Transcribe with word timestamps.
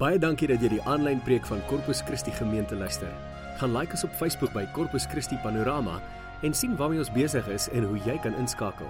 Baie 0.00 0.16
dankie 0.16 0.46
dat 0.48 0.62
jy 0.64 0.70
die 0.72 0.84
aanlyn 0.88 1.18
preek 1.20 1.44
van 1.44 1.60
Corpus 1.68 1.98
Christi 2.08 2.32
gemeente 2.32 2.72
luister. 2.72 3.10
Gaan 3.60 3.74
like 3.74 3.92
ons 3.92 4.06
op 4.06 4.14
Facebook 4.16 4.54
by 4.56 4.62
Corpus 4.72 5.04
Christi 5.04 5.36
Panorama 5.42 5.98
en 6.40 6.56
sien 6.56 6.72
waarmee 6.78 7.02
ons 7.02 7.10
besig 7.12 7.44
is 7.52 7.66
en 7.76 7.84
hoe 7.84 7.98
jy 8.06 8.14
kan 8.24 8.32
inskakel. 8.40 8.88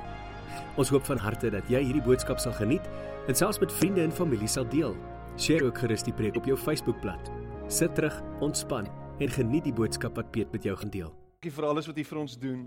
Ons 0.78 0.92
hoop 0.94 1.02
van 1.08 1.18
harte 1.18 1.50
dat 1.50 1.66
jy 1.66 1.80
hierdie 1.88 2.04
boodskap 2.06 2.38
sal 2.38 2.54
geniet 2.60 2.86
en 3.26 3.34
selfs 3.34 3.58
met 3.58 3.74
vriende 3.80 4.04
en 4.06 4.14
familie 4.14 4.46
sal 4.46 4.70
deel. 4.70 4.94
Deel 5.34 5.66
ook 5.66 5.82
gerus 5.82 6.06
die 6.06 6.14
preek 6.14 6.38
op 6.38 6.46
jou 6.46 6.54
Facebookblad. 6.54 7.33
Sit 7.67 7.99
terug, 7.99 8.22
ontspan 8.38 8.87
en 9.19 9.35
geniet 9.35 9.67
die 9.67 9.74
boodskap 9.74 10.15
wat 10.15 10.31
Piet 10.31 10.54
met 10.54 10.63
jou 10.63 10.79
gaan 10.79 10.95
deel. 10.95 11.11
Dankie 11.40 11.56
vir 11.58 11.71
alles 11.72 11.90
wat 11.90 11.99
U 11.99 12.08
vir 12.15 12.22
ons 12.22 12.38
doen. 12.38 12.65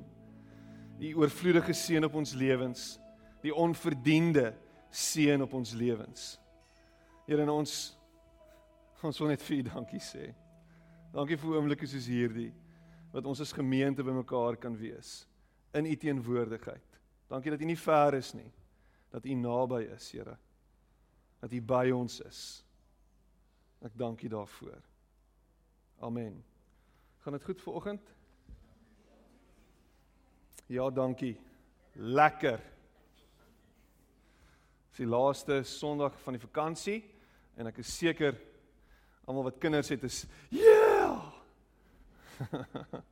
Die 0.99 1.15
oorvloedige 1.15 1.71
seën 1.71 2.11
op 2.11 2.19
ons 2.19 2.35
lewens, 2.35 2.97
die 3.39 3.55
onverdiende 3.55 4.51
seën 4.91 5.47
op 5.47 5.55
ons 5.55 5.71
lewens. 5.79 6.33
Here, 7.23 7.47
ons 7.47 8.02
ons 9.09 9.19
wil 9.19 9.33
net 9.33 9.43
vir 9.43 9.59
U 9.59 9.63
dankie 9.67 10.01
sê. 10.03 10.31
Dankie 11.13 11.37
vir 11.37 11.57
oomblikke 11.57 11.87
soos 11.89 12.07
hierdie 12.09 12.51
wat 13.13 13.27
ons 13.29 13.43
as 13.43 13.53
gemeente 13.53 14.03
bymekaar 14.05 14.57
kan 14.57 14.73
wees 14.77 15.23
in 15.77 15.85
U 15.85 15.95
teenwoordigheid. 15.95 16.99
Dankie 17.29 17.53
dat 17.53 17.61
U 17.61 17.65
nie 17.69 17.77
ver 17.77 18.17
is 18.17 18.33
nie. 18.33 18.49
Dat 19.13 19.25
U 19.25 19.35
naby 19.37 19.83
is, 19.93 20.09
Here. 20.11 20.37
Dat 21.41 21.53
U 21.53 21.61
by 21.61 21.91
ons 21.93 22.19
is. 22.25 22.41
Ek 23.85 23.93
dank 23.99 24.23
U 24.23 24.31
daarvoor. 24.31 24.81
Amen. 26.01 26.39
Gaan 27.23 27.37
dit 27.37 27.43
goed 27.43 27.61
vir 27.61 27.73
oggend? 27.73 28.13
Ja, 30.67 30.89
dankie. 30.89 31.35
Lekker. 31.93 32.61
Dis 34.89 35.03
die 35.03 35.09
laaste 35.09 35.61
Sondag 35.67 36.17
van 36.23 36.37
die 36.37 36.41
vakansie 36.41 36.99
en 37.57 37.69
ek 37.69 37.79
is 37.83 37.93
seker 37.97 38.37
almal 39.25 39.43
wat 39.43 39.57
kinders 39.57 39.89
het 39.89 40.03
is 40.03 40.25
yeah. 40.49 41.21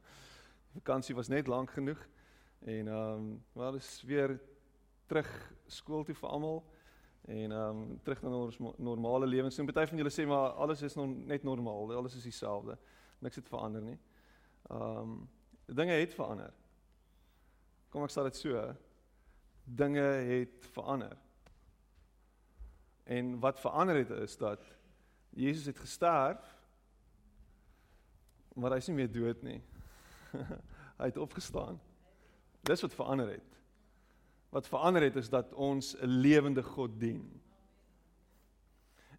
vakansie 0.77 1.16
was 1.16 1.27
net 1.27 1.47
lank 1.47 1.72
genoeg 1.72 1.99
en 2.59 2.88
ehm 2.88 3.13
um, 3.13 3.44
wel 3.53 3.75
is 3.75 4.02
weer 4.05 4.39
terug 5.05 5.30
skool 5.67 6.03
toe 6.03 6.16
vir 6.16 6.30
almal 6.30 6.63
en 7.21 7.52
ehm 7.52 7.81
um, 7.81 7.99
terug 8.03 8.21
na 8.21 8.30
ons 8.30 8.58
normale 8.77 9.27
lewens. 9.27 9.58
En 9.58 9.66
party 9.66 9.86
van 9.89 9.97
julle 9.97 10.13
sê 10.13 10.25
maar 10.27 10.49
alles 10.49 10.81
is 10.81 10.95
nog 10.95 11.16
net 11.25 11.44
normaal, 11.44 11.95
alles 11.95 12.16
is 12.16 12.23
dieselfde. 12.23 12.77
Niks 13.19 13.36
het 13.36 13.47
verander 13.47 13.81
nie. 13.81 13.99
Ehm 14.69 14.97
um, 14.97 15.30
dinge 15.66 15.93
het 15.93 16.14
verander. 16.14 16.53
Kom 17.89 18.03
ek 18.03 18.14
sê 18.14 18.23
dit 18.23 18.36
so. 18.36 18.64
Dinge 19.64 20.08
het 20.31 20.67
verander. 20.73 21.17
En 23.03 23.39
wat 23.39 23.59
verander 23.59 23.95
het 23.95 24.09
is 24.09 24.38
dat 24.38 24.66
Jesus 25.33 25.65
het 25.65 25.79
gesterf 25.79 26.61
maar 28.53 28.75
hy 28.75 28.81
is 28.81 28.89
nie 28.91 28.97
meer 28.99 29.11
dood 29.11 29.43
nie. 29.45 29.59
hy 30.99 31.07
het 31.07 31.19
opgestaan. 31.21 31.79
Dis 32.67 32.83
wat 32.83 32.95
verander 32.95 33.31
het. 33.33 33.59
Wat 34.52 34.67
verander 34.67 35.07
het 35.07 35.17
is 35.21 35.31
dat 35.31 35.53
ons 35.53 35.95
'n 35.95 36.19
lewende 36.21 36.63
God 36.63 36.99
dien. 36.99 37.23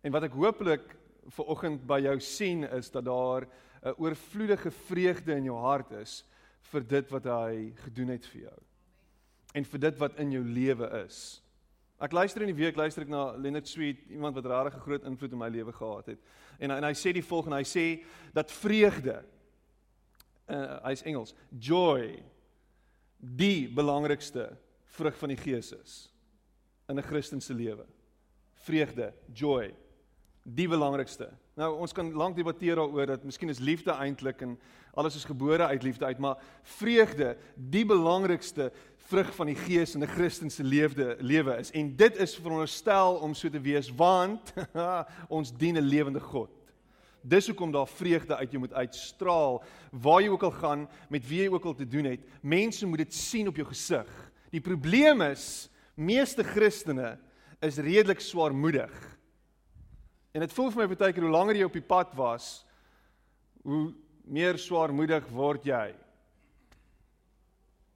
En 0.02 0.12
wat 0.12 0.28
ek 0.28 0.36
hooplik 0.36 0.96
ver 1.32 1.46
oggend 1.46 1.86
by 1.86 2.00
jou 2.02 2.18
sien 2.20 2.64
is 2.64 2.90
dat 2.90 3.04
daar 3.04 3.48
'n 3.82 3.96
oorvloedige 3.96 4.70
vreugde 4.70 5.34
in 5.34 5.44
jou 5.44 5.56
hart 5.56 5.90
is 5.90 6.24
vir 6.60 6.86
dit 6.86 7.10
wat 7.10 7.24
hy 7.24 7.72
gedoen 7.76 8.08
het 8.08 8.26
vir 8.26 8.40
jou. 8.40 8.58
En 9.54 9.64
vir 9.64 9.80
dit 9.80 9.98
wat 9.98 10.18
in 10.18 10.30
jou 10.30 10.44
lewe 10.44 11.04
is. 11.04 11.42
Ek 12.02 12.12
luister 12.12 12.42
in 12.42 12.50
die 12.50 12.58
week 12.58 12.74
luister 12.76 13.04
ek 13.04 13.10
na 13.12 13.28
Leonard 13.38 13.68
Sweet, 13.70 14.00
iemand 14.10 14.34
wat 14.34 14.46
regtig 14.50 14.74
'n 14.74 14.86
groot 14.86 15.04
invloed 15.06 15.32
in 15.32 15.38
my 15.38 15.48
lewe 15.48 15.72
gehad 15.72 16.06
het. 16.06 16.18
En 16.58 16.70
en 16.70 16.84
hy 16.84 16.94
sê 16.94 17.12
die 17.12 17.22
volgende, 17.22 17.56
hy 17.56 17.62
sê 17.64 18.04
dat 18.34 18.50
vreugde 18.50 19.24
uh 20.48 20.82
hy's 20.82 21.02
Engels, 21.02 21.34
joy 21.58 22.22
die 23.18 23.68
belangrikste 23.68 24.58
vrug 24.84 25.16
van 25.18 25.28
die 25.28 25.36
Gees 25.36 25.72
is 25.72 26.10
in 26.88 26.98
'n 26.98 27.02
Christelike 27.02 27.54
lewe. 27.54 27.86
Vreugde, 28.54 29.14
joy, 29.32 29.72
die 30.42 30.68
belangrikste. 30.68 31.30
Nou 31.54 31.78
ons 31.78 31.92
kan 31.92 32.12
lank 32.12 32.36
debatteer 32.36 32.76
daaroor 32.76 33.06
dat 33.06 33.24
miskien 33.24 33.48
is 33.48 33.60
liefde 33.60 33.92
eintlik 33.92 34.42
en 34.42 34.58
alles 34.94 35.16
is 35.16 35.24
gebore 35.24 35.66
uit 35.66 35.82
liefde 35.82 36.04
uit, 36.04 36.18
maar 36.18 36.36
vreugde, 36.62 37.36
die 37.56 37.84
belangrikste 37.86 38.72
vrug 39.08 39.34
van 39.34 39.46
die 39.46 39.56
Gees 39.56 39.94
in 39.94 40.02
'n 40.02 40.08
Christelike 40.08 40.62
lewe 40.62 41.16
lewe 41.20 41.56
is. 41.58 41.70
En 41.70 41.96
dit 41.96 42.16
is 42.16 42.34
veronderstel 42.36 43.14
om 43.14 43.34
so 43.34 43.48
te 43.48 43.60
wees 43.60 43.90
want 43.94 44.52
ons 45.28 45.52
dien 45.56 45.76
'n 45.76 45.88
lewende 45.88 46.20
God. 46.20 46.50
Dis 47.22 47.46
hoekom 47.46 47.72
daar 47.72 47.86
vreugde 47.86 48.36
uit 48.36 48.50
jou 48.50 48.58
moet 48.58 48.72
uitstraal 48.72 49.62
waar 49.90 50.20
jy 50.22 50.28
ook 50.28 50.42
al 50.42 50.50
gaan, 50.50 50.88
met 51.08 51.28
wie 51.28 51.42
jy 51.42 51.48
ook 51.48 51.64
al 51.64 51.74
te 51.74 51.86
doen 51.88 52.04
het. 52.04 52.20
Mense 52.40 52.86
moet 52.86 52.98
dit 52.98 53.14
sien 53.14 53.48
op 53.48 53.56
jou 53.56 53.68
gesig. 53.68 54.08
Die 54.50 54.60
probleem 54.60 55.20
is 55.22 55.70
meeste 55.94 56.42
Christene 56.42 57.18
is 57.60 57.78
redelik 57.78 58.20
swaarmoedig. 58.20 58.92
En 60.32 60.40
dit 60.40 60.52
voel 60.52 60.70
vir 60.70 60.82
my 60.82 60.96
baie 60.96 61.12
keer 61.12 61.22
hoe 61.22 61.32
langer 61.32 61.56
jy 61.56 61.64
op 61.64 61.76
die 61.76 61.84
pad 61.84 62.14
was, 62.18 62.66
hoe 63.62 63.92
meer 64.24 64.58
swaarmoedig 64.58 65.26
word 65.32 65.64
jy. 65.66 65.94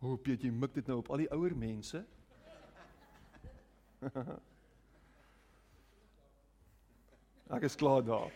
Hoe 0.02 0.18
weet 0.24 0.42
jy 0.44 0.50
mik 0.52 0.74
dit 0.76 0.86
nou 0.90 0.98
op 1.00 1.10
al 1.10 1.18
die 1.24 1.32
ouer 1.34 1.54
mense? 1.56 2.04
Ek 7.56 7.62
is 7.68 7.78
klaar 7.78 8.02
daar. 8.04 8.32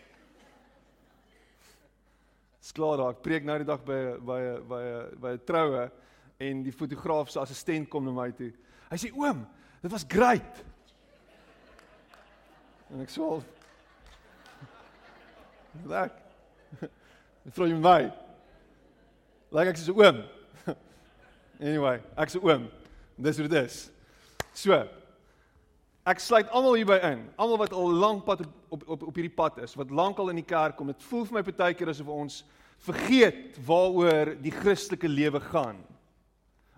Dis 2.61 2.71
klaar 2.75 2.97
daar. 3.01 3.11
Ek 3.15 3.23
preek 3.25 3.43
nou 3.47 3.57
die 3.61 3.67
dag 3.67 3.81
by 3.85 3.99
by 4.21 4.41
by 4.69 4.83
by 5.21 5.31
'n 5.35 5.45
troue 5.45 5.85
en 6.41 6.63
die 6.63 6.73
fotograaf 6.73 7.29
se 7.29 7.39
assistent 7.39 7.89
kom 7.89 8.05
na 8.05 8.13
my 8.15 8.31
toe. 8.31 8.53
Hy 8.89 8.97
sê: 8.97 9.11
"Oom, 9.13 9.47
dit 9.81 9.91
was 9.91 10.05
great." 10.07 10.63
En 12.89 13.01
ek 13.01 13.09
sê: 13.09 13.21
"Lekker." 15.85 16.21
Vra 17.49 17.67
jy 17.67 17.77
my. 17.77 18.11
Like 19.51 19.73
ek 19.73 19.77
sê: 19.81 19.89
"Oom." 19.89 20.23
Anyway, 21.61 22.01
ek 22.17 22.29
sê: 22.29 22.41
"Oom, 22.41 22.69
dis 23.17 23.37
hoe 23.37 23.47
dit 23.47 23.63
is." 23.65 23.89
So. 24.53 24.83
Ek 26.05 26.17
sluit 26.19 26.49
almal 26.49 26.79
hierby 26.79 26.97
in. 27.05 27.27
Almal 27.37 27.59
wat 27.61 27.73
al 27.77 27.91
lank 27.93 28.23
pad 28.25 28.41
op 28.69 28.87
op 28.89 29.03
op 29.09 29.15
hierdie 29.15 29.35
pad 29.35 29.59
is, 29.61 29.75
wat 29.77 29.91
lankal 29.93 30.31
in 30.31 30.39
die 30.41 30.47
kerk 30.47 30.75
kom. 30.77 30.89
Dit 30.89 31.03
voel 31.03 31.27
vir 31.29 31.37
my 31.37 31.43
baie 31.45 31.75
keer 31.77 31.91
asof 31.93 32.07
ons 32.09 32.41
vergeet 32.81 33.59
waaroor 33.67 34.33
die 34.41 34.53
Christelike 34.53 35.09
lewe 35.09 35.39
gaan. 35.51 35.77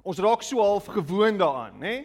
Ons 0.03 0.19
raak 0.19 0.43
so 0.43 0.59
half 0.59 0.89
gewoond 0.91 1.39
daaraan, 1.39 1.79
nê? 1.79 1.95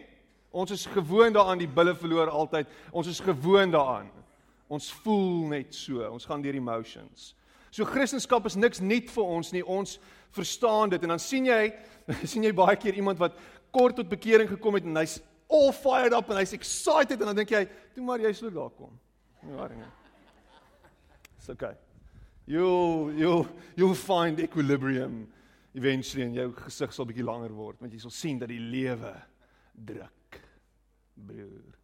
Ons 0.55 0.71
is 0.71 0.85
gewoond 0.87 1.35
daaraan 1.35 1.59
die 1.59 1.67
bulle 1.67 1.93
verloor 1.95 2.31
altyd. 2.31 2.69
Ons 2.95 3.11
is 3.11 3.19
gewoond 3.19 3.75
daaraan. 3.75 4.07
Ons 4.71 4.87
voel 5.03 5.49
net 5.51 5.75
so. 5.75 5.99
Ons 6.07 6.25
gaan 6.25 6.41
deur 6.41 6.55
emotions. 6.55 7.33
So 7.71 7.85
Christendom 7.85 8.45
is 8.45 8.55
niks 8.55 8.81
nuut 8.81 9.09
vir 9.09 9.23
ons 9.37 9.51
nie. 9.53 9.63
Ons 9.63 9.99
verstaan 10.35 10.89
dit 10.89 11.03
en 11.03 11.15
dan 11.15 11.21
sien 11.21 11.45
jy 11.45 11.73
sien 12.31 12.43
jy 12.43 12.53
baie 12.55 12.77
keer 12.79 12.97
iemand 12.97 13.19
wat 13.21 13.37
kort 13.71 13.95
tot 13.99 14.09
bekering 14.09 14.49
gekom 14.49 14.79
het 14.79 14.87
en 14.87 14.97
hy's 14.97 15.19
all 15.49 15.71
fired 15.73 16.13
up 16.13 16.29
en 16.29 16.39
hy's 16.41 16.53
excited 16.57 17.19
en 17.19 17.31
dan 17.31 17.35
dink 17.35 17.51
jy, 17.53 17.67
"Toe 17.93 18.03
maar 18.03 18.19
jy 18.19 18.33
sou 18.33 18.49
daar 18.49 18.69
kom." 18.69 18.99
Nie 19.43 19.53
waar 19.53 19.69
nie. 19.69 19.85
It's 21.37 21.49
okay. 21.49 21.75
You'll 22.45 23.13
you'll 23.13 23.47
you'll 23.75 23.95
find 23.95 24.39
equilibrium 24.39 25.27
eventually 25.73 26.25
en 26.25 26.33
jou 26.33 26.53
gesig 26.53 26.93
sal 26.93 27.05
bietjie 27.05 27.25
langer 27.25 27.53
word 27.53 27.79
want 27.81 27.93
jy 27.93 27.99
sal 27.99 28.11
sien 28.11 28.39
dat 28.39 28.49
die 28.49 28.59
lewe 28.59 29.13
druk. 29.73 30.41
Broer. 31.15 31.77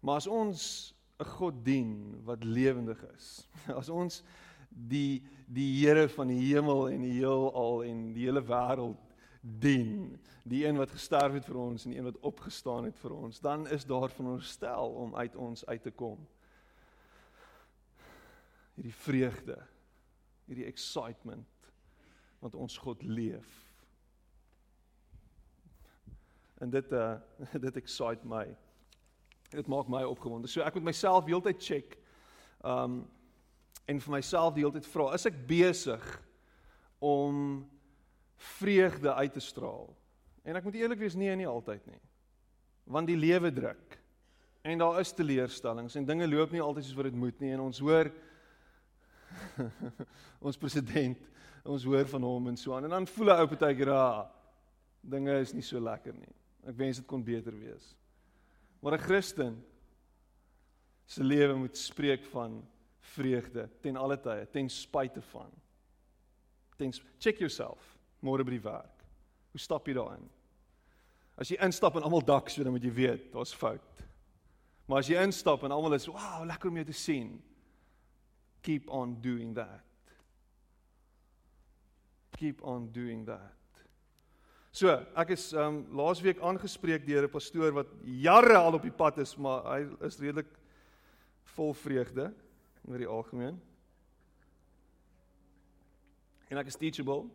Maar 0.00 0.16
as 0.16 0.26
ons 0.26 0.93
'n 1.18 1.24
God 1.24 1.64
dien 1.64 2.20
wat 2.24 2.44
lewendig 2.44 3.00
is, 3.14 3.48
as 3.80 3.88
ons 3.88 4.22
die 4.68 5.22
die 5.46 5.84
Here 5.84 6.08
van 6.08 6.28
die 6.32 6.40
hemel 6.40 6.88
en 6.88 7.02
die 7.04 7.18
heelal 7.20 7.82
en 7.84 8.12
die 8.14 8.24
hele 8.26 8.42
wêreld 8.42 9.00
dien, 9.44 10.16
die 10.42 10.64
een 10.66 10.76
wat 10.80 10.90
gesterf 10.90 11.36
het 11.36 11.44
vir 11.44 11.58
ons 11.60 11.84
en 11.84 11.92
die 11.92 11.98
een 11.98 12.08
wat 12.08 12.20
opgestaan 12.24 12.88
het 12.88 12.96
vir 12.98 13.12
ons, 13.12 13.40
dan 13.40 13.66
is 13.68 13.84
daar 13.84 14.08
van 14.08 14.26
ons 14.34 14.48
stel 14.56 14.94
om 15.04 15.14
uit 15.14 15.36
ons 15.36 15.66
uit 15.66 15.82
te 15.82 15.92
kom. 15.92 16.22
Hierdie 18.74 18.96
vreugde, 19.04 19.58
hierdie 20.48 20.68
excitement 20.68 21.50
want 22.44 22.56
ons 22.60 22.76
God 22.76 23.02
leef. 23.02 23.52
En 26.60 26.70
dit 26.70 26.92
uh 26.92 27.14
dit 27.66 27.76
excite 27.80 28.26
my. 28.28 28.44
Dit 29.54 29.68
maak 29.70 29.88
my 29.88 30.02
opgewonde. 30.04 30.48
So 30.50 30.64
ek 30.66 30.74
moet 30.74 30.90
myself 30.90 31.28
heeltyd 31.30 31.60
check. 31.62 31.98
Um 32.64 33.04
en 33.84 34.00
vir 34.00 34.14
myself 34.14 34.54
die 34.56 34.62
hele 34.64 34.78
tyd 34.78 34.86
vra, 34.88 35.10
is 35.12 35.26
ek 35.28 35.42
besig 35.44 36.04
om 37.04 37.66
vreugde 38.56 39.12
uit 39.12 39.34
te 39.36 39.42
straal. 39.44 39.90
En 40.44 40.56
ek 40.56 40.64
moet 40.64 40.78
eerlik 40.78 41.02
wees, 41.02 41.16
nee, 41.20 41.34
nie 41.36 41.48
altyd 41.48 41.84
nie. 41.88 42.00
Want 42.88 43.08
die 43.08 43.18
lewe 43.18 43.50
druk. 43.52 43.98
En 44.64 44.80
daar 44.80 45.02
is 45.02 45.12
teleurstellings 45.12 45.96
en 46.00 46.06
dinge 46.08 46.28
loop 46.28 46.52
nie 46.52 46.62
altyd 46.64 46.86
soos 46.86 46.96
wat 46.96 47.10
dit 47.10 47.18
moet 47.20 47.40
nie 47.44 47.52
en 47.52 47.66
ons 47.66 47.80
hoor 47.84 48.08
ons 50.46 50.60
president, 50.60 51.20
ons 51.68 51.84
hoor 51.84 52.08
van 52.08 52.24
hom 52.24 52.48
en 52.48 52.56
so 52.60 52.72
aan 52.76 52.86
en 52.88 52.96
dan 52.96 53.08
voel 53.10 53.32
'n 53.34 53.42
ou 53.42 53.48
partykeer, 53.50 53.90
"Ah, 53.92 54.24
dinge 55.02 55.36
is 55.40 55.52
nie 55.52 55.62
so 55.62 55.80
lekker 55.80 56.14
nie. 56.14 56.32
Ek 56.66 56.76
wens 56.76 56.96
dit 56.96 57.06
kon 57.06 57.22
beter 57.22 57.52
wees." 57.52 57.94
Maar 58.84 58.92
'n 58.92 59.02
Christen 59.02 59.66
se 61.04 61.24
lewe 61.24 61.54
moet 61.54 61.76
spreek 61.76 62.24
van 62.24 62.68
vreugde 63.00 63.70
ten 63.80 63.96
alle 63.96 64.20
tye, 64.20 64.48
ten 64.50 64.70
spyte 64.70 65.22
van. 65.22 65.50
Ten 66.76 66.92
check 67.18 67.38
yourself 67.38 67.98
môre 68.20 68.44
by 68.44 68.50
die 68.50 68.60
werk. 68.60 69.04
Hoe 69.50 69.60
stap 69.60 69.86
jy 69.86 69.94
daarin? 69.94 70.30
As 71.34 71.48
jy 71.48 71.56
instap 71.64 71.96
en 71.96 72.02
almal 72.02 72.24
dak 72.24 72.48
so 72.48 72.62
dan 72.62 72.72
moet 72.72 72.84
jy 72.84 72.92
weet, 72.92 73.32
daar's 73.32 73.54
fout. 73.54 74.04
Maar 74.86 74.98
as 74.98 75.08
jy 75.08 75.16
instap 75.22 75.62
en 75.62 75.70
almal 75.70 75.94
is, 75.94 76.06
"Wow, 76.06 76.44
lekker 76.44 76.68
om 76.68 76.74
jou 76.74 76.84
te 76.84 76.92
sien." 76.92 77.42
Keep 78.60 78.88
on 78.88 79.20
doing 79.20 79.54
that. 79.54 79.84
Keep 82.30 82.62
on 82.62 82.92
doing 82.92 83.26
that. 83.26 83.63
So, 84.74 84.90
ek 85.14 85.28
is 85.36 85.52
um 85.54 85.84
laasweek 85.94 86.40
aangespreek 86.42 87.04
deur 87.06 87.28
'n 87.28 87.30
pastoor 87.30 87.70
wat 87.76 87.86
jare 88.02 88.56
al 88.58 88.74
op 88.74 88.82
die 88.82 88.90
pad 88.90 89.18
is, 89.22 89.36
maar 89.38 89.62
hy 89.70 89.86
is 90.02 90.18
redelik 90.18 90.50
vol 91.54 91.74
vreugde 91.74 92.34
oor 92.82 92.98
die 92.98 93.06
algemeen. 93.06 93.60
En 96.50 96.58
ek 96.58 96.66
is 96.66 96.76
teachable. 96.76 97.30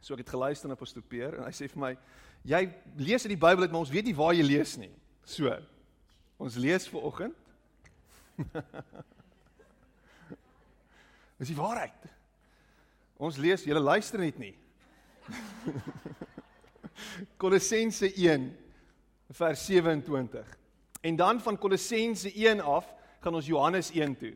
So 0.00 0.14
ek 0.14 0.24
het 0.24 0.34
geluister 0.34 0.68
na 0.68 0.74
pastoor 0.74 1.02
Peer 1.06 1.38
en 1.38 1.44
hy 1.44 1.52
sê 1.54 1.68
vir 1.70 1.80
my, 1.80 1.98
"Jy 2.42 2.74
lees 2.96 3.22
uit 3.22 3.38
die 3.38 3.46
Bybel 3.46 3.62
uit, 3.62 3.70
maar 3.70 3.86
ons 3.86 3.90
weet 3.94 4.04
nie 4.04 4.16
waar 4.16 4.34
jy 4.34 4.42
lees 4.42 4.76
nie." 4.76 4.90
So, 5.24 5.56
ons 6.36 6.56
lees 6.56 6.88
vir 6.88 7.00
oggend. 7.00 7.36
Dis 11.38 11.48
die 11.48 11.56
waarheid. 11.56 12.10
Ons 13.18 13.36
lees, 13.36 13.64
jy 13.64 13.72
luister 13.74 14.18
net 14.18 14.38
nie. 14.38 14.58
Kolossense 17.36 18.12
1 18.14 18.56
vers 19.30 19.66
27. 19.66 20.58
En 21.00 21.16
dan 21.16 21.40
van 21.40 21.58
Kolossense 21.58 22.32
1 22.32 22.60
af 22.60 22.94
gaan 23.20 23.34
ons 23.34 23.46
Johannes 23.46 23.90
1 23.90 24.16
toe. 24.16 24.34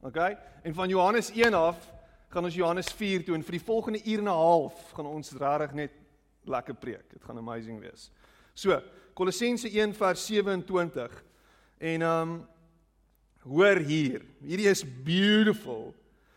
OK? 0.00 0.16
En 0.62 0.74
van 0.74 0.88
Johannes 0.88 1.30
1 1.30 1.54
af 1.54 1.92
gaan 2.28 2.44
ons 2.44 2.54
Johannes 2.54 2.88
4 2.92 3.24
toe 3.24 3.34
en 3.34 3.44
vir 3.44 3.58
die 3.58 3.64
volgende 3.64 4.00
uur 4.04 4.18
en 4.18 4.24
'n 4.24 4.40
half 4.42 4.90
gaan 4.92 5.06
ons 5.06 5.32
regtig 5.32 5.72
net 5.72 5.90
lekker 6.44 6.74
preek. 6.74 7.10
Dit 7.10 7.24
gaan 7.24 7.38
amazing 7.38 7.80
wees. 7.80 8.10
So, 8.54 8.82
Kolossense 9.14 9.68
1 9.68 9.94
vers 9.94 10.26
27. 10.26 11.24
En 11.78 12.02
um 12.02 12.48
hoor 13.42 13.76
hier. 13.76 14.22
Hierdie 14.40 14.68
is 14.70 14.84
beautiful. 15.04 15.94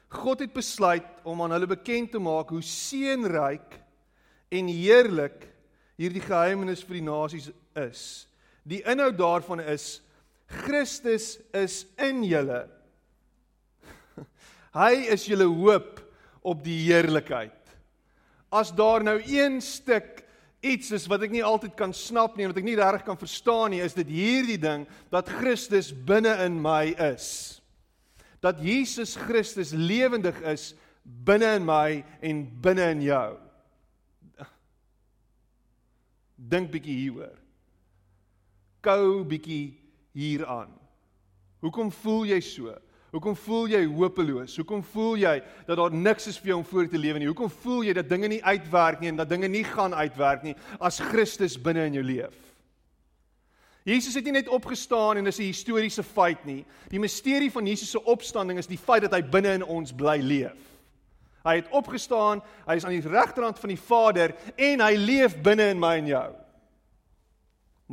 God 0.08 0.40
het 0.40 0.54
besluit 0.54 1.06
om 1.24 1.42
aan 1.42 1.52
hulle 1.52 1.68
bekend 1.68 2.12
te 2.12 2.20
maak 2.20 2.50
hoe 2.50 2.62
seënryk 2.62 3.80
en 4.54 4.70
heerlik 4.70 5.48
hierdie 6.00 6.24
geheimenis 6.24 6.84
vir 6.86 7.00
die 7.00 7.06
nasies 7.08 7.50
is. 7.80 8.02
Die 8.68 8.82
inhoud 8.88 9.18
daarvan 9.20 9.62
is 9.64 10.02
Christus 10.66 11.36
is 11.56 11.84
in 12.02 12.24
julle. 12.28 12.66
Hy 14.82 14.94
is 15.14 15.26
julle 15.30 15.48
hoop 15.50 16.02
op 16.46 16.62
die 16.66 16.78
heerlikheid. 16.86 17.58
As 18.54 18.72
daar 18.76 19.04
nou 19.04 19.18
een 19.26 19.58
stuk 19.64 20.22
iets 20.66 20.92
is 20.96 21.06
wat 21.10 21.26
ek 21.26 21.34
nie 21.34 21.44
altyd 21.46 21.76
kan 21.78 21.94
snap 21.94 22.38
nie 22.38 22.46
en 22.46 22.54
wat 22.54 22.62
ek 22.62 22.68
nie 22.68 22.78
reg 22.78 23.04
kan 23.06 23.20
verstaan 23.20 23.74
nie, 23.74 23.84
is 23.86 23.98
dit 23.98 24.10
hierdie 24.10 24.60
ding 24.62 24.86
dat 25.14 25.30
Christus 25.42 25.92
binne 25.94 26.34
in 26.46 26.58
my 26.62 26.94
is. 27.12 27.28
Dat 28.42 28.62
Jesus 28.62 29.16
Christus 29.18 29.74
lewendig 29.74 30.38
is 30.46 30.74
binne 31.04 31.56
in 31.60 31.66
my 31.66 32.02
en 32.26 32.46
binne 32.62 32.90
in 32.94 33.04
jou. 33.06 33.30
Dink 36.36 36.72
bietjie 36.72 36.96
hieroor. 37.00 37.36
Kou 38.86 39.24
bietjie 39.26 39.78
hieraan. 40.16 40.74
Hoekom 41.64 41.92
voel 41.92 42.28
jy 42.30 42.40
so? 42.44 42.76
Hoekom 43.16 43.36
voel 43.40 43.70
jy 43.72 43.86
hopeloos? 43.88 44.58
Hoekom 44.60 44.82
voel 44.84 45.22
jy 45.22 45.36
dat 45.68 45.80
daar 45.80 45.94
niks 45.96 46.28
is 46.28 46.40
vir 46.42 46.52
jou 46.52 46.58
om 46.60 46.68
voor 46.68 46.90
te 46.92 47.00
lewe 47.00 47.22
nie? 47.22 47.30
Hoekom 47.30 47.50
voel 47.64 47.86
jy 47.88 47.94
dat 47.96 48.10
dinge 48.12 48.28
nie 48.28 48.42
uitwerk 48.44 49.00
nie 49.00 49.14
en 49.14 49.22
dat 49.22 49.32
dinge 49.32 49.48
nie 49.48 49.64
gaan 49.64 49.96
uitwerk 49.96 50.44
nie 50.44 50.56
as 50.84 51.00
Christus 51.00 51.56
binne 51.56 51.88
in 51.88 51.96
jou 51.96 52.04
leef? 52.04 52.36
Jesus 53.86 54.18
het 54.18 54.26
nie 54.26 54.34
net 54.34 54.50
opgestaan 54.50 55.18
en 55.18 55.24
dis 55.24 55.40
'n 55.40 55.52
historiese 55.54 56.04
feit 56.04 56.46
nie. 56.46 56.66
Die 56.90 57.00
misterie 57.00 57.52
van 57.52 57.68
Jesus 57.68 57.92
se 57.92 58.04
opstanding 58.04 58.60
is 58.60 58.68
die 58.68 58.78
feit 58.78 59.02
dat 59.02 59.14
hy 59.14 59.22
binne 59.22 59.54
in 59.54 59.64
ons 59.64 59.94
bly 59.94 60.18
leef. 60.20 60.75
Hy 61.46 61.60
het 61.60 61.70
opgestaan, 61.78 62.42
hy 62.66 62.76
is 62.80 62.86
aan 62.88 62.96
die 62.96 63.06
regterhand 63.06 63.60
van 63.62 63.70
die 63.70 63.80
Vader 63.80 64.34
en 64.58 64.82
hy 64.82 64.94
leef 64.98 65.38
binne 65.46 65.70
in 65.76 65.82
my 65.82 65.94
en 66.00 66.10
jou. 66.10 66.30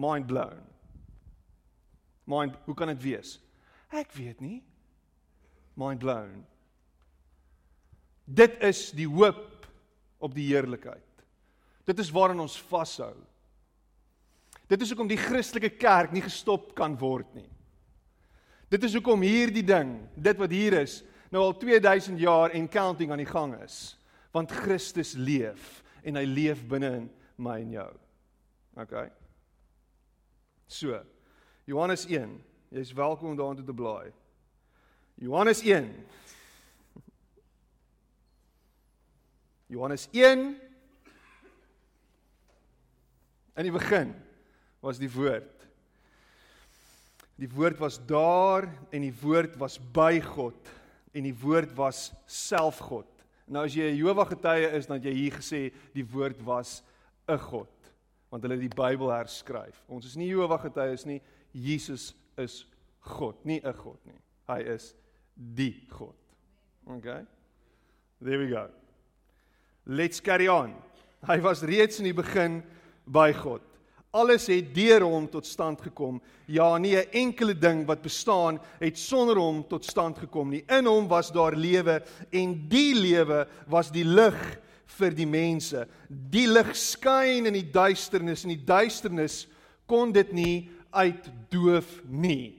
Mind 0.01 0.27
blown. 0.27 0.63
Mind, 2.25 2.57
hoe 2.65 2.77
kan 2.77 2.89
dit 2.95 3.03
wees? 3.03 3.37
Ek 3.93 4.15
weet 4.17 4.41
nie. 4.41 4.63
Mind 5.77 6.01
blown. 6.01 6.47
Dit 8.25 8.57
is 8.65 8.87
die 8.97 9.09
hoop 9.11 9.67
op 10.23 10.33
die 10.33 10.49
heerlikheid. 10.49 11.05
Dit 11.85 11.99
is 12.01 12.13
waaraan 12.15 12.41
ons 12.45 12.57
vashou. 12.71 13.15
Dit 14.71 14.81
is 14.81 14.93
hoekom 14.95 15.11
die 15.11 15.21
Christelike 15.21 15.75
kerk 15.77 16.15
nie 16.15 16.23
gestop 16.25 16.71
kan 16.79 16.95
word 16.97 17.29
nie. 17.37 17.49
Dit 18.73 18.87
is 18.87 18.95
hoekom 18.97 19.21
hierdie 19.27 19.65
ding, 19.67 19.99
dit 20.17 20.39
wat 20.41 20.55
hier 20.55 20.79
is, 20.81 21.03
nou 21.33 21.43
al 21.47 21.57
2000 21.57 22.21
jaar 22.21 22.53
en 22.53 22.69
counting 22.69 23.11
aan 23.13 23.23
die 23.23 23.29
gang 23.29 23.57
is, 23.65 23.97
want 24.33 24.53
Christus 24.53 25.15
leef 25.17 25.81
en 26.05 26.19
hy 26.21 26.25
leef 26.29 26.65
binne 26.69 26.91
in 27.01 27.11
my 27.41 27.59
en 27.63 27.77
jou. 27.79 27.91
OK. 28.83 28.97
So, 30.73 30.99
Johannes 31.69 32.05
1, 32.09 32.35
jy's 32.73 32.93
welkom 32.97 33.33
om 33.33 33.39
daartoe 33.39 33.65
te 33.65 33.77
blaai. 33.77 34.13
Johannes 35.21 35.61
1. 35.65 35.89
Johannes 39.73 40.09
1 40.13 40.53
In 43.57 43.69
die 43.69 43.73
begin 43.73 44.13
was 44.85 45.01
die 45.01 45.11
woord 45.13 45.67
Die 47.41 47.49
woord 47.49 47.81
was 47.81 47.97
daar 48.09 48.69
en 48.93 49.05
die 49.05 49.15
woord 49.23 49.57
was 49.61 49.79
by 49.97 50.21
God 50.25 50.73
en 51.13 51.23
die 51.23 51.37
woord 51.37 51.73
was 51.77 52.11
self 52.27 52.79
God. 52.79 53.09
Nou 53.47 53.65
as 53.67 53.75
jy 53.75 53.91
'n 53.91 53.97
Jehova 53.97 54.25
getuie 54.25 54.71
is, 54.73 54.87
dan 54.87 54.97
het 54.97 55.05
jy 55.05 55.15
hier 55.15 55.33
gesê 55.33 55.73
die 55.95 56.07
woord 56.07 56.41
was 56.43 56.83
'n 57.29 57.39
God, 57.39 57.93
want 58.31 58.43
hulle 58.43 58.55
het 58.55 58.71
die 58.71 58.83
Bybel 58.83 59.11
herskryf. 59.11 59.85
Ons 59.89 60.07
is 60.07 60.17
nie 60.17 60.29
Jehova 60.29 60.59
getuies 60.59 61.05
nie, 61.05 61.21
Jesus 61.53 62.15
is 62.37 62.67
God, 63.01 63.45
nie 63.45 63.61
'n 63.61 63.75
God 63.75 63.99
nie. 64.07 64.21
Hy 64.49 64.61
is 64.61 64.95
die 65.35 65.87
God. 65.89 66.17
Okay? 66.87 67.27
There 68.21 68.39
we 68.39 68.49
go. 68.49 68.71
Let's 69.85 70.21
carry 70.21 70.49
on. 70.49 70.75
Hy 71.27 71.41
was 71.41 71.63
reeds 71.63 71.99
in 71.99 72.05
die 72.05 72.15
begin 72.15 72.63
by 73.07 73.33
God. 73.33 73.63
Alles 74.13 74.45
het 74.53 74.75
deur 74.77 75.07
hom 75.09 75.25
tot 75.33 75.47
stand 75.49 75.81
gekom. 75.81 76.19
Ja, 76.45 76.77
nie 76.79 76.97
'n 76.97 77.09
enkele 77.13 77.55
ding 77.55 77.87
wat 77.87 78.03
bestaan 78.03 78.61
het 78.79 78.99
sonder 78.99 79.37
hom 79.37 79.65
tot 79.69 79.85
stand 79.85 80.19
gekom 80.19 80.51
nie. 80.51 80.65
In 80.69 80.85
hom 80.85 81.09
was 81.09 81.33
daar 81.33 81.57
lewe 81.57 82.03
en 82.31 82.69
die 82.69 82.95
lewe 82.95 83.49
was 83.67 83.91
die 83.91 84.05
lig 84.05 84.61
vir 84.85 85.11
die 85.15 85.27
mense. 85.27 85.89
Die 86.09 86.47
lig 86.47 86.77
skyn 86.77 87.47
in 87.47 87.55
die 87.55 87.71
duisternis 87.73 88.45
en 88.45 88.51
die 88.51 88.65
duisternis 88.65 89.47
kon 89.87 90.13
dit 90.13 90.33
nie 90.33 90.71
uitdoof 90.91 92.03
nie. 92.05 92.55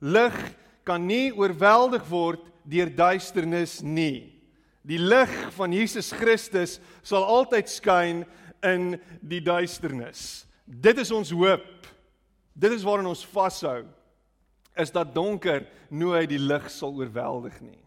Lig 0.00 0.36
kan 0.84 1.06
nie 1.06 1.32
oorweldig 1.32 2.04
word 2.10 2.40
deur 2.64 2.90
duisternis 2.90 3.80
nie. 3.80 4.32
Die 4.82 4.98
lig 4.98 5.32
van 5.56 5.72
Jesus 5.72 6.12
Christus 6.12 6.78
sal 7.02 7.24
altyd 7.24 7.68
skyn 7.68 8.24
in 8.62 9.00
die 9.22 9.40
duisternis. 9.40 10.46
Dit 10.70 11.00
is 11.02 11.10
ons 11.10 11.32
hoop. 11.34 11.88
Dit 12.54 12.74
is 12.76 12.84
waarin 12.86 13.10
ons 13.10 13.24
vashou. 13.26 13.82
Is 14.78 14.92
dat 14.94 15.14
donker 15.14 15.66
nooit 15.90 16.30
die 16.30 16.38
lig 16.38 16.68
sal 16.70 16.94
oorweldig 16.94 17.56
nie. 17.64 17.80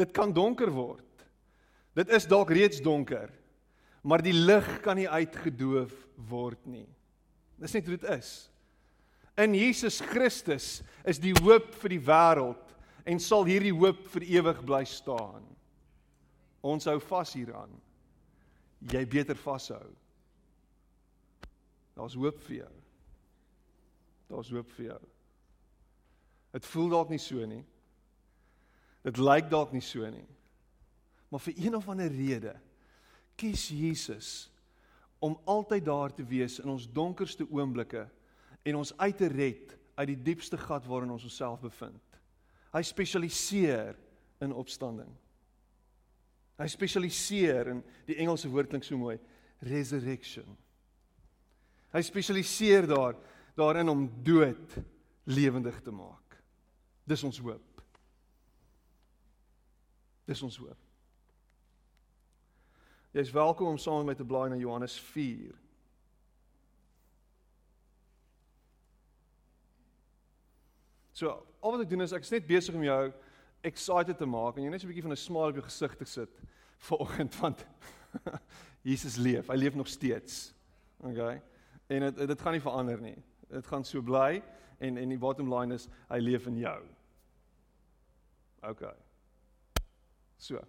Dit 0.00 0.14
kan 0.16 0.32
donker 0.32 0.72
word. 0.72 1.04
Dit 1.96 2.12
is 2.12 2.28
dalk 2.28 2.50
reeds 2.52 2.82
donker, 2.84 3.30
maar 4.04 4.20
die 4.24 4.34
lig 4.36 4.66
kan 4.84 4.98
nie 4.98 5.08
uitgedoof 5.08 5.94
word 6.28 6.60
nie. 6.68 6.88
Dis 7.56 7.72
net 7.72 7.88
hoe 7.88 7.96
dit 7.96 8.08
is. 8.12 8.32
In 9.40 9.56
Jesus 9.56 10.02
Christus 10.04 10.82
is 11.08 11.20
die 11.20 11.32
hoop 11.40 11.72
vir 11.80 11.94
die 11.94 12.02
wêreld 12.04 12.74
en 13.08 13.20
sal 13.22 13.48
hierdie 13.48 13.72
hoop 13.72 14.02
vir 14.12 14.26
ewig 14.28 14.60
bly 14.68 14.82
staan. 14.88 15.44
Ons 16.64 16.88
hou 16.90 16.98
vas 17.08 17.32
hieraan. 17.36 17.72
Jy 18.92 19.04
beter 19.08 19.38
vashou. 19.40 19.84
Daar's 21.96 22.16
hoop 22.18 22.40
vir 22.44 22.56
jou. 22.60 22.72
Daar's 24.28 24.50
hoop 24.52 24.70
vir 24.76 24.90
jou. 24.90 25.00
Dit 26.56 26.68
voel 26.68 26.92
dalk 26.92 27.12
nie 27.12 27.20
so 27.22 27.46
nie. 27.48 27.62
Dit 29.06 29.20
lyk 29.20 29.48
dalk 29.52 29.72
nie 29.72 29.84
so 29.84 30.08
nie. 30.10 30.26
Maar 31.30 31.42
vir 31.42 31.58
een 31.66 31.76
of 31.78 31.88
ander 31.88 32.12
rede 32.12 32.54
kies 33.36 33.68
Jesus 33.68 34.48
om 35.20 35.36
altyd 35.44 35.84
daar 35.84 36.12
te 36.14 36.24
wees 36.24 36.58
in 36.62 36.70
ons 36.72 36.86
donkerste 36.92 37.44
oomblikke 37.50 38.06
en 38.66 38.78
ons 38.78 38.92
uit 38.96 39.16
te 39.16 39.28
red 39.32 39.74
uit 39.96 40.08
die 40.12 40.22
diepste 40.30 40.58
gat 40.60 40.86
waarin 40.88 41.12
ons 41.12 41.24
onsself 41.24 41.60
bevind. 41.64 42.20
Hy 42.72 42.82
spesialiseer 42.84 43.96
in 44.44 44.52
opstanding. 44.52 45.12
Hy 46.60 46.68
spesialiseer 46.72 47.72
in 47.72 47.82
die 48.08 48.18
Engelse 48.20 48.48
woord 48.52 48.72
klink 48.72 48.84
so 48.84 48.98
mooi, 49.00 49.16
resurrection. 49.64 50.48
Hy 51.94 52.02
spesialiseer 52.02 52.86
daar 52.86 53.16
daarin 53.56 53.88
om 53.88 54.08
dood 54.22 54.76
lewendig 55.24 55.80
te 55.82 55.90
maak. 55.90 56.36
Dis 57.04 57.22
ons 57.24 57.38
hoop. 57.38 57.82
Dis 60.26 60.42
ons 60.42 60.56
hoop. 60.56 60.82
Jy 63.16 63.22
is 63.24 63.32
welkom 63.32 63.70
om 63.72 63.78
saam 63.80 64.02
met 64.02 64.12
my 64.12 64.14
te 64.18 64.26
blaai 64.28 64.50
na 64.52 64.58
Johannes 64.60 64.98
4. 65.14 65.54
So, 71.16 71.32
al 71.64 71.72
wat 71.72 71.86
ek 71.86 71.94
doen 71.94 72.04
is 72.04 72.12
ek 72.12 72.26
is 72.26 72.34
net 72.34 72.44
besig 72.44 72.76
om 72.76 72.84
jou 72.84 73.00
excited 73.64 74.18
te 74.20 74.28
maak 74.28 74.58
en 74.58 74.66
jy 74.66 74.70
net 74.74 74.82
so 74.82 74.86
'n 74.86 74.92
bietjie 74.92 75.06
van 75.06 75.16
'n 75.16 75.24
smile 75.24 75.48
op 75.48 75.58
jou 75.62 75.64
gesig 75.64 75.96
te 75.96 76.04
sit 76.04 76.34
vanoggend 76.90 77.40
want 77.40 77.64
Jesus 78.90 79.16
leef. 79.16 79.48
Hy 79.48 79.56
leef 79.56 79.74
nog 79.74 79.88
steeds. 79.88 80.52
Okay. 81.00 81.40
En 81.86 82.00
dit 82.00 82.28
dit 82.28 82.42
gaan 82.42 82.52
nie 82.52 82.60
verander 82.60 83.00
nie. 83.00 83.16
Dit 83.48 83.66
gaan 83.66 83.84
so 83.84 84.02
bly 84.02 84.42
en 84.78 84.96
en 84.96 85.08
die 85.08 85.18
bottom 85.18 85.54
line 85.54 85.74
is 85.74 85.88
hy 86.08 86.18
leef 86.18 86.46
in 86.46 86.58
jou. 86.58 86.78
Okay. 88.62 88.94
So. 90.36 90.60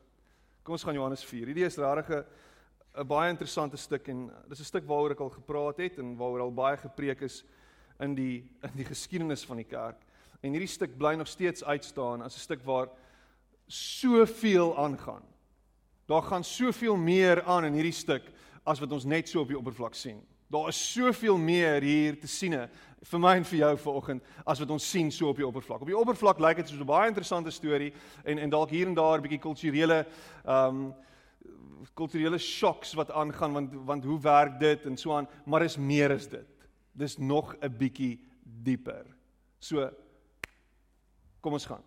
Kom 0.63 0.75
ons 0.75 0.83
gaan 0.83 0.95
Johannes 0.95 1.24
4. 1.25 1.47
Hierdie 1.47 1.65
is 1.65 1.77
regtig 1.77 2.25
'n 2.97 3.07
baie 3.07 3.29
interessante 3.29 3.77
stuk 3.77 4.07
en 4.07 4.31
dis 4.50 4.59
'n 4.59 4.63
stuk 4.63 4.86
waaroor 4.86 5.12
ek 5.12 5.19
al 5.19 5.29
gepraat 5.29 5.77
het 5.77 5.97
en 5.97 6.15
waaroor 6.17 6.41
al 6.41 6.53
baie 6.53 6.77
gepreek 6.77 7.21
is 7.21 7.43
in 8.00 8.15
die 8.15 8.50
in 8.62 8.75
die 8.75 8.86
geskiedenis 8.86 9.45
van 9.45 9.57
die 9.57 9.65
kerk. 9.65 10.01
En 10.41 10.51
hierdie 10.51 10.67
stuk 10.67 10.97
bly 10.97 11.15
nog 11.15 11.27
steeds 11.27 11.63
uitstaan 11.63 12.21
as 12.21 12.36
'n 12.36 12.39
stuk 12.39 12.63
waar 12.63 12.89
soveel 13.67 14.77
aangaan. 14.77 15.24
Daar 16.05 16.24
gaan 16.24 16.43
soveel 16.43 16.95
meer 16.95 17.43
aan 17.43 17.65
in 17.65 17.74
hierdie 17.74 17.91
stuk 17.91 18.24
as 18.63 18.79
wat 18.79 18.91
ons 18.91 19.05
net 19.05 19.29
so 19.29 19.41
op 19.41 19.47
die 19.47 19.57
oppervlak 19.57 19.93
sien. 19.93 20.21
Daar 20.48 20.68
is 20.68 20.94
soveel 20.94 21.38
meer 21.38 21.82
hier 21.82 22.20
te 22.20 22.27
siene 22.27 22.70
vir 23.04 23.20
my 23.20 23.36
en 23.38 23.46
vir 23.46 23.60
jou 23.60 23.74
vanoggend 23.77 24.24
as 24.46 24.60
wat 24.60 24.72
ons 24.72 24.89
sien 24.89 25.12
so 25.12 25.30
op 25.30 25.38
die 25.38 25.48
oppervlak. 25.48 25.82
Op 25.82 25.92
die 25.92 25.98
oppervlak 25.98 26.39
lyk 26.39 26.58
dit 26.58 26.70
soos 26.70 26.80
'n 26.80 26.86
baie 26.86 27.08
interessante 27.08 27.51
storie 27.51 27.94
en 28.24 28.38
en 28.38 28.50
dalk 28.50 28.70
hier 28.70 28.88
en 28.88 28.94
daar 28.94 29.18
'n 29.18 29.22
bietjie 29.22 29.39
kulturele 29.39 30.06
ehm 30.46 30.75
um, 30.75 30.96
kulturele 31.94 32.38
shoks 32.38 32.94
wat 32.94 33.12
aangaan 33.12 33.54
want 33.54 33.74
want 33.74 34.04
hoe 34.04 34.20
werk 34.20 34.60
dit 34.60 34.86
en 34.86 34.98
so 34.98 35.13
aan, 35.13 35.27
maar 35.46 35.63
is 35.63 35.77
meer 35.77 36.12
as 36.12 36.27
dit. 36.27 36.48
Dis 36.92 37.18
nog 37.18 37.56
'n 37.62 37.77
bietjie 37.77 38.20
dieper. 38.44 39.06
So 39.60 39.89
Kom 41.48 41.54
ons 41.54 41.66
gaan. 41.66 41.84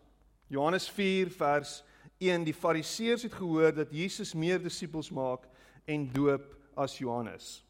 Johannes 0.48 0.88
4 0.88 1.30
vers 1.30 1.82
1 2.18 2.44
Die 2.44 2.54
Fariseërs 2.54 3.26
het 3.26 3.34
gehoor 3.34 3.74
dat 3.74 3.90
Jesus 3.92 4.34
meer 4.34 4.62
disippels 4.62 5.10
maak 5.10 5.44
en 5.84 6.06
doop 6.12 6.46
as 6.74 6.98
Johannes. 6.98 7.60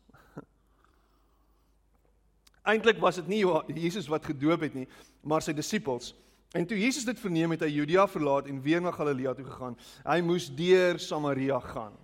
Eintlik 2.71 3.01
was 3.03 3.19
dit 3.21 3.31
nie 3.31 3.45
Jesus 3.75 4.09
wat 4.11 4.27
gedoop 4.29 4.61
het 4.67 4.75
nie, 4.77 4.87
maar 5.23 5.43
sy 5.43 5.55
disippels. 5.57 6.13
En 6.55 6.67
toe 6.67 6.79
Jesus 6.79 7.07
dit 7.07 7.19
verneem 7.19 7.55
het, 7.55 7.63
hy 7.63 7.71
Judea 7.71 8.07
verlaat 8.11 8.49
en 8.51 8.63
weer 8.63 8.83
na 8.83 8.91
Galilea 8.95 9.35
toe 9.39 9.47
gegaan. 9.47 9.77
Hy 10.07 10.19
moes 10.27 10.49
deur 10.55 10.99
Samaria 10.99 11.61
gaan. 11.63 11.95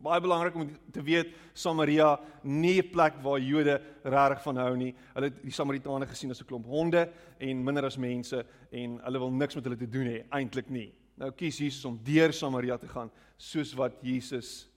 Baie 0.00 0.20
belangrik 0.24 0.54
om 0.56 0.70
te 0.92 1.02
weet 1.04 1.34
Samaria 1.52 2.14
nie 2.42 2.80
'n 2.80 2.90
plek 2.90 3.20
waar 3.22 3.38
Jode 3.38 3.82
regtig 4.02 4.42
van 4.42 4.56
hou 4.56 4.76
nie. 4.76 4.94
Hulle 5.14 5.26
het 5.26 5.42
die 5.42 5.52
Samaritane 5.52 6.06
gesien 6.06 6.30
as 6.30 6.40
'n 6.40 6.46
klomp 6.46 6.66
honde 6.66 7.10
en 7.38 7.64
minder 7.64 7.84
as 7.84 7.98
mense 7.98 8.46
en 8.72 8.98
hulle 9.04 9.18
wil 9.18 9.30
niks 9.30 9.54
met 9.54 9.64
hulle 9.64 9.76
te 9.76 9.88
doen 9.88 10.06
hê 10.06 10.24
eintlik 10.30 10.70
nie. 10.70 10.92
Nou 11.16 11.30
kies 11.30 11.58
Jesus 11.58 11.84
om 11.84 12.00
deur 12.02 12.32
Samaria 12.32 12.78
te 12.78 12.88
gaan 12.88 13.10
soos 13.36 13.74
wat 13.74 13.92
Jesus 14.02 14.68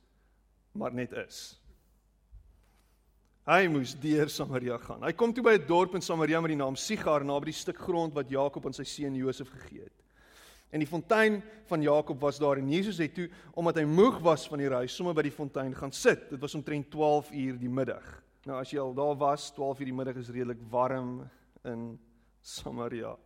maar 0.74 0.94
net 0.94 1.12
is. 1.12 1.63
Hy 3.44 3.66
moes 3.68 3.92
deur 4.00 4.30
Samaria 4.32 4.78
gaan. 4.80 5.02
Hy 5.04 5.12
kom 5.20 5.34
toe 5.36 5.44
by 5.44 5.58
'n 5.58 5.68
dorp 5.68 5.96
in 5.96 6.02
Samaria 6.02 6.40
met 6.40 6.56
die 6.56 6.56
naam 6.56 6.78
Sigar 6.78 7.26
naby 7.26 7.52
die 7.52 7.60
stuk 7.60 7.78
grond 7.78 8.14
wat 8.14 8.30
Jakob 8.30 8.66
aan 8.66 8.74
sy 8.74 8.84
seun 8.84 9.16
Josef 9.16 9.50
gegee 9.50 9.84
het. 9.84 10.04
En 10.72 10.80
die 10.80 10.88
fontein 10.88 11.44
van 11.68 11.82
Jakob 11.82 12.22
was 12.22 12.40
daar 12.40 12.58
en 12.58 12.70
Jesus 12.70 12.98
het 12.98 13.14
toe 13.14 13.30
omdat 13.54 13.76
hy 13.76 13.84
moeg 13.84 14.22
was 14.22 14.48
van 14.48 14.60
die 14.60 14.70
reis 14.70 14.96
sommer 14.96 15.14
by 15.14 15.24
die 15.24 15.32
fontein 15.32 15.76
gaan 15.76 15.92
sit. 15.92 16.30
Dit 16.30 16.40
was 16.40 16.56
omtrent 16.56 16.90
12 16.90 17.32
uur 17.32 17.60
die 17.60 17.70
middag. 17.70 18.24
Nou 18.46 18.60
as 18.62 18.72
jy 18.72 18.80
al 18.80 18.94
daar 18.94 19.16
was, 19.16 19.52
12 19.52 19.80
uur 19.80 19.86
die 19.86 19.94
middag 19.94 20.16
is 20.16 20.30
redelik 20.30 20.62
warm 20.70 21.30
in 21.66 22.00
Samaria. 22.42 23.18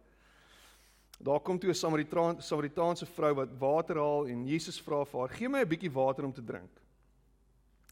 Daar 1.20 1.40
kom 1.40 1.60
toe 1.60 1.70
'n 1.70 1.76
Samaritaanse 1.76 2.42
Samaritaanse 2.42 3.06
vrou 3.06 3.34
wat 3.36 3.50
water 3.60 3.96
haal 3.96 4.28
en 4.28 4.48
Jesus 4.48 4.82
vra 4.82 5.06
vir 5.06 5.20
haar: 5.20 5.30
"Gee 5.30 5.50
my 5.50 5.62
'n 5.62 5.70
bietjie 5.70 5.94
water 5.94 6.26
om 6.26 6.34
te 6.34 6.44
drink." 6.44 6.72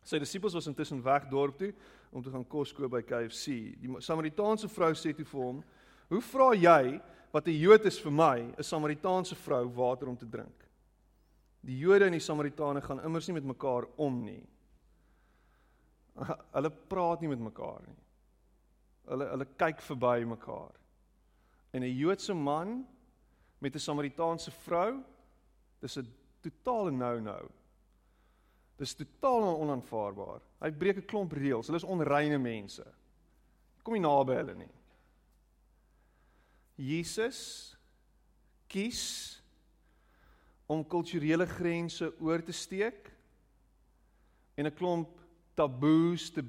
Sy 0.05 0.19
disippels 0.19 0.53
was 0.53 0.67
intussen 0.67 1.03
weg 1.03 1.29
dorp 1.29 1.57
toe 1.57 1.73
om 2.15 2.23
te 2.23 2.31
gaan 2.31 2.45
kos 2.47 2.71
koop 2.73 2.93
by 2.95 3.01
KFC. 3.03 3.75
Die 3.81 3.91
Samaritaanse 3.99 4.69
vrou 4.71 4.93
sê 4.95 5.11
toe 5.15 5.25
vir 5.27 5.41
hom: 5.41 5.63
"Hoe 6.09 6.21
vra 6.21 6.53
jy 6.55 7.01
wat 7.35 7.47
'n 7.47 7.59
Jood 7.59 7.85
is 7.85 7.99
vir 7.99 8.11
my, 8.11 8.39
'n 8.57 8.63
Samaritaanse 8.63 9.35
vrou 9.35 9.67
water 9.67 10.07
om 10.07 10.17
te 10.17 10.25
drink. 10.25 10.63
Die 11.61 11.77
Jode 11.77 12.05
en 12.05 12.11
die 12.11 12.19
Samaritane 12.19 12.81
gaan 12.81 13.03
immers 13.03 13.27
nie 13.27 13.33
met 13.33 13.43
mekaar 13.43 13.87
om 13.97 14.23
nie. 14.23 14.43
Hulle 16.55 16.69
praat 16.69 17.21
nie 17.21 17.29
met 17.29 17.39
mekaar 17.39 17.81
nie. 17.87 17.97
Hulle 19.09 19.27
hulle 19.29 19.47
kyk 19.57 19.81
verby 19.81 20.25
mekaar. 20.25 20.71
En 21.73 21.83
'n 21.83 21.97
Joodse 21.97 22.33
man 22.33 22.85
met 23.59 23.75
'n 23.75 23.79
Samaritaanse 23.79 24.51
vrou, 24.51 25.03
dis 25.81 25.97
'n 25.97 26.07
totale 26.41 26.91
no-no. 26.91 27.49
Dis 28.77 28.95
totaal 28.95 29.55
onaanvaarbaar. 29.55 30.41
Hy 30.59 30.71
breek 30.71 30.97
'n 30.97 31.07
klomp 31.07 31.33
reëls. 31.33 31.67
Hulle 31.67 31.79
is 31.79 31.87
onreine 31.87 32.37
mense. 32.37 32.83
Kom 33.83 33.93
nie 33.93 34.01
naby 34.01 34.35
hulle 34.35 34.55
nie. 34.55 34.73
Jesus 36.75 37.75
kies 38.67 39.41
om 40.67 40.83
kulturele 40.83 41.45
grense 41.45 42.11
oor 42.19 42.41
te 42.41 42.51
steek 42.51 43.11
en 44.57 44.65
'n 44.65 44.75
klomp 44.75 45.09
taboes 45.55 46.31
te 46.31 46.43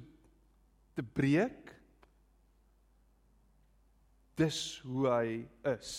te 0.97 1.03
breek. 1.03 1.75
Dis 4.37 4.81
hoe 4.85 5.09
hy 5.13 5.49
is. 5.77 5.93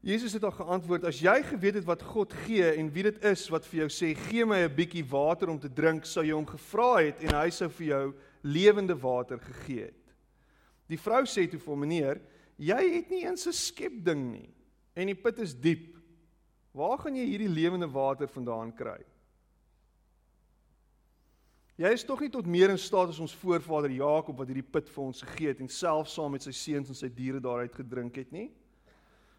Jesus 0.00 0.32
het 0.32 0.44
al 0.44 0.54
geantwoord: 0.54 1.04
"As 1.04 1.20
jy 1.20 1.42
geweet 1.42 1.74
het 1.74 1.84
wat 1.84 2.02
God 2.02 2.32
gee 2.32 2.70
en 2.70 2.92
wie 2.92 3.02
dit 3.02 3.24
is 3.24 3.48
wat 3.48 3.66
vir 3.66 3.80
jou 3.80 3.88
sê, 3.88 4.14
gee 4.14 4.44
my 4.44 4.64
'n 4.64 4.74
bietjie 4.74 5.04
water 5.04 5.48
om 5.50 5.58
te 5.58 5.72
drink, 5.72 6.04
sou 6.04 6.24
jy 6.24 6.32
hom 6.32 6.46
gevra 6.46 7.02
het 7.02 7.20
en 7.20 7.34
hy 7.34 7.50
sou 7.50 7.68
vir 7.68 7.86
jou 7.86 8.14
lewende 8.42 8.94
water 8.94 9.38
gegee 9.38 9.84
het. 9.84 10.14
Die 10.88 10.98
vrou 10.98 11.22
sê 11.22 11.50
toe 11.50 11.58
vir 11.58 11.70
hom: 11.70 11.80
"Meneer, 11.80 12.20
jy 12.58 12.94
het 12.94 13.10
nie 13.10 13.24
eens 13.24 13.46
'n 13.46 13.52
skepding 13.52 14.32
nie 14.32 14.54
en 14.94 15.06
die 15.06 15.14
put 15.14 15.38
is 15.38 15.54
diep. 15.54 15.96
Waar 16.72 16.98
gaan 16.98 17.16
jy 17.16 17.24
hierdie 17.24 17.48
lewende 17.48 17.88
water 17.90 18.28
vandaan 18.28 18.72
kry?" 18.72 19.04
Jy 21.78 21.92
is 21.92 22.04
tog 22.04 22.20
nie 22.20 22.30
tot 22.30 22.46
meer 22.46 22.70
in 22.70 22.78
staat 22.78 23.08
as 23.08 23.20
ons 23.20 23.34
voorvader 23.34 23.90
Jakob 23.90 24.36
wat 24.38 24.48
hierdie 24.48 24.66
put 24.66 24.88
vir 24.88 25.04
ons 25.04 25.22
gegee 25.22 25.48
het 25.48 25.60
en 25.60 25.68
self 25.68 26.08
saam 26.08 26.32
met 26.32 26.42
sy 26.42 26.50
seuns 26.50 26.88
en 26.88 26.94
sy 26.94 27.08
diere 27.08 27.40
daaruit 27.40 27.74
gedrink 27.74 28.16
het 28.16 28.32
nie. 28.32 28.50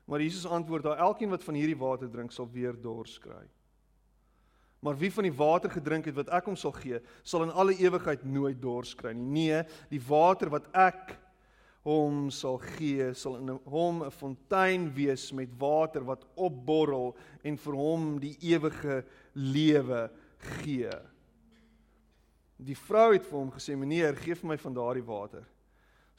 Maar 0.10 0.22
Jesus 0.22 0.46
antwoord: 0.46 0.84
"Daar 0.84 0.98
elkeen 0.98 1.30
wat 1.30 1.44
van 1.44 1.54
hierdie 1.54 1.78
water 1.78 2.10
drink, 2.10 2.32
sal 2.32 2.50
weer 2.52 2.82
dors 2.82 3.20
kry." 3.20 3.46
Maar 4.80 4.98
wie 4.98 5.14
van 5.14 5.24
die 5.24 5.34
water 5.34 5.70
gedrink 5.72 6.06
het 6.06 6.16
wat 6.16 6.30
ek 6.34 6.46
hom 6.48 6.56
sal 6.56 6.72
gee, 6.72 7.02
sal 7.24 7.44
in 7.44 7.52
alle 7.52 7.76
ewigheid 7.78 8.24
nooit 8.24 8.62
dors 8.62 8.96
kry 8.96 9.12
nie. 9.12 9.50
Nee, 9.52 9.64
die 9.92 10.02
water 10.08 10.50
wat 10.50 10.70
ek 10.74 11.18
hom 11.84 12.30
sal 12.32 12.58
gee, 12.58 13.14
sal 13.14 13.38
in 13.38 13.60
hom 13.66 14.04
'n 14.04 14.12
fontein 14.12 14.90
wees 14.96 15.32
met 15.32 15.50
water 15.60 16.04
wat 16.04 16.26
opborrel 16.36 17.16
en 17.44 17.58
vir 17.58 17.74
hom 17.74 18.20
die 18.20 18.38
ewige 18.42 19.06
lewe 19.34 20.10
gee. 20.38 20.90
Die 22.58 22.76
vrou 22.76 23.14
het 23.14 23.26
vir 23.26 23.40
hom 23.40 23.52
gesê: 23.52 23.78
"Meneer, 23.78 24.16
gee 24.16 24.36
vir 24.36 24.48
my 24.48 24.58
van 24.58 24.74
daardie 24.74 25.06
water 25.06 25.46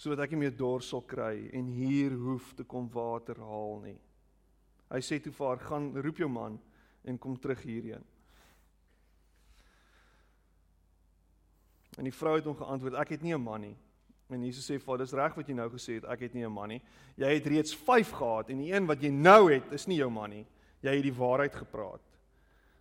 sodat 0.00 0.24
ek 0.24 0.32
nie 0.32 0.46
meer 0.46 0.54
dors 0.56 0.88
sal 0.88 1.02
kry 1.04 1.50
en 1.52 1.66
hier 1.68 2.14
hoef 2.16 2.54
te 2.56 2.64
kom 2.64 2.88
water 2.94 3.36
haal 3.44 3.82
nie." 3.84 3.98
Hy 4.90 5.00
sê 5.04 5.20
toe 5.22 5.32
vir 5.32 5.46
haar: 5.46 5.60
"Gaan 5.68 5.92
roep 6.02 6.16
jou 6.18 6.28
man 6.28 6.58
en 7.04 7.18
kom 7.18 7.36
terug 7.36 7.62
hierheen." 7.62 8.04
En 11.98 12.04
die 12.04 12.14
vrou 12.14 12.36
het 12.36 12.44
hom 12.48 12.56
geantwoord: 12.56 12.94
"Ek 12.94 13.08
het 13.08 13.22
nie 13.22 13.34
'n 13.34 13.42
man 13.42 13.60
nie." 13.60 13.76
En 14.30 14.44
Jesus 14.44 14.70
sê: 14.70 14.80
"Vader, 14.80 15.04
dis 15.04 15.12
reg 15.12 15.34
wat 15.34 15.48
jy 15.48 15.54
nou 15.54 15.68
gesê 15.70 15.94
het, 15.94 16.04
ek 16.04 16.20
het 16.20 16.34
nie 16.34 16.44
'n 16.44 16.52
man 16.52 16.68
nie. 16.68 16.82
Jy 17.16 17.34
het 17.34 17.46
reeds 17.46 17.74
5 17.74 18.10
gehad 18.10 18.50
en 18.50 18.58
die 18.58 18.72
een 18.72 18.86
wat 18.86 19.02
jy 19.02 19.10
nou 19.10 19.52
het, 19.52 19.72
is 19.72 19.86
nie 19.86 19.96
jou 19.96 20.10
man 20.10 20.30
nie. 20.30 20.46
Jy 20.80 20.94
het 20.94 21.02
die 21.02 21.14
waarheid 21.14 21.54
gepraat." 21.54 22.00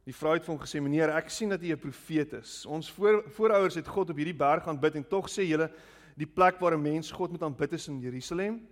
Die 0.06 0.16
vrou 0.16 0.34
het 0.34 0.46
vir 0.46 0.56
hom 0.56 0.64
gesê: 0.64 0.82
"Meneer, 0.82 1.10
ek 1.10 1.30
sien 1.30 1.50
dat 1.50 1.62
u 1.62 1.72
'n 1.72 1.78
profeet 1.78 2.34
is. 2.34 2.66
Ons 2.66 2.92
voor, 2.92 3.24
voorouers 3.30 3.76
het 3.76 3.88
God 3.88 4.10
op 4.10 4.16
hierdie 4.16 4.38
berg 4.38 4.68
aanbid 4.68 4.96
en 4.96 5.08
tog 5.08 5.28
sê 5.28 5.44
julle 5.44 5.72
die 6.20 6.28
plek 6.28 6.60
waar 6.60 6.76
'n 6.76 6.82
mens 6.82 7.12
God 7.12 7.32
moet 7.32 7.44
aanbid 7.44 7.74
is 7.74 7.88
in 7.88 8.02
Jerusalem?" 8.02 8.68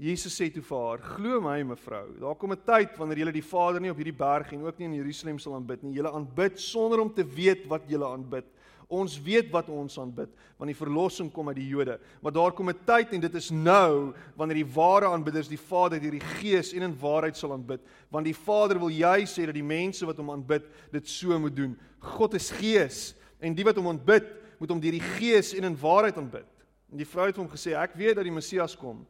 Jesus 0.00 0.32
sê 0.32 0.48
toe 0.52 0.62
vir 0.62 0.78
haar: 0.78 0.98
"Glo 0.98 1.40
my, 1.40 1.62
mevrou, 1.62 2.18
daar 2.20 2.34
kom 2.34 2.52
'n 2.52 2.64
tyd 2.64 2.96
wanneer 2.96 3.18
julle 3.18 3.32
die 3.32 3.42
Vader 3.42 3.80
nie 3.80 3.90
op 3.90 3.96
hierdie 3.96 4.16
berg 4.16 4.52
en 4.52 4.64
ook 4.64 4.78
nie 4.78 4.86
in 4.86 4.94
Jerusalem 4.94 5.38
sal 5.38 5.54
aanbid 5.54 5.82
nie. 5.82 5.94
Julle 5.94 6.12
aanbid 6.12 6.58
sonder 6.58 7.00
om 7.00 7.12
te 7.12 7.24
weet 7.24 7.66
wat 7.66 7.82
julle 7.88 8.06
aanbid." 8.06 8.44
Ons 8.90 9.20
weet 9.22 9.52
wat 9.52 9.68
ons 9.70 9.98
aanbid, 10.02 10.32
want 10.58 10.66
die 10.66 10.74
verlossing 10.74 11.28
kom 11.30 11.46
uit 11.52 11.60
die 11.60 11.68
Jode. 11.68 12.00
Maar 12.22 12.32
daar 12.32 12.52
kom 12.52 12.70
'n 12.70 12.84
tyd 12.84 13.12
en 13.12 13.20
dit 13.20 13.34
is 13.34 13.50
nou 13.50 14.12
wanneer 14.36 14.64
die 14.64 14.74
ware 14.74 15.06
aanbidders 15.06 15.48
die 15.48 15.58
Vader 15.58 16.00
deur 16.00 16.10
die 16.10 16.28
Gees 16.40 16.72
en 16.74 16.82
in 16.82 16.98
waarheid 16.98 17.36
sal 17.36 17.52
aanbid, 17.52 17.80
want 18.10 18.24
die 18.24 18.34
Vader 18.34 18.78
wil 18.78 18.90
jy 18.90 19.22
sê 19.26 19.46
dat 19.46 19.54
die 19.54 19.62
mense 19.62 20.04
wat 20.06 20.16
hom 20.16 20.30
aanbid 20.30 20.64
dit 20.90 21.08
so 21.08 21.38
moet 21.38 21.54
doen. 21.54 21.78
God 22.00 22.34
is 22.34 22.50
Gees 22.50 23.14
en 23.38 23.54
die 23.54 23.64
wat 23.64 23.76
hom 23.76 23.86
aanbid, 23.86 24.26
moet 24.58 24.70
hom 24.70 24.80
deur 24.80 24.92
die 24.92 25.00
Gees 25.18 25.54
en 25.54 25.64
in 25.64 25.76
waarheid 25.76 26.16
aanbid. 26.16 26.46
En 26.90 26.98
die 26.98 27.06
vrou 27.06 27.28
het 27.28 27.38
hom 27.38 27.48
gesê, 27.50 27.76
ek 27.78 27.94
weet 27.98 28.18
dat 28.18 28.26
die 28.26 28.34
Messias 28.34 28.74
kom. 28.78 29.04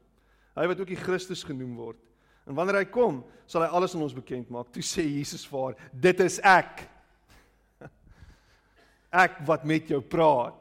Hy 0.59 0.67
wat 0.69 0.81
ook 0.83 0.93
die 0.93 1.01
Christus 1.01 1.45
genoem 1.47 1.73
word. 1.79 2.01
En 2.49 2.57
wanneer 2.59 2.81
hy 2.83 2.89
kom, 2.93 3.23
sal 3.49 3.65
hy 3.65 3.71
alles 3.73 3.95
aan 3.95 4.05
ons 4.05 4.17
bekend 4.17 4.51
maak. 4.53 4.69
Toe 4.75 4.85
sê 4.85 5.05
Jesus 5.07 5.47
vir 5.49 5.63
haar, 5.65 5.77
dit 6.09 6.23
is 6.25 6.39
ek 6.45 6.85
ek 9.25 9.41
wat 9.49 9.65
met 9.69 9.89
jou 9.93 10.03
praat. 10.05 10.60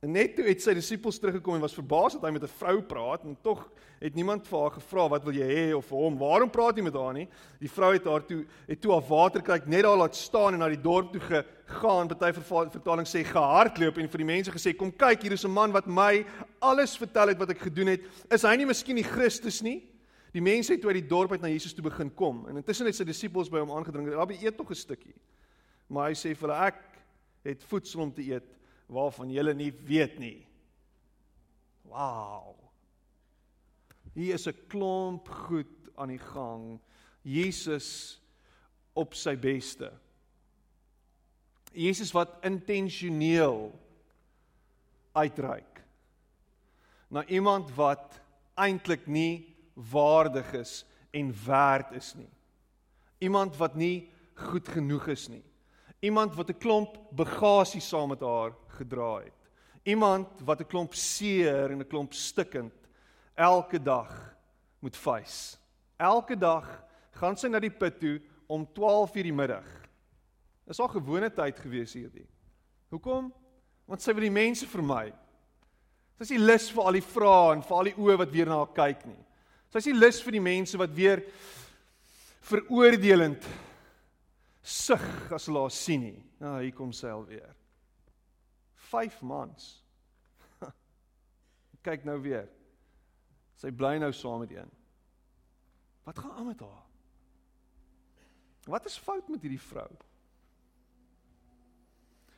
En 0.00 0.14
net 0.16 0.32
toe 0.32 0.46
het 0.46 0.62
sy 0.64 0.72
disippels 0.72 1.18
teruggekom 1.20 1.58
en 1.58 1.60
was 1.60 1.76
verbaas 1.76 2.14
dat 2.16 2.22
hy 2.24 2.30
met 2.32 2.44
'n 2.46 2.56
vrou 2.56 2.80
praat 2.80 3.24
en 3.24 3.36
tog 3.42 3.68
het 4.00 4.14
niemand 4.14 4.48
vir 4.48 4.60
haar 4.60 4.70
gevra 4.72 5.08
wat 5.08 5.24
wil 5.24 5.34
jy 5.34 5.48
hê 5.48 5.76
of 5.76 5.84
vir 5.84 5.98
hom 5.98 6.16
waarom 6.18 6.50
praat 6.50 6.76
jy 6.76 6.82
met 6.82 6.94
haar 6.94 7.12
nie. 7.12 7.28
Die 7.60 7.68
vrou 7.68 7.92
het 7.92 8.04
haar 8.04 8.24
toe 8.24 8.46
het 8.66 8.80
toe 8.80 8.92
haar 8.92 9.04
water 9.08 9.42
kry 9.42 9.60
net 9.66 9.82
daar 9.82 9.98
laat 9.98 10.16
staan 10.16 10.54
en 10.54 10.58
na 10.60 10.68
die 10.68 10.80
dorp 10.80 11.12
toe 11.12 11.20
gegaan. 11.20 12.08
Party 12.08 12.32
vertaling 12.32 13.06
sê 13.06 13.24
gehardloop 13.24 13.98
en 13.98 14.08
vir 14.08 14.18
die 14.18 14.24
mense 14.24 14.50
gesê 14.50 14.74
kom 14.74 14.90
kyk 14.90 15.22
hier 15.22 15.32
is 15.32 15.44
'n 15.44 15.52
man 15.52 15.70
wat 15.70 15.86
my 15.86 16.24
alles 16.62 16.96
vertel 16.96 17.28
het 17.28 17.38
wat 17.38 17.50
ek 17.50 17.58
gedoen 17.58 17.88
het. 17.88 18.00
Is 18.30 18.42
hy 18.42 18.56
nie 18.56 18.66
miskien 18.66 18.96
die 18.96 19.04
Christus 19.04 19.60
nie? 19.60 19.84
Die 20.32 20.40
mense 20.40 20.72
het 20.72 20.80
toe 20.80 20.90
uit 20.94 21.02
die 21.02 21.08
dorp 21.08 21.32
uit 21.32 21.42
na 21.42 21.48
Jesus 21.48 21.74
toe 21.74 21.84
begin 21.84 22.10
kom 22.14 22.48
en 22.48 22.56
intussen 22.56 22.86
het 22.86 22.94
sy 22.94 23.04
disippels 23.04 23.50
by 23.50 23.58
hom 23.58 23.70
aangedring. 23.70 24.08
Rabbi 24.08 24.38
eet 24.40 24.56
tog 24.56 24.70
'n 24.70 24.74
stukkie. 24.74 25.14
Maar 25.90 26.08
hy 26.08 26.14
sê 26.14 26.34
vir 26.34 26.48
hulle 26.48 26.66
ek 26.66 26.80
het 27.44 27.62
voedsel 27.64 28.00
om 28.00 28.12
te 28.12 28.22
eet 28.22 28.59
waarvan 28.90 29.30
julle 29.30 29.54
nie 29.54 29.70
weet 29.86 30.18
nie. 30.18 30.46
Wow. 31.86 32.58
Hier 34.14 34.34
is 34.34 34.46
'n 34.46 34.66
klomp 34.68 35.28
goed 35.28 35.90
aan 35.94 36.08
die 36.08 36.18
gang. 36.18 36.80
Jesus 37.22 38.20
op 38.92 39.14
sy 39.14 39.36
beste. 39.36 39.92
Jesus 41.72 42.12
wat 42.12 42.38
intentioneel 42.42 43.70
uitreik 45.12 45.82
na 47.08 47.24
iemand 47.26 47.70
wat 47.74 48.20
eintlik 48.54 49.06
nie 49.06 49.56
waardig 49.74 50.52
is 50.52 50.84
en 51.10 51.34
werd 51.46 51.92
is 51.92 52.14
nie. 52.14 52.30
Iemand 53.18 53.56
wat 53.56 53.74
nie 53.74 54.10
goed 54.34 54.68
genoeg 54.68 55.06
is 55.06 55.28
nie. 55.28 55.42
Iemand 56.00 56.34
wat 56.34 56.50
'n 56.50 56.58
klomp 56.58 56.96
bagasie 57.10 57.80
saam 57.80 58.08
met 58.08 58.20
haar 58.20 58.54
gedra 58.80 59.20
het. 59.24 59.36
Iemand 59.84 60.42
wat 60.44 60.60
'n 60.60 60.68
klomp 60.68 60.94
seer 60.94 61.70
en 61.70 61.80
'n 61.80 61.88
klomp 61.88 62.12
stikkend 62.12 62.74
elke 63.34 63.78
dag 63.82 64.36
moet 64.80 64.96
face. 64.96 65.56
Elke 65.96 66.36
dag 66.36 66.66
gaan 67.10 67.36
sy 67.36 67.48
na 67.48 67.60
die 67.60 67.70
put 67.70 68.00
toe 68.00 68.20
om 68.46 68.66
12:00 68.66 69.22
die 69.22 69.32
middag. 69.32 69.66
Dis 70.66 70.78
haar 70.78 70.88
gewone 70.88 71.30
tyd 71.30 71.58
gewees 71.58 71.92
hierdie. 71.92 72.28
Hoekom? 72.90 73.32
Want 73.86 74.02
sy 74.02 74.12
wil 74.14 74.22
die 74.22 74.30
mense 74.30 74.66
vermy. 74.66 75.12
Sy 76.18 76.22
is 76.22 76.30
nie 76.30 76.38
lus 76.38 76.70
vir 76.70 76.84
al 76.84 76.92
die 76.92 77.06
vrae 77.06 77.54
en 77.56 77.62
vir 77.62 77.76
al 77.76 77.84
die 77.84 77.96
oë 77.96 78.18
wat 78.18 78.30
weer 78.30 78.46
na 78.46 78.60
haar 78.60 78.74
kyk 78.76 79.06
nie. 79.06 79.24
Sy 79.72 79.78
is 79.78 79.86
nie 79.86 79.98
lus 79.98 80.20
vir 80.22 80.32
die 80.32 80.42
mense 80.44 80.78
wat 80.78 80.94
weer 80.94 81.22
veroordelend 82.50 83.46
sug 84.62 85.32
as 85.32 85.46
hulle 85.48 85.64
haar 85.64 85.74
sien 85.74 86.04
nie. 86.04 86.20
Nou 86.42 86.58
hier 86.60 86.74
kom 86.76 86.92
sy 86.92 87.08
alweer. 87.08 87.54
5 88.90 89.20
maande. 89.22 89.68
Kyk 91.86 92.04
nou 92.08 92.18
weer. 92.22 92.48
Sy 93.60 93.72
bly 93.74 93.96
nou 94.00 94.10
saam 94.16 94.42
met 94.42 94.52
een. 94.54 94.70
Wat 96.06 96.18
gaan 96.18 96.32
aan 96.32 96.48
met 96.50 96.62
haar? 96.64 96.86
Wat 98.70 98.86
is 98.88 98.98
fout 99.00 99.28
met 99.28 99.42
hierdie 99.44 99.62
vrou? 99.62 99.88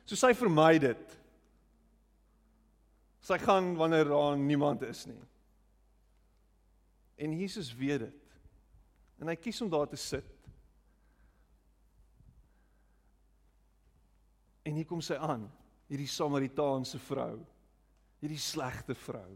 So 0.03 0.19
sy 0.19 0.33
vermy 0.35 0.77
dit. 0.83 1.17
Sy 3.23 3.37
gaan 3.39 3.73
wanneer 3.79 4.09
daar 4.11 4.37
niemand 4.39 4.83
is 4.83 5.05
nie. 5.07 5.19
En 7.23 7.35
Jesus 7.39 7.71
weet 7.75 8.07
dit. 8.07 8.37
En 9.21 9.31
hy 9.31 9.37
kies 9.39 9.61
om 9.63 9.71
daar 9.71 9.87
te 9.87 9.99
sit 9.99 10.33
En 14.63 14.79
hier 14.79 14.87
kom 14.87 15.01
sy 15.03 15.17
aan, 15.19 15.43
hierdie 15.91 16.09
Samaritaanse 16.09 16.99
vrou. 16.99 17.37
Hierdie 18.23 18.39
slegte 18.39 18.95
vrou. 18.95 19.31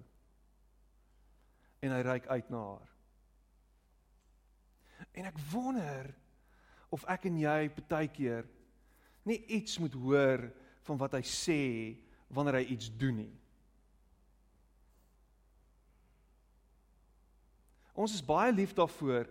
En 1.83 1.93
hy 1.93 2.03
reik 2.05 2.27
uit 2.27 2.53
na 2.53 2.61
haar. 2.71 2.93
En 5.17 5.27
ek 5.29 5.41
wonder 5.51 6.13
of 6.93 7.03
ek 7.11 7.27
en 7.29 7.39
jy 7.41 7.59
baie 7.89 8.09
keer 8.11 8.47
nie 9.27 9.41
iets 9.57 9.77
moet 9.81 9.93
hoor 9.99 10.47
van 10.87 10.99
wat 11.01 11.17
hy 11.17 11.23
sê 11.27 11.61
wanneer 12.31 12.61
hy 12.61 12.65
iets 12.75 12.89
doen 12.99 13.21
nie. 13.25 13.33
Ons 17.97 18.13
is 18.13 18.23
baie 18.23 18.53
lief 18.53 18.75
daarvoor 18.77 19.27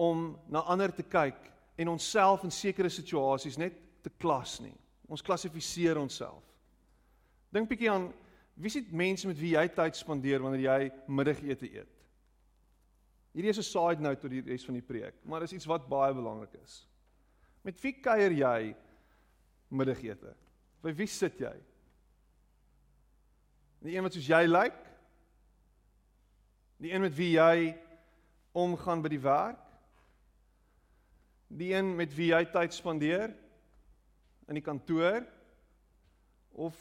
om 0.00 0.32
na 0.50 0.64
ander 0.72 0.92
te 0.94 1.04
kyk 1.04 1.36
en 1.78 1.92
onsself 1.92 2.46
in 2.46 2.54
sekere 2.54 2.90
situasies 2.90 3.58
net 3.60 3.76
te 4.02 4.10
klas 4.18 4.56
nie. 4.64 4.74
Ons 5.08 5.22
klassifiseer 5.22 5.98
onsself. 6.00 6.44
Dink 7.52 7.68
bietjie 7.68 7.90
aan 7.90 8.08
wie 8.54 8.70
se 8.70 8.82
mense 8.90 9.26
met 9.26 9.38
wie 9.38 9.54
jy 9.54 9.66
tyd 9.74 9.98
spandeer 9.98 10.42
wanneer 10.42 10.64
jy 10.64 10.80
middagete 11.10 11.68
eet. 11.68 11.90
Hierdie 13.34 13.50
is 13.50 13.58
'n 13.58 13.66
side 13.66 14.00
note 14.00 14.20
tot 14.20 14.30
die 14.30 14.40
res 14.40 14.64
van 14.64 14.74
die 14.74 14.82
preek, 14.82 15.14
maar 15.24 15.40
dis 15.40 15.52
iets 15.52 15.66
wat 15.66 15.88
baie 15.88 16.14
belangrik 16.14 16.54
is. 16.62 16.86
Met 17.64 17.80
wie 17.82 17.92
kuier 17.92 18.30
jy 18.30 18.76
middagete? 19.70 20.34
By 20.82 20.92
wie 20.92 21.06
sit 21.06 21.38
jy? 21.40 21.54
Die 23.82 23.96
een 23.96 24.02
wat 24.02 24.12
soos 24.12 24.28
jy 24.28 24.46
lyk? 24.46 24.76
Die 26.80 26.92
een 26.92 27.00
met 27.00 27.14
wie 27.16 27.32
jy 27.32 27.74
omgaan 28.52 29.02
by 29.02 29.08
die 29.08 29.20
werk? 29.20 29.60
Die 31.48 31.72
een 31.74 31.96
met 31.96 32.14
wie 32.14 32.30
jy 32.30 32.44
tyd 32.44 32.72
spandeer? 32.72 33.34
In 34.48 34.58
die 34.58 34.64
kantoor 34.64 35.22
of 36.52 36.76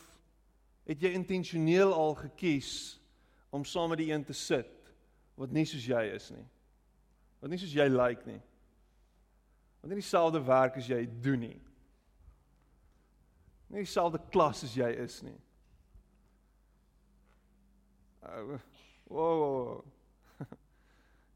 het 0.88 1.02
jy 1.02 1.14
intentioneel 1.16 1.94
al 1.96 2.16
gekies 2.20 3.00
om 3.54 3.66
saam 3.66 3.94
met 3.94 4.02
die 4.02 4.12
een 4.12 4.26
te 4.26 4.36
sit 4.36 4.92
wat 5.40 5.54
nie 5.54 5.66
soos 5.66 5.86
jy 5.88 6.02
is 6.14 6.30
nie. 6.34 6.46
Wat 7.42 7.52
nie 7.52 7.60
soos 7.62 7.74
jy 7.76 7.88
lyk 7.90 8.02
like 8.02 8.30
nie. 8.30 8.42
Wat 9.82 9.92
nie 9.92 10.00
dieselfde 10.00 10.42
werk 10.46 10.78
as 10.80 10.88
jy 10.88 11.02
doen 11.24 11.42
nie. 11.44 11.58
Nie 13.74 13.84
dieselfde 13.84 14.22
klas 14.32 14.64
as 14.64 14.76
jy 14.78 14.92
is 15.04 15.18
nie. 15.26 15.40
Oh, 18.24 18.60
wow. 19.10 19.84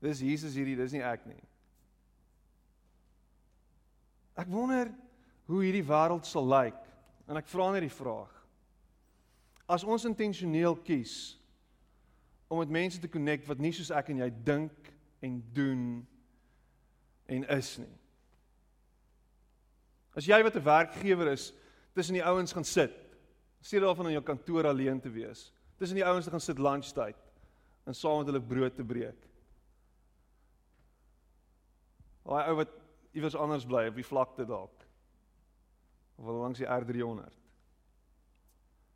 Dis 0.04 0.22
Jesus 0.24 0.56
hierdie, 0.56 0.78
dis 0.80 0.94
nie 0.96 1.04
ek 1.04 1.26
nie. 1.28 1.42
Ek 4.38 4.48
wonder 4.54 4.94
hoe 5.48 5.64
hierdie 5.64 5.86
wêreld 5.88 6.28
sal 6.28 6.48
lyk. 6.48 6.80
En 7.28 7.40
ek 7.40 7.50
vra 7.52 7.72
net 7.74 7.86
die 7.86 7.94
vraag. 7.94 8.32
As 9.68 9.84
ons 9.84 10.08
intentioneel 10.08 10.78
kies 10.88 11.36
om 12.48 12.62
met 12.62 12.72
mense 12.72 13.00
te 13.04 13.12
connect 13.12 13.48
wat 13.50 13.60
nie 13.60 13.74
soos 13.76 13.92
ek 13.92 14.14
en 14.14 14.22
jy 14.24 14.30
dink 14.48 14.92
en 15.24 15.40
doen 15.56 15.82
en 17.28 17.48
is 17.58 17.74
nie. 17.82 17.96
As 20.16 20.28
jy 20.28 20.40
wat 20.44 20.56
'n 20.56 20.64
werkgewer 20.64 21.32
is, 21.32 21.54
tussen 21.94 22.16
die 22.16 22.24
ouens 22.24 22.54
gaan 22.54 22.64
sit, 22.64 22.94
sê 23.62 23.80
daarvan 23.80 24.08
in 24.08 24.18
jou 24.18 24.24
kantoor 24.24 24.68
alleen 24.68 25.02
te 25.02 25.10
wees. 25.10 25.52
Tussen 25.78 25.96
die 25.96 26.06
ouens 26.06 26.26
te 26.26 26.32
gaan 26.32 26.42
sit 26.42 26.60
lunchtyd 26.60 27.18
en 27.86 27.94
saam 27.94 28.18
met 28.18 28.28
hulle 28.28 28.42
brood 28.42 28.76
te 28.76 28.84
breek. 28.84 29.28
Daai 32.26 32.50
ou 32.50 32.56
wat 32.56 32.70
iewers 33.14 33.36
anders 33.36 33.66
bly 33.66 33.88
op 33.88 33.96
die 33.96 34.04
vlakte 34.04 34.46
dalk 34.46 34.77
of 36.18 36.26
langs 36.26 36.62
die 36.62 36.68
R300. 36.68 37.34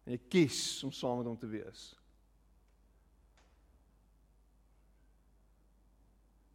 En 0.06 0.16
jy 0.16 0.22
kies 0.34 0.62
om 0.84 0.92
saam 0.92 1.22
met 1.22 1.30
hom 1.30 1.38
te 1.38 1.50
wees. 1.50 1.92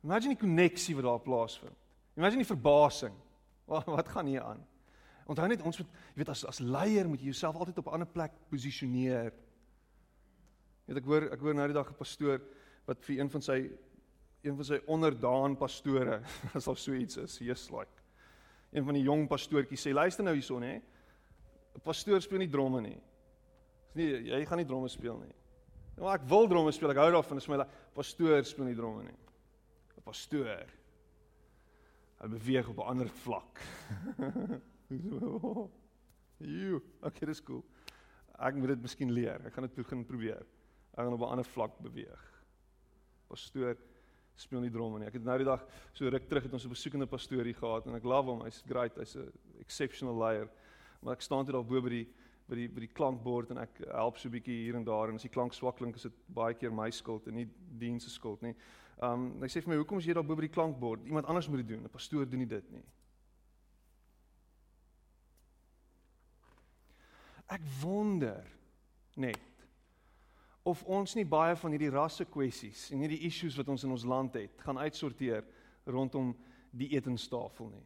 Imagine 0.07 0.35
die 0.35 0.43
koneksie 0.43 0.95
wat 0.99 1.07
daar 1.07 1.23
plaasvind. 1.23 1.79
Imagine 2.19 2.43
die 2.43 2.53
verbasing. 2.53 3.15
Wat, 3.67 3.83
wat 3.91 4.09
gaan 4.15 4.29
hier 4.31 4.45
aan? 4.47 4.61
Onthou 5.27 5.49
net 5.51 5.63
ons 5.67 5.81
moet 5.81 5.89
jy 5.91 6.21
weet 6.21 6.29
as 6.31 6.45
as 6.47 6.61
leier 6.63 7.09
moet 7.11 7.19
jy 7.19 7.33
jouself 7.33 7.57
altyd 7.59 7.81
op 7.83 7.89
'n 7.91 7.97
ander 7.97 8.07
plek 8.07 8.37
posisioneer. 8.47 9.33
Jy 10.87 10.93
weet 10.95 11.01
ek 11.01 11.09
hoor 11.11 11.27
ek 11.35 11.43
hoor 11.43 11.57
nou 11.59 11.67
die 11.67 11.75
dag 11.75 11.91
'n 11.91 11.99
pastoor 11.99 12.39
wat 12.87 13.03
vir 13.03 13.19
een 13.19 13.31
van 13.31 13.43
sy 13.43 13.57
een 14.47 14.55
van 14.55 14.65
sy 14.65 14.79
onderdaan 14.87 15.57
pastore 15.59 16.21
as 16.55 16.71
daar 16.71 16.79
so 16.79 16.95
iets 16.95 17.17
is, 17.17 17.39
just 17.43 17.73
like. 17.75 17.96
Een 18.77 18.85
van 18.85 18.97
die 18.99 19.07
jong 19.07 19.25
pastoortjies 19.29 19.87
sê 19.87 19.95
luister 19.95 20.25
nou 20.27 20.35
hierson 20.37 20.63
hè. 20.63 20.75
'n 20.77 21.81
Pastoor 21.85 22.21
speel 22.21 22.39
nie 22.45 22.53
dromme 22.53 22.81
nie. 22.81 23.01
Dis 23.95 23.97
nie 23.97 24.09
jy 24.29 24.45
gaan 24.45 24.59
nie 24.61 24.69
dromme 24.69 24.89
speel 24.89 25.19
nie. 25.19 25.35
Nou 25.97 26.13
ek 26.13 26.27
wil 26.29 26.49
dromme 26.49 26.73
speel. 26.73 26.91
Ek 26.93 27.01
hou 27.01 27.11
daarvan. 27.13 27.41
Dis 27.41 27.49
my 27.49 27.65
pastoor 27.95 28.45
speel 28.45 28.69
nie 28.69 28.77
dromme 28.77 29.05
nie. 29.05 29.17
'n 29.97 30.03
Pastoor. 30.05 30.69
Hy 32.21 32.29
beweeg 32.29 32.69
op 32.69 32.79
'n 32.79 32.89
ander 32.93 33.09
vlak. 33.09 33.61
Jo, 36.39 36.83
okay, 37.01 37.27
dis 37.27 37.41
cool. 37.41 37.65
Ek 38.39 38.55
moet 38.55 38.69
dit 38.69 38.83
miskien 38.83 39.11
leer. 39.11 39.41
Ek 39.47 39.55
gaan 39.55 39.65
dit 39.65 39.75
begin 39.75 40.05
probeer. 40.05 40.45
Ek 40.93 40.99
gaan 41.01 41.15
op 41.15 41.21
'n 41.21 41.33
ander 41.33 41.45
vlak 41.45 41.79
beweeg. 41.81 42.43
Pastoor 43.29 43.77
speel 44.37 44.61
nie 44.61 44.71
drom 44.71 44.99
nie. 44.99 45.07
Ek 45.07 45.17
het 45.19 45.25
nou 45.25 45.37
die 45.39 45.49
dag 45.49 45.65
so 45.93 46.09
ruk 46.09 46.29
terug 46.29 46.45
het 46.45 46.53
ons 46.53 46.65
'n 46.65 46.73
besoekende 46.73 47.07
pastoor 47.07 47.45
hier 47.45 47.55
gehad 47.55 47.87
en 47.87 47.95
ek 47.95 48.05
love 48.05 48.31
hom. 48.31 48.43
Hy's 48.43 48.63
great. 48.67 48.97
Hy's 48.97 49.17
'n 49.17 49.33
exceptional 49.61 50.17
leier. 50.17 50.49
Maar 51.03 51.15
ek 51.15 51.23
staan 51.23 51.45
toe 51.45 51.53
daar 51.53 51.65
bo 51.65 51.81
by 51.81 51.89
die 51.89 52.07
by 52.49 52.55
die 52.55 52.69
by 52.69 52.81
die 52.81 52.95
klankbord 52.95 53.51
en 53.51 53.59
ek 53.59 53.79
help 53.91 54.19
so 54.19 54.29
'n 54.29 54.33
bietjie 54.33 54.65
hier 54.65 54.77
en 54.77 54.85
daar 54.85 55.09
en 55.09 55.15
as 55.15 55.23
die 55.23 55.29
klank 55.29 55.53
swak 55.53 55.77
klink 55.77 55.97
is 55.97 56.03
dit 56.03 56.13
baie 56.29 56.55
keer 56.55 56.71
my 56.71 56.91
skuld 56.91 57.27
en 57.27 57.35
nie 57.35 57.49
diens 57.79 58.05
se 58.05 58.11
skuld 58.11 58.43
nie. 58.43 58.55
Um 59.03 59.41
hy 59.43 59.47
sê 59.47 59.63
vir 59.63 59.69
my, 59.69 59.77
"Hoekom 59.77 59.99
is 59.99 60.07
jy 60.07 60.15
daar 60.15 60.25
bo 60.25 60.35
by 60.35 60.43
die 60.43 60.55
klankbord? 60.55 61.05
Iemand 61.05 61.27
anders 61.27 61.49
moet 61.49 61.59
dit 61.59 61.69
doen. 61.69 61.85
'n 61.85 61.89
Pastoor 61.89 62.25
doen 62.25 62.39
nie 62.39 62.47
dit 62.47 62.71
nie." 62.71 62.85
Ek 67.49 67.61
wonder 67.81 68.45
net 69.17 69.39
of 70.67 70.83
ons 70.91 71.15
nie 71.15 71.25
baie 71.25 71.55
van 71.57 71.75
hierdie 71.75 71.93
rasse 71.95 72.25
kwessies 72.27 72.89
en 72.91 73.05
hierdie 73.05 73.23
issues 73.29 73.55
wat 73.59 73.69
ons 73.71 73.85
in 73.87 73.93
ons 73.95 74.07
land 74.09 74.35
het, 74.35 74.59
gaan 74.67 74.81
uitsorteer 74.83 75.45
rondom 75.87 76.33
die 76.75 76.89
etenstafel 76.97 77.71
nie. 77.71 77.85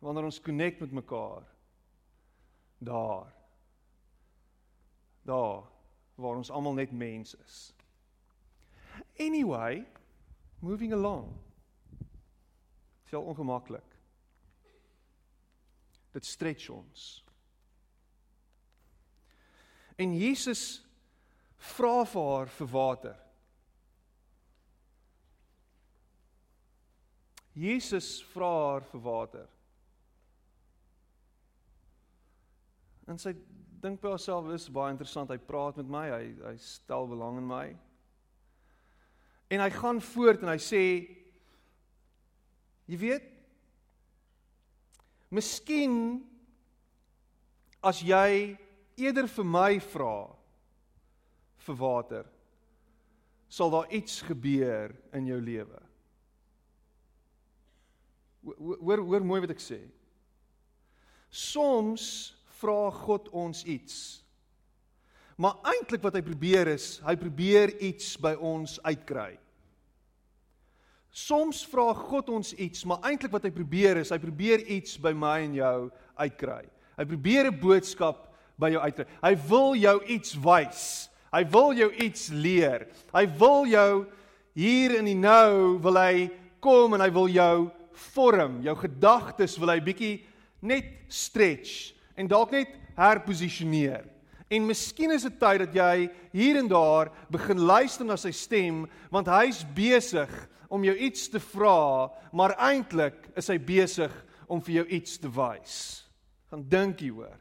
Wanneer 0.00 0.28
ons 0.30 0.38
connect 0.40 0.80
met 0.80 0.94
mekaar 1.02 1.42
daar 2.78 3.28
daar 5.26 5.66
waar 6.14 6.38
ons 6.38 6.50
almal 6.50 6.78
net 6.78 6.92
mens 6.92 7.34
is. 7.34 7.58
Anyway, 9.18 9.84
moving 10.60 10.92
along. 10.92 11.32
Dit 11.98 13.06
is 13.06 13.14
al 13.14 13.28
ongemaklik. 13.32 13.96
Dit 16.12 16.26
stretch 16.26 16.68
ons. 16.70 17.24
En 20.00 20.14
Jesus 20.16 20.80
vra 21.76 22.06
vir 22.08 22.28
haar 22.30 22.52
vir 22.56 22.68
water. 22.72 23.16
Jesus 27.60 28.22
vra 28.32 28.48
haar 28.48 28.86
vir 28.88 29.02
water. 29.04 29.48
En 33.10 33.18
sy 33.20 33.34
dink 33.82 34.00
by 34.00 34.14
haarself, 34.14 34.48
"Dis 34.48 34.68
baie 34.68 34.92
interessant. 34.92 35.30
Hy 35.30 35.36
praat 35.36 35.76
met 35.76 35.88
my. 35.88 36.08
Hy 36.10 36.34
hy 36.48 36.56
stel 36.56 37.06
belang 37.06 37.38
in 37.38 37.46
my." 37.46 37.76
En 39.50 39.60
hy 39.60 39.70
gaan 39.70 40.00
voort 40.00 40.42
en 40.42 40.48
hy 40.48 40.56
sê, 40.56 41.16
"Jy 42.86 42.96
weet, 42.96 43.24
miskien 45.30 46.24
as 47.82 48.00
jy 48.00 48.56
eerder 49.00 49.28
vir 49.28 49.46
my 49.46 49.78
vra 49.80 50.28
vir 51.66 51.76
water 51.80 52.28
sal 53.50 53.72
daar 53.72 53.90
iets 53.90 54.20
gebeur 54.22 54.94
in 55.16 55.26
jou 55.26 55.40
lewe. 55.42 55.80
Hoor 58.80 59.02
hoor 59.02 59.26
mooi 59.26 59.40
wat 59.42 59.52
ek 59.52 59.62
sê. 59.62 59.80
Soms 61.30 62.04
vra 62.60 62.90
God 62.94 63.28
ons 63.34 63.64
iets. 63.66 64.20
Maar 65.40 65.58
eintlik 65.72 66.02
wat 66.04 66.14
hy 66.18 66.22
probeer 66.24 66.68
is, 66.74 66.98
hy 67.02 67.16
probeer 67.18 67.72
iets 67.82 68.12
by 68.20 68.34
ons 68.36 68.76
uitkry. 68.84 69.32
Soms 71.10 71.64
vra 71.66 71.88
God 71.96 72.28
ons 72.30 72.52
iets, 72.54 72.84
maar 72.86 73.02
eintlik 73.08 73.32
wat 73.34 73.48
hy 73.48 73.50
probeer 73.54 73.98
is, 73.98 74.12
hy 74.14 74.18
probeer 74.22 74.62
iets 74.70 74.94
by 75.00 75.10
my 75.16 75.40
en 75.42 75.56
jou 75.58 75.76
uitkry. 76.20 76.62
Hy 77.00 77.04
probeer 77.08 77.50
'n 77.50 77.60
boodskap 77.60 78.29
by 78.60 78.72
jou 78.74 78.82
uitkry. 78.84 79.06
Hy 79.24 79.34
wil 79.48 79.74
jou 79.80 79.96
iets 80.16 80.36
wys. 80.44 80.84
Hy 81.30 81.44
wil 81.52 81.72
jou 81.78 81.90
iets 82.02 82.28
leer. 82.34 82.88
Hy 83.14 83.24
wil 83.40 83.68
jou 83.70 83.90
hier 84.58 84.96
in 84.98 85.08
die 85.08 85.18
nou 85.18 85.78
wil 85.82 85.98
hy 86.00 86.28
kom 86.62 86.96
en 86.96 87.04
hy 87.04 87.10
wil 87.14 87.30
jou 87.30 87.70
vorm. 88.12 88.60
Jou 88.66 88.76
gedagtes 88.82 89.56
wil 89.60 89.72
hy 89.74 89.80
bietjie 89.84 90.14
net 90.66 91.08
stretch 91.08 91.94
en 92.18 92.28
dalk 92.28 92.52
net 92.54 92.74
herposisioneer. 92.98 94.04
En 94.50 94.66
miskien 94.66 95.12
is 95.14 95.24
dit 95.28 95.36
tyd 95.38 95.62
dat 95.62 95.76
jy 95.78 96.08
hier 96.34 96.58
en 96.58 96.68
daar 96.68 97.12
begin 97.30 97.62
luister 97.62 98.06
na 98.06 98.16
sy 98.18 98.32
stem 98.34 98.82
want 99.12 99.30
hy's 99.30 99.62
besig 99.76 100.30
om 100.70 100.82
jou 100.86 100.94
iets 100.94 101.28
te 101.30 101.40
vra, 101.42 102.10
maar 102.34 102.56
eintlik 102.58 103.30
is 103.38 103.50
hy 103.50 103.58
besig 103.58 104.12
om 104.50 104.62
vir 104.62 104.80
jou 104.80 104.86
iets 104.98 105.18
te 105.22 105.30
wys. 105.30 105.76
Gaan 106.50 106.66
dink 106.66 107.02
hieroor. 107.02 107.38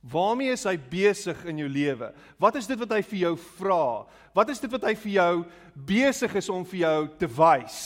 Waarmee 0.00 0.54
is 0.54 0.64
hy 0.64 0.78
besig 0.80 1.42
in 1.44 1.58
jou 1.60 1.68
lewe? 1.68 2.08
Wat 2.40 2.56
is 2.56 2.68
dit 2.68 2.78
wat 2.80 2.92
hy 2.96 3.02
vir 3.04 3.18
jou 3.26 3.34
vra? 3.58 4.06
Wat 4.32 4.48
is 4.48 4.60
dit 4.62 4.72
wat 4.72 4.86
hy 4.88 4.94
vir 4.96 5.12
jou 5.12 5.32
besig 5.74 6.36
is 6.40 6.48
om 6.48 6.64
vir 6.64 6.80
jou 6.86 7.00
te 7.20 7.28
wys? 7.28 7.80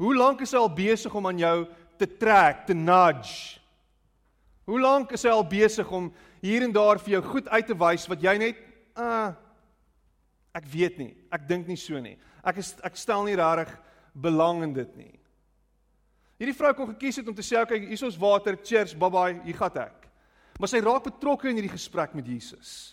Hoe 0.00 0.12
lank 0.16 0.42
is 0.44 0.52
hy 0.52 0.60
al 0.60 0.72
besig 0.72 1.14
om 1.16 1.28
aan 1.30 1.40
jou 1.40 1.56
te 2.00 2.08
trek, 2.20 2.66
te 2.68 2.76
nudge? 2.76 3.56
Hoe 4.68 4.80
lank 4.80 5.12
is 5.16 5.24
hy 5.24 5.32
al 5.32 5.46
besig 5.48 5.88
om 5.96 6.10
hier 6.44 6.64
en 6.66 6.74
daar 6.76 7.00
vir 7.00 7.16
jou 7.16 7.22
goed 7.24 7.48
uit 7.48 7.66
te 7.68 7.76
wys 7.76 8.04
wat 8.10 8.24
jy 8.24 8.36
net 8.40 8.60
uh 9.00 9.30
ek 10.50 10.66
weet 10.66 10.96
nie, 10.98 11.12
ek 11.30 11.44
dink 11.46 11.68
nie 11.70 11.78
so 11.78 11.94
nie. 12.02 12.16
Ek 12.42 12.58
is 12.58 12.72
ek 12.82 12.96
stel 12.98 13.22
nie 13.22 13.36
regtig 13.38 13.70
belang 14.18 14.64
in 14.66 14.72
dit 14.74 14.96
nie. 14.98 15.12
Hierdie 16.42 16.56
vrou 16.58 16.72
kon 16.74 16.90
gekies 16.90 17.20
het 17.20 17.28
om 17.28 17.36
te 17.36 17.44
sê, 17.46 17.54
"Oké, 17.60 17.76
okay, 17.76 17.86
hier 17.86 17.92
is 17.94 18.02
ons 18.02 18.18
water, 18.18 18.56
cheers, 18.56 18.94
bye 18.94 19.10
bye, 19.10 19.40
hier 19.44 19.54
gaan 19.54 19.76
ek." 19.76 19.99
Maar 20.60 20.68
sy 20.68 20.82
raak 20.84 21.06
betrokke 21.08 21.48
in 21.48 21.56
hierdie 21.56 21.72
gesprek 21.72 22.12
met 22.12 22.26
Jesus. 22.28 22.92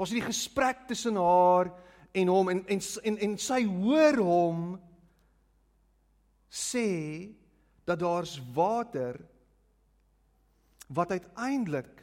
Ons 0.00 0.08
het 0.08 0.22
die 0.22 0.24
gesprek 0.24 0.86
tussen 0.88 1.18
haar 1.20 1.68
en 2.16 2.32
hom 2.32 2.48
en 2.48 2.62
en 2.64 2.80
en, 2.80 3.18
en 3.26 3.34
sy 3.40 3.60
hoor 3.68 4.20
hom 4.24 4.62
sê 6.48 6.88
dat 7.84 8.00
daar's 8.00 8.38
water 8.56 9.20
wat 10.88 11.12
uiteindelik 11.12 12.02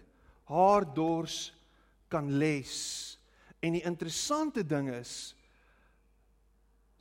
haar 0.54 0.86
dors 0.94 1.50
kan 2.10 2.30
les. 2.38 2.78
En 3.66 3.74
die 3.74 3.86
interessante 3.86 4.62
ding 4.62 4.94
is 4.94 5.34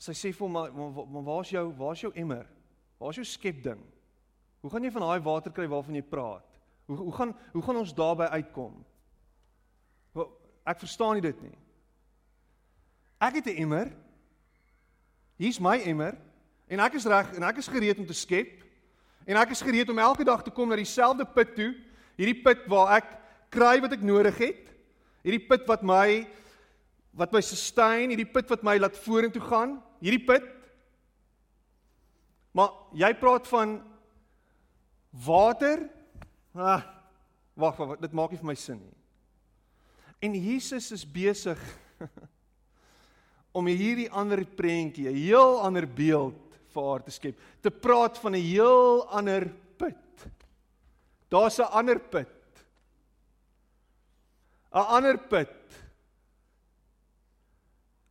sy 0.00 0.16
sê 0.16 0.33
vir 0.33 0.46
hom 0.46 0.57
maar, 0.57 0.72
maar 0.72 1.24
waar's 1.35 1.52
jou 1.52 1.68
waar's 1.76 2.00
jou 2.07 2.14
emmer? 2.16 2.48
Waar's 2.96 3.20
jou 3.20 3.28
skepding? 3.28 3.81
Hoe 4.64 4.72
gaan 4.72 4.88
jy 4.88 4.96
van 4.96 5.04
daai 5.04 5.26
water 5.28 5.52
kry 5.52 5.68
waarvan 5.68 6.00
jy 6.00 6.07
praat? 6.16 6.48
Hoe 6.88 6.96
hoe 6.96 7.12
gaan 7.12 7.37
hoe 7.53 7.62
gaan 7.62 7.77
ons 7.77 7.94
daarby 7.94 8.31
uitkom? 8.33 8.79
Ek 10.68 10.81
verstaan 10.81 11.16
nie 11.16 11.24
dit 11.24 11.40
nie. 11.44 11.57
Ek 13.20 13.35
het 13.40 13.46
'n 13.46 13.61
emmer. 13.64 13.92
Hier's 15.37 15.61
my 15.61 15.79
emmer 15.79 16.16
en 16.66 16.81
ek 16.81 16.94
is 16.94 17.05
reg 17.05 17.35
en 17.35 17.42
ek 17.42 17.57
is 17.57 17.68
gereed 17.68 17.98
om 17.98 18.07
te 18.07 18.12
skep 18.12 18.64
en 19.24 19.37
ek 19.37 19.51
is 19.51 19.62
gereed 19.62 19.88
om 19.88 19.98
elke 19.98 20.24
dag 20.24 20.42
te 20.42 20.51
kom 20.51 20.68
na 20.68 20.77
dieselfde 20.77 21.24
put 21.24 21.55
toe, 21.55 21.77
hierdie 22.16 22.42
put 22.42 22.66
waar 22.66 22.96
ek 22.96 23.05
kry 23.51 23.81
wat 23.81 23.92
ek 23.92 24.03
nodig 24.03 24.38
het. 24.38 24.64
Hierdie 25.22 25.46
put 25.48 25.66
wat 25.66 25.83
my 25.83 26.27
wat 27.12 27.33
my 27.33 27.40
sustain, 27.40 28.11
hierdie 28.11 28.33
put 28.33 28.48
wat 28.48 28.62
my 28.62 28.79
laat 28.79 28.96
vorentoe 28.96 29.42
gaan, 29.42 29.83
hierdie 30.01 30.24
put. 30.24 30.44
Maar 32.53 32.70
jy 32.92 33.14
praat 33.14 33.46
van 33.46 33.83
water 35.11 35.98
Ah, 36.59 36.83
wag, 37.55 37.77
wag, 37.79 38.01
dit 38.03 38.14
maak 38.18 38.33
nie 38.35 38.40
vir 38.40 38.51
my 38.51 38.57
sin 38.59 38.81
nie. 38.83 38.97
En 40.27 40.35
Jesus 40.35 40.90
is 40.90 41.05
besig 41.07 41.61
om 43.57 43.68
hierdie 43.71 44.09
ander 44.11 44.42
prentjie, 44.42 45.07
'n 45.07 45.14
heel 45.14 45.61
ander 45.62 45.87
beeld 45.87 46.59
vir 46.75 46.88
haar 46.88 47.05
te 47.07 47.14
skep, 47.14 47.38
te 47.62 47.71
praat 47.71 48.18
van 48.18 48.35
'n 48.35 48.42
heel 48.42 49.07
ander 49.07 49.47
put. 49.79 50.27
Daar's 51.31 51.61
'n 51.62 51.71
ander 51.71 52.01
put. 52.01 52.35
'n 54.75 54.87
ander 54.99 55.18
put. 55.18 55.79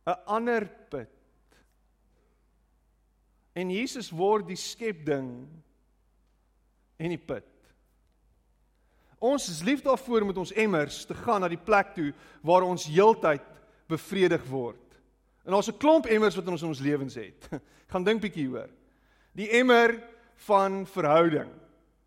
'n 0.06 0.24
ander 0.24 0.64
put. 0.88 1.12
En 3.52 3.70
Jesus 3.70 4.10
word 4.10 4.46
die 4.48 4.56
skepding 4.56 5.48
en 6.96 7.08
die 7.08 7.20
put. 7.20 7.57
Ons 9.18 9.48
is 9.50 9.62
lief 9.66 9.82
daarvoor 9.82 10.26
met 10.26 10.36
ons 10.38 10.52
emmers 10.52 11.04
te 11.04 11.14
gaan 11.14 11.42
na 11.42 11.48
die 11.50 11.58
plek 11.58 11.94
toe 11.94 12.12
waar 12.46 12.62
ons 12.62 12.86
heeltyd 12.86 13.42
bevredig 13.90 14.44
word. 14.46 14.84
En 15.44 15.52
daar's 15.52 15.68
'n 15.68 15.78
klomp 15.78 16.06
emmers 16.06 16.36
wat 16.36 16.48
ons 16.48 16.62
in 16.62 16.68
ons 16.68 16.80
lewens 16.80 17.14
het. 17.14 17.48
Gaan 17.90 18.04
dink 18.04 18.20
bietjie 18.20 18.48
hoor. 18.48 18.68
Die 19.32 19.50
emmer 19.50 20.02
van 20.46 20.86
verhouding. 20.86 21.50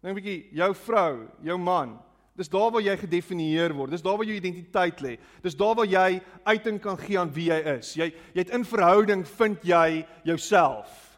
Dink 0.01 0.15
bietjie 0.15 0.47
jou 0.51 0.75
vrou, 0.75 1.27
jou 1.41 1.57
man. 1.57 1.99
Dis 2.37 2.49
daar 2.49 2.71
waar 2.71 2.81
jy 2.81 2.97
gedefinieer 2.97 3.73
word. 3.73 3.91
Dis 3.91 4.01
daar 4.01 4.17
waar 4.17 4.25
jou 4.25 4.35
identiteit 4.35 5.01
lê. 5.01 5.17
Dis 5.41 5.55
daar 5.55 5.75
waar 5.75 5.85
jy 5.85 6.21
uiting 6.43 6.79
kan 6.79 6.97
gee 6.97 7.19
aan 7.19 7.33
wie 7.33 7.49
jy 7.49 7.59
is. 7.77 7.95
Jy 7.95 8.13
jy 8.33 8.39
het 8.39 8.49
in 8.49 8.65
verhouding 8.65 9.27
vind 9.27 9.63
jy 9.63 10.05
jouself. 10.23 11.10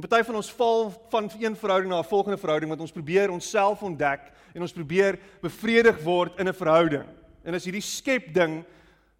En 0.00 0.08
party 0.08 0.24
van 0.24 0.38
ons 0.38 0.52
val 0.56 0.86
van 1.12 1.26
een 1.38 1.56
verhouding 1.56 1.92
na 1.92 1.98
'n 1.98 2.08
volgende 2.08 2.38
verhouding 2.38 2.70
want 2.70 2.80
ons 2.80 2.92
probeer 2.92 3.30
onsself 3.30 3.82
ontdek 3.82 4.32
en 4.54 4.60
ons 4.60 4.72
probeer 4.72 5.18
bevredig 5.42 6.02
word 6.02 6.38
in 6.38 6.48
'n 6.48 6.54
verhouding. 6.54 7.04
En 7.44 7.54
as 7.54 7.64
hierdie 7.64 7.82
skep 7.82 8.32
ding 8.32 8.64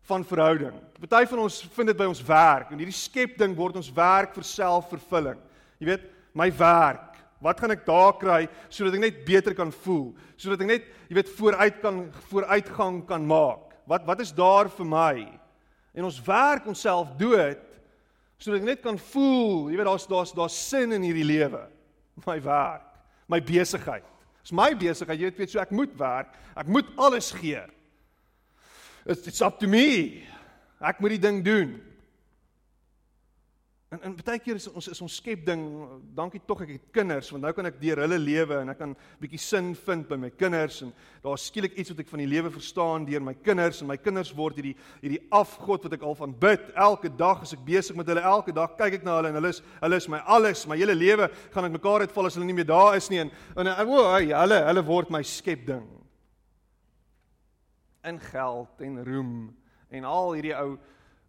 van 0.00 0.24
verhouding. 0.24 0.72
Party 1.08 1.26
van 1.26 1.38
ons 1.38 1.68
vind 1.72 1.86
dit 1.86 1.96
by 1.96 2.04
ons 2.04 2.22
werk 2.22 2.70
en 2.70 2.78
hierdie 2.78 2.96
skep 2.96 3.36
ding 3.36 3.56
word 3.56 3.76
ons 3.76 3.92
werk 3.92 4.34
vir 4.34 4.42
selfvervulling. 4.42 5.38
Jy 5.78 5.86
weet, 5.86 6.04
my 6.32 6.50
werk. 6.56 7.16
Wat 7.40 7.60
gaan 7.60 7.70
ek 7.70 7.84
daar 7.86 8.16
kry 8.16 8.48
sodat 8.68 8.94
ek 8.94 9.00
net 9.00 9.24
beter 9.24 9.54
kan 9.54 9.72
voel? 9.72 10.14
Sodat 10.36 10.60
ek 10.60 10.66
net, 10.66 10.84
jy 11.08 11.14
weet, 11.14 11.28
vooruit 11.28 11.80
kan 11.80 12.12
vooruitgang 12.30 13.06
kan 13.06 13.26
maak. 13.26 13.76
Wat 13.86 14.06
wat 14.06 14.20
is 14.20 14.32
daar 14.32 14.68
vir 14.68 14.86
my? 14.86 15.28
En 15.94 16.04
ons 16.04 16.22
werk 16.22 16.66
onsself 16.66 17.08
dood 17.18 17.69
sodat 18.40 18.62
ek 18.62 18.68
net 18.70 18.80
kan 18.84 18.96
voel, 19.12 19.68
jy 19.70 19.76
weet 19.76 19.88
daar's 19.90 20.06
daar's 20.08 20.32
daar's 20.36 20.56
sin 20.56 20.96
in 20.96 21.04
hierdie 21.04 21.26
lewe. 21.28 21.60
My 22.26 22.38
werk, 22.44 22.86
my 23.28 23.40
besigheid. 23.44 24.06
Dis 24.40 24.54
my 24.56 24.72
besigheid, 24.76 25.20
jy 25.20 25.28
weet, 25.28 25.38
weet 25.42 25.52
so 25.52 25.60
ek 25.62 25.74
moet 25.76 25.92
werk. 26.00 26.32
Ek 26.58 26.68
moet 26.72 26.88
alles 27.00 27.30
gee. 27.36 27.60
It's, 29.04 29.26
it's 29.28 29.40
up 29.44 29.60
to 29.60 29.68
me. 29.68 30.24
Ek 30.80 31.00
moet 31.00 31.16
die 31.16 31.22
ding 31.22 31.40
doen. 31.44 31.76
En 33.90 33.98
en 34.06 34.12
baie 34.14 34.38
keer 34.38 34.54
is 34.54 34.68
ons 34.70 34.86
is 34.86 35.00
ons 35.02 35.14
skep 35.18 35.40
ding, 35.48 35.62
dankie 36.14 36.38
tog 36.46 36.60
ek 36.62 36.68
het 36.76 36.82
kinders 36.94 37.26
want 37.34 37.42
nou 37.42 37.50
kan 37.56 37.66
ek 37.66 37.78
deur 37.80 37.98
hulle 38.04 38.18
lewe 38.22 38.60
en 38.62 38.68
ek 38.70 38.78
kan 38.78 38.92
bietjie 39.18 39.38
sin 39.42 39.72
vind 39.74 40.04
by 40.06 40.14
my 40.14 40.28
kinders 40.30 40.76
en 40.84 40.92
daar 41.24 41.38
skielik 41.42 41.74
iets 41.74 41.90
wat 41.90 42.02
ek 42.04 42.12
van 42.12 42.20
die 42.22 42.28
lewe 42.30 42.52
verstaan 42.54 43.02
deur 43.08 43.24
my 43.26 43.32
kinders 43.42 43.80
en 43.82 43.88
my 43.88 43.96
kinders 43.98 44.28
word 44.38 44.60
hierdie 44.60 44.76
hierdie 45.00 45.18
afgod 45.34 45.88
wat 45.88 45.96
ek 45.96 46.04
al 46.06 46.14
van 46.20 46.36
bid 46.44 46.68
elke 46.84 47.10
dag 47.18 47.42
as 47.42 47.56
ek 47.56 47.64
besig 47.66 47.98
met 47.98 48.12
hulle 48.12 48.22
elke 48.30 48.54
dag 48.54 48.76
kyk 48.78 49.00
ek 49.00 49.08
na 49.08 49.16
hulle 49.16 49.32
en 49.32 49.38
hulle 49.40 49.50
is 49.56 49.58
hulle 49.80 49.98
is 49.98 50.06
my 50.14 50.20
alles, 50.36 50.62
my 50.70 50.78
hele 50.78 50.94
lewe 50.94 51.26
gaan 51.50 51.66
uit 51.66 51.74
mekaar 51.74 52.04
uitval 52.06 52.28
as 52.30 52.36
hulle 52.38 52.46
nie 52.46 52.54
meer 52.60 52.68
daar 52.70 52.94
is 53.00 53.10
nie 53.10 53.18
en 53.24 53.32
en 53.56 53.72
o, 53.88 54.04
hey, 54.12 54.28
hulle 54.30 54.60
hulle 54.68 54.84
word 54.86 55.10
my 55.10 55.22
skep 55.26 55.64
ding. 55.72 55.88
In 58.06 58.22
geld 58.22 58.86
en 58.86 59.02
roem 59.10 59.34
en 59.90 60.06
al 60.14 60.30
hierdie 60.38 60.54
ou 60.60 60.78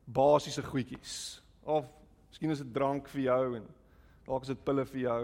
basiese 0.06 0.62
goedjies 0.70 1.18
of 1.66 1.90
Miskien 2.32 2.54
is 2.54 2.62
dit 2.64 2.74
drank 2.74 3.10
vir 3.12 3.26
jou 3.26 3.56
en 3.58 3.64
dalk 4.26 4.46
is 4.46 4.54
dit 4.54 4.62
pille 4.64 4.86
vir 4.88 5.02
jou. 5.04 5.24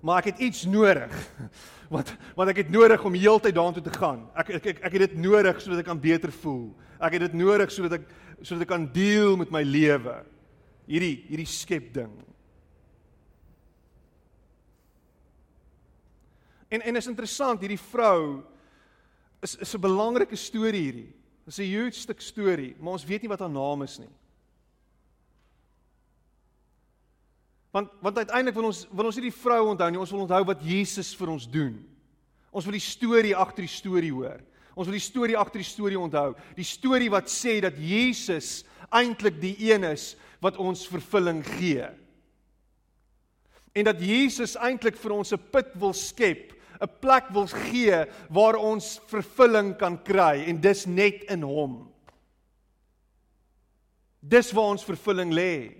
Maar 0.00 0.22
ek 0.22 0.30
het 0.30 0.40
iets 0.46 0.62
nodig. 0.64 1.12
Want 1.94 2.10
want 2.36 2.50
ek 2.52 2.58
het 2.62 2.70
nodig 2.72 3.04
om 3.04 3.14
heeltyd 3.16 3.54
daartoe 3.56 3.82
te 3.82 3.92
gaan. 3.94 4.26
Ek 4.36 4.50
ek 4.58 4.66
ek, 4.74 4.80
ek 4.84 4.96
het 4.96 5.04
dit 5.06 5.14
nodig 5.24 5.56
sodat 5.64 5.80
ek 5.80 5.86
kan 5.88 6.00
beter 6.00 6.32
voel. 6.42 6.66
Ek 7.00 7.16
het 7.16 7.22
dit 7.24 7.36
nodig 7.40 7.72
sodat 7.72 7.96
ek 7.96 8.10
sodat 8.42 8.66
ek 8.66 8.70
kan 8.74 8.84
deel 8.92 9.38
met 9.40 9.52
my 9.52 9.62
lewe. 9.64 10.18
Hierdie 10.84 11.14
hierdie 11.30 11.48
skep 11.48 11.88
ding. 11.96 12.12
En 16.68 16.84
en 16.84 17.00
is 17.00 17.08
interessant 17.08 17.64
hierdie 17.64 17.80
vrou 17.80 18.44
is 19.40 19.56
is 19.56 19.74
'n 19.74 19.80
belangrike 19.80 20.36
storie 20.36 20.84
hierdie. 20.84 21.17
Dit 21.48 21.56
is 21.56 21.64
'n 21.64 21.72
huge 21.72 22.00
stuk 22.00 22.20
storie, 22.20 22.76
maar 22.78 22.92
ons 22.92 23.04
weet 23.04 23.22
nie 23.22 23.28
wat 23.28 23.40
haar 23.40 23.50
naam 23.50 23.82
is 23.82 23.98
nie. 23.98 24.10
Want 27.70 27.88
want 28.00 28.16
uiteindelik 28.16 28.54
wil 28.54 28.64
ons 28.64 28.86
wil 28.90 29.06
ons 29.06 29.16
nie 29.16 29.30
die 29.30 29.40
vrou 29.40 29.68
onthou 29.68 29.90
nie, 29.90 29.98
ons 29.98 30.10
wil 30.10 30.20
onthou 30.20 30.44
wat 30.44 30.62
Jesus 30.62 31.14
vir 31.16 31.28
ons 31.28 31.48
doen. 31.48 31.88
Ons 32.50 32.64
wil 32.64 32.72
die 32.72 32.80
storie 32.80 33.36
agter 33.36 33.64
die 33.64 33.76
storie 33.76 34.12
hoor. 34.12 34.40
Ons 34.74 34.86
wil 34.86 34.98
die 34.98 35.10
storie 35.10 35.36
agter 35.36 35.58
die 35.58 35.72
storie 35.72 35.98
onthou. 35.98 36.36
Die 36.54 36.64
storie 36.64 37.10
wat 37.10 37.30
sê 37.30 37.60
dat 37.60 37.78
Jesus 37.78 38.64
eintlik 38.90 39.40
die 39.40 39.72
een 39.72 39.84
is 39.84 40.16
wat 40.40 40.56
ons 40.56 40.86
vervulling 40.86 41.42
gee. 41.46 41.88
En 43.72 43.84
dat 43.84 44.00
Jesus 44.00 44.54
eintlik 44.56 44.96
vir 44.96 45.12
ons 45.12 45.32
'n 45.32 45.50
put 45.50 45.72
wil 45.80 45.92
skep 45.92 46.57
'n 46.80 46.90
plek 47.00 47.28
wil 47.34 47.46
gee 47.46 48.06
waar 48.30 48.56
ons 48.56 49.00
vervulling 49.06 49.76
kan 49.78 49.98
kry 50.02 50.44
en 50.46 50.60
dis 50.60 50.86
net 50.86 51.22
in 51.30 51.42
hom. 51.42 51.92
Dis 54.20 54.52
waar 54.52 54.74
ons 54.74 54.84
vervulling 54.84 55.32
lê. 55.32 55.74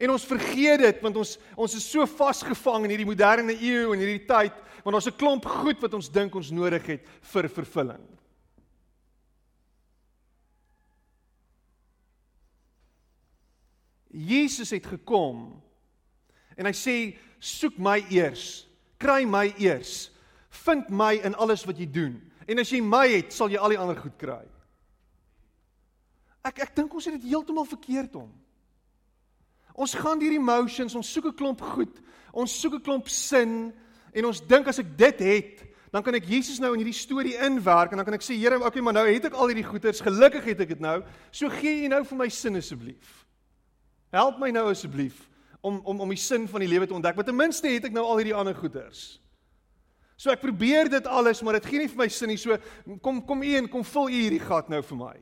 En 0.00 0.10
ons 0.10 0.24
vergeet 0.24 0.80
dit 0.80 1.02
want 1.04 1.16
ons 1.16 1.38
ons 1.56 1.74
is 1.74 1.90
so 1.90 2.06
vasgevang 2.06 2.84
in 2.84 2.94
hierdie 2.94 3.08
moderne 3.08 3.54
eeu 3.54 3.92
en 3.92 4.00
hierdie 4.00 4.26
tyd 4.26 4.56
want 4.82 4.96
ons 4.96 5.06
'n 5.06 5.18
klomp 5.18 5.44
goed 5.44 5.80
wat 5.80 5.94
ons 5.94 6.08
dink 6.08 6.34
ons 6.34 6.50
nodig 6.50 6.86
het 6.86 7.06
vir 7.20 7.48
vervulling. 7.48 8.02
Jesus 14.12 14.70
het 14.70 14.86
gekom 14.86 15.62
en 16.56 16.66
hy 16.66 16.72
sê 16.76 17.16
soek 17.40 17.78
my 17.78 18.04
eers 18.10 18.66
kry 19.02 19.24
my 19.26 19.48
eers. 19.58 20.10
Vind 20.64 20.90
my 20.94 21.16
in 21.24 21.34
alles 21.34 21.64
wat 21.66 21.80
jy 21.80 21.88
doen. 21.90 22.16
En 22.46 22.62
as 22.62 22.70
jy 22.72 22.80
my 22.84 23.06
het, 23.10 23.34
sal 23.34 23.50
jy 23.50 23.58
al 23.58 23.74
die 23.74 23.80
ander 23.80 23.98
goed 23.98 24.14
kry. 24.20 24.42
Ek 26.46 26.62
ek 26.64 26.74
dink 26.76 26.94
ons 26.94 27.06
het 27.06 27.18
dit 27.18 27.30
heeltemal 27.30 27.66
verkeerd 27.68 28.16
om. 28.18 28.30
Ons 29.72 29.94
gaan 29.96 30.20
deur 30.20 30.34
emotions, 30.34 30.94
ons 30.98 31.12
soek 31.12 31.30
'n 31.30 31.36
klomp 31.38 31.60
goed, 31.60 32.00
ons 32.32 32.60
soek 32.60 32.74
'n 32.74 32.82
klomp 32.82 33.08
sin 33.08 33.72
en 34.12 34.24
ons 34.24 34.40
dink 34.40 34.68
as 34.68 34.78
ek 34.78 34.96
dit 34.96 35.18
het, 35.20 35.62
dan 35.92 36.02
kan 36.02 36.14
ek 36.14 36.28
Jesus 36.28 36.58
nou 36.58 36.72
in 36.72 36.80
hierdie 36.80 36.96
storie 36.96 37.36
inwerk 37.36 37.92
en 37.92 37.96
dan 37.96 38.04
kan 38.04 38.14
ek 38.14 38.22
sê 38.22 38.34
Here, 38.36 38.58
okay, 38.64 38.80
maar 38.80 38.92
nou 38.92 39.06
het 39.06 39.24
ek 39.24 39.34
al 39.34 39.48
hierdie 39.48 39.64
goeders, 39.64 40.00
gelukkig 40.00 40.44
het 40.44 40.60
ek 40.60 40.68
dit 40.68 40.80
nou. 40.80 41.02
So 41.30 41.48
gee 41.48 41.84
U 41.84 41.88
nou 41.88 42.04
vir 42.04 42.18
my 42.18 42.28
sin 42.28 42.56
asseblief. 42.56 43.26
Help 44.10 44.38
my 44.38 44.50
nou 44.50 44.70
asseblief 44.70 45.28
om 45.62 45.80
om 45.86 46.00
om 46.00 46.10
die 46.10 46.20
sin 46.20 46.48
van 46.50 46.60
die 46.64 46.70
lewe 46.70 46.86
te 46.86 46.94
ontdek. 46.94 47.16
Maar 47.16 47.28
ten 47.28 47.38
minste 47.38 47.70
het 47.70 47.86
ek 47.86 47.94
nou 47.94 48.04
al 48.04 48.20
hierdie 48.20 48.36
ander 48.36 48.56
goeders. 48.58 49.22
So 50.18 50.30
ek 50.34 50.42
probeer 50.42 50.90
dit 50.90 51.06
alles, 51.06 51.42
maar 51.42 51.58
dit 51.58 51.68
gee 51.70 51.82
nie 51.82 51.90
vir 51.90 52.02
my 52.04 52.08
sin 52.10 52.30
nie. 52.30 52.38
So 52.38 52.58
kom 53.02 53.22
kom 53.26 53.42
u 53.42 53.54
en 53.58 53.70
kom 53.70 53.86
vul 53.86 54.10
u 54.10 54.18
hierdie 54.24 54.42
gat 54.42 54.70
nou 54.72 54.82
vir 54.90 54.98
my. 54.98 55.14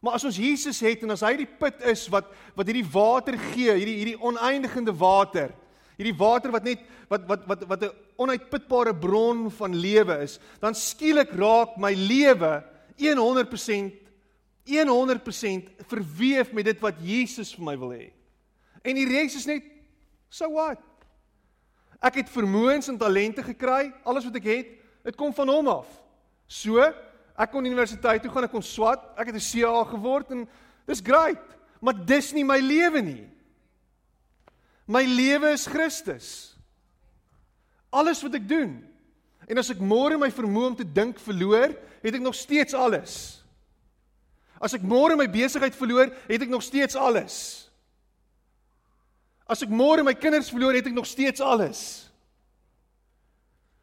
Maar 0.00 0.16
as 0.16 0.24
ons 0.24 0.38
Jesus 0.40 0.80
het 0.80 1.02
en 1.04 1.12
as 1.12 1.22
hy 1.26 1.34
die 1.42 1.48
put 1.60 1.82
is 1.88 2.06
wat 2.12 2.30
wat 2.56 2.70
hierdie 2.70 2.86
water 2.92 3.36
gee, 3.50 3.74
hierdie 3.74 3.98
hierdie 4.00 4.20
oneindigende 4.20 4.94
water, 4.96 5.52
hierdie 6.00 6.16
water 6.16 6.54
wat 6.54 6.66
net 6.66 6.82
wat 7.12 7.26
wat 7.28 7.46
wat 7.50 7.66
wat 7.68 7.84
'n 7.84 7.92
onuitputbare 8.16 8.94
bron 8.96 9.50
van 9.50 9.74
lewe 9.76 10.22
is, 10.24 10.38
dan 10.60 10.74
skielik 10.74 11.30
raak 11.36 11.76
my 11.76 11.92
lewe 11.94 12.64
100% 13.00 14.09
100% 14.66 15.70
verweef 15.88 16.52
met 16.52 16.64
dit 16.64 16.80
wat 16.80 17.00
Jesus 17.02 17.54
vir 17.56 17.64
my 17.64 17.76
wil 17.80 17.94
hê. 17.96 18.10
En 18.84 18.96
die 18.96 19.08
res 19.08 19.36
is 19.36 19.46
net 19.48 19.64
so 20.30 20.48
what? 20.52 20.80
Ek 22.00 22.22
het 22.22 22.32
vermoëns 22.32 22.88
en 22.88 22.98
talente 22.98 23.42
gekry, 23.44 23.90
alles 24.04 24.24
wat 24.24 24.36
ek 24.40 24.48
het, 24.48 24.68
dit 25.04 25.16
kom 25.16 25.34
van 25.36 25.48
hom 25.52 25.68
af. 25.68 25.88
So, 26.48 26.80
ek 27.36 27.52
kon 27.52 27.66
universiteit 27.66 28.22
toe 28.24 28.32
gaan, 28.32 28.46
ek 28.48 28.54
kon 28.54 28.64
swat, 28.64 29.02
ek 29.20 29.32
het 29.32 29.36
'n 29.36 29.48
CA 29.50 29.84
geword 29.84 30.30
en 30.30 30.48
dis 30.86 31.00
great, 31.04 31.44
maar 31.80 31.94
dis 31.94 32.32
nie 32.32 32.44
my 32.44 32.58
lewe 32.58 33.00
nie. 33.02 33.28
My 34.86 35.04
lewe 35.04 35.52
is 35.52 35.66
Christus. 35.66 36.56
Alles 37.90 38.22
wat 38.22 38.34
ek 38.34 38.48
doen. 38.48 38.86
En 39.48 39.58
as 39.58 39.70
ek 39.70 39.78
môre 39.78 40.18
my 40.18 40.30
vermoë 40.30 40.66
om 40.66 40.76
te 40.76 40.84
dink 40.84 41.18
verloor, 41.18 41.74
het 42.02 42.14
ek 42.14 42.22
nog 42.22 42.34
steeds 42.34 42.74
alles. 42.74 43.39
As 44.60 44.76
ek 44.76 44.84
môre 44.84 45.16
my 45.16 45.24
besigheid 45.26 45.74
verloor, 45.74 46.12
het 46.28 46.42
ek 46.44 46.52
nog 46.52 46.62
steeds 46.62 46.98
alles. 46.98 47.36
As 49.48 49.64
ek 49.64 49.72
môre 49.72 50.04
my 50.04 50.12
kinders 50.14 50.52
verloor, 50.52 50.76
het 50.76 50.86
ek 50.86 50.94
nog 50.94 51.08
steeds 51.08 51.40
alles. 51.40 51.80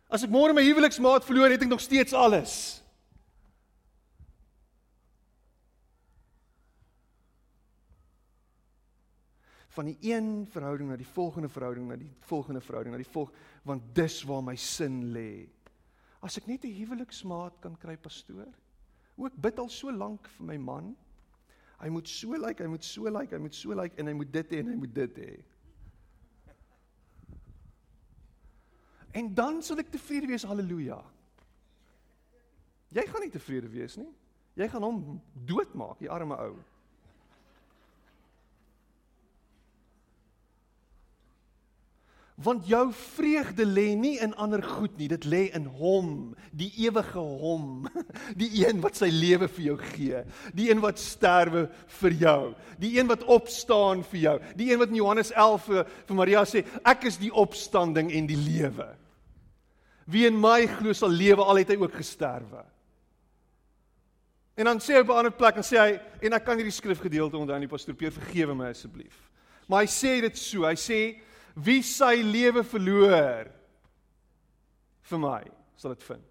As 0.08 0.24
ek 0.24 0.32
môre 0.32 0.54
my 0.56 0.64
huweliksmaat 0.64 1.26
verloor, 1.28 1.52
het 1.52 1.66
ek 1.66 1.74
nog 1.74 1.84
steeds 1.84 2.14
alles. 2.16 2.84
van 9.78 9.92
die 9.92 10.10
een 10.10 10.48
verhouding 10.50 10.90
na 10.90 10.96
die 10.98 11.06
volgende 11.06 11.50
verhouding 11.54 11.86
na 11.86 11.96
die 12.02 12.10
volgende 12.26 12.64
verhouding 12.66 12.96
na 12.96 12.98
die 12.98 13.12
volg 13.14 13.30
want 13.68 13.84
dis 13.94 14.24
waar 14.26 14.42
my 14.42 14.56
sin 14.58 15.12
lê. 15.14 15.46
As 16.26 16.40
ek 16.40 16.48
net 16.50 16.66
'n 16.66 16.74
huweliksmaat 16.74 17.60
kan 17.62 17.78
kry 17.78 17.94
pastoor. 17.96 18.50
Ook 19.18 19.36
bid 19.42 19.60
al 19.60 19.70
so 19.74 19.92
lank 19.92 20.30
vir 20.38 20.46
my 20.52 20.58
man. 20.62 20.96
Hy 21.82 21.90
moet 21.94 22.10
so 22.10 22.34
lyk, 22.34 22.46
like, 22.46 22.64
hy 22.64 22.70
moet 22.70 22.86
so 22.86 23.06
lyk, 23.06 23.20
like, 23.20 23.36
hy 23.36 23.42
moet 23.42 23.56
so 23.58 23.74
lyk 23.74 23.92
like, 23.92 24.00
en 24.02 24.10
hy 24.10 24.16
moet 24.18 24.32
dit 24.34 24.54
hê 24.54 24.62
en 24.64 24.72
hy 24.72 24.78
moet 24.78 24.94
dit 24.94 25.20
hê. 25.22 25.36
En 29.18 29.30
dan 29.34 29.62
sal 29.66 29.82
ek 29.82 29.92
tevrede 29.94 30.30
wees, 30.30 30.46
haleluja. 30.46 30.98
Jy 32.94 33.06
gaan 33.10 33.24
nie 33.26 33.34
tevrede 33.34 33.70
wees 33.72 33.98
nie. 33.98 34.10
Jy 34.58 34.68
gaan 34.74 34.86
hom 34.86 35.00
doodmaak, 35.50 35.98
die 36.02 36.10
arme 36.12 36.38
ou. 36.48 36.58
Want 42.38 42.68
jou 42.70 42.92
vreugde 42.94 43.66
lê 43.66 43.96
nie 43.98 44.20
in 44.22 44.36
ander 44.38 44.62
goed 44.62 44.94
nie, 45.00 45.08
dit 45.10 45.24
lê 45.26 45.40
in 45.58 45.66
Hom, 45.80 46.36
die 46.54 46.70
ewige 46.86 47.18
Hom, 47.18 47.88
die 48.42 48.52
een 48.62 48.78
wat 48.84 49.00
sy 49.00 49.10
lewe 49.10 49.48
vir 49.50 49.64
jou 49.72 49.78
gee, 49.96 50.22
die 50.54 50.68
een 50.70 50.84
wat 50.84 51.02
sterwe 51.02 51.66
vir 51.98 52.18
jou, 52.22 52.42
die 52.78 52.94
een 53.00 53.10
wat 53.10 53.26
opstaan 53.26 54.06
vir 54.12 54.22
jou, 54.22 54.36
die 54.60 54.70
een 54.70 54.84
wat 54.84 54.94
in 54.94 55.02
Johannes 55.02 55.34
11 55.34 55.66
vir, 55.66 55.92
vir 56.12 56.22
Maria 56.22 56.46
sê, 56.46 56.62
ek 56.86 57.10
is 57.10 57.18
die 57.18 57.34
opstanding 57.34 58.14
en 58.14 58.30
die 58.30 58.38
lewe. 58.38 58.92
Wie 60.06 60.28
in 60.30 60.38
my 60.38 60.62
glo 60.78 60.94
sal 60.94 61.10
lewe 61.10 61.42
al 61.42 61.64
het 61.64 61.74
hy 61.74 61.82
ook 61.82 61.98
gesterwe. 61.98 62.62
En 64.58 64.70
dan 64.70 64.80
sê 64.82 64.94
hy 64.94 65.02
op 65.02 65.10
'n 65.10 65.26
ander 65.26 65.34
plek 65.34 65.58
en 65.58 65.66
sê 65.66 65.78
hy 65.82 66.00
en 66.22 66.34
ek 66.34 66.46
kan 66.46 66.58
hierdie 66.58 66.74
skrifgedeelte 66.74 67.38
onthou 67.38 67.56
aan 67.56 67.66
die 67.66 67.74
pastoor 67.74 67.96
Peer 67.96 68.14
vergewe 68.14 68.56
my 68.56 68.70
asseblief. 68.70 69.26
Maar 69.68 69.82
hy 69.82 69.90
sê 69.90 70.22
dit 70.22 70.38
so, 70.38 70.66
hy 70.66 70.78
sê 70.78 71.18
wie 71.58 71.82
sy 71.86 72.20
lewe 72.22 72.64
verloor 72.68 73.50
vir 75.10 75.22
my 75.22 75.42
sal 75.78 75.94
dit 75.96 76.04
vind. 76.06 76.26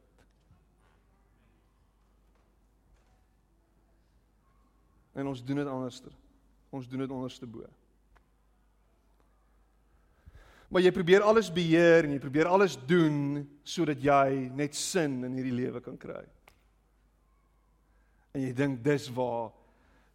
En 5.17 5.31
ons 5.33 5.43
doen 5.43 5.63
dit 5.63 5.71
anderster. 5.71 6.13
Ons 6.75 6.87
doen 6.91 7.03
dit 7.03 7.15
onderste 7.15 7.49
bo. 7.49 7.65
Maar 10.69 10.83
jy 10.83 10.93
probeer 10.93 11.25
alles 11.25 11.49
beheer 11.55 12.05
en 12.05 12.17
jy 12.17 12.21
probeer 12.21 12.51
alles 12.51 12.75
doen 12.91 13.47
sodat 13.67 14.03
jy 14.03 14.49
net 14.55 14.75
sin 14.77 15.23
in 15.25 15.37
hierdie 15.39 15.55
lewe 15.55 15.81
kan 15.83 15.97
kry. 15.99 16.25
En 18.35 18.43
jy 18.43 18.51
dink 18.55 18.83
dis 18.85 19.09
waar 19.15 19.51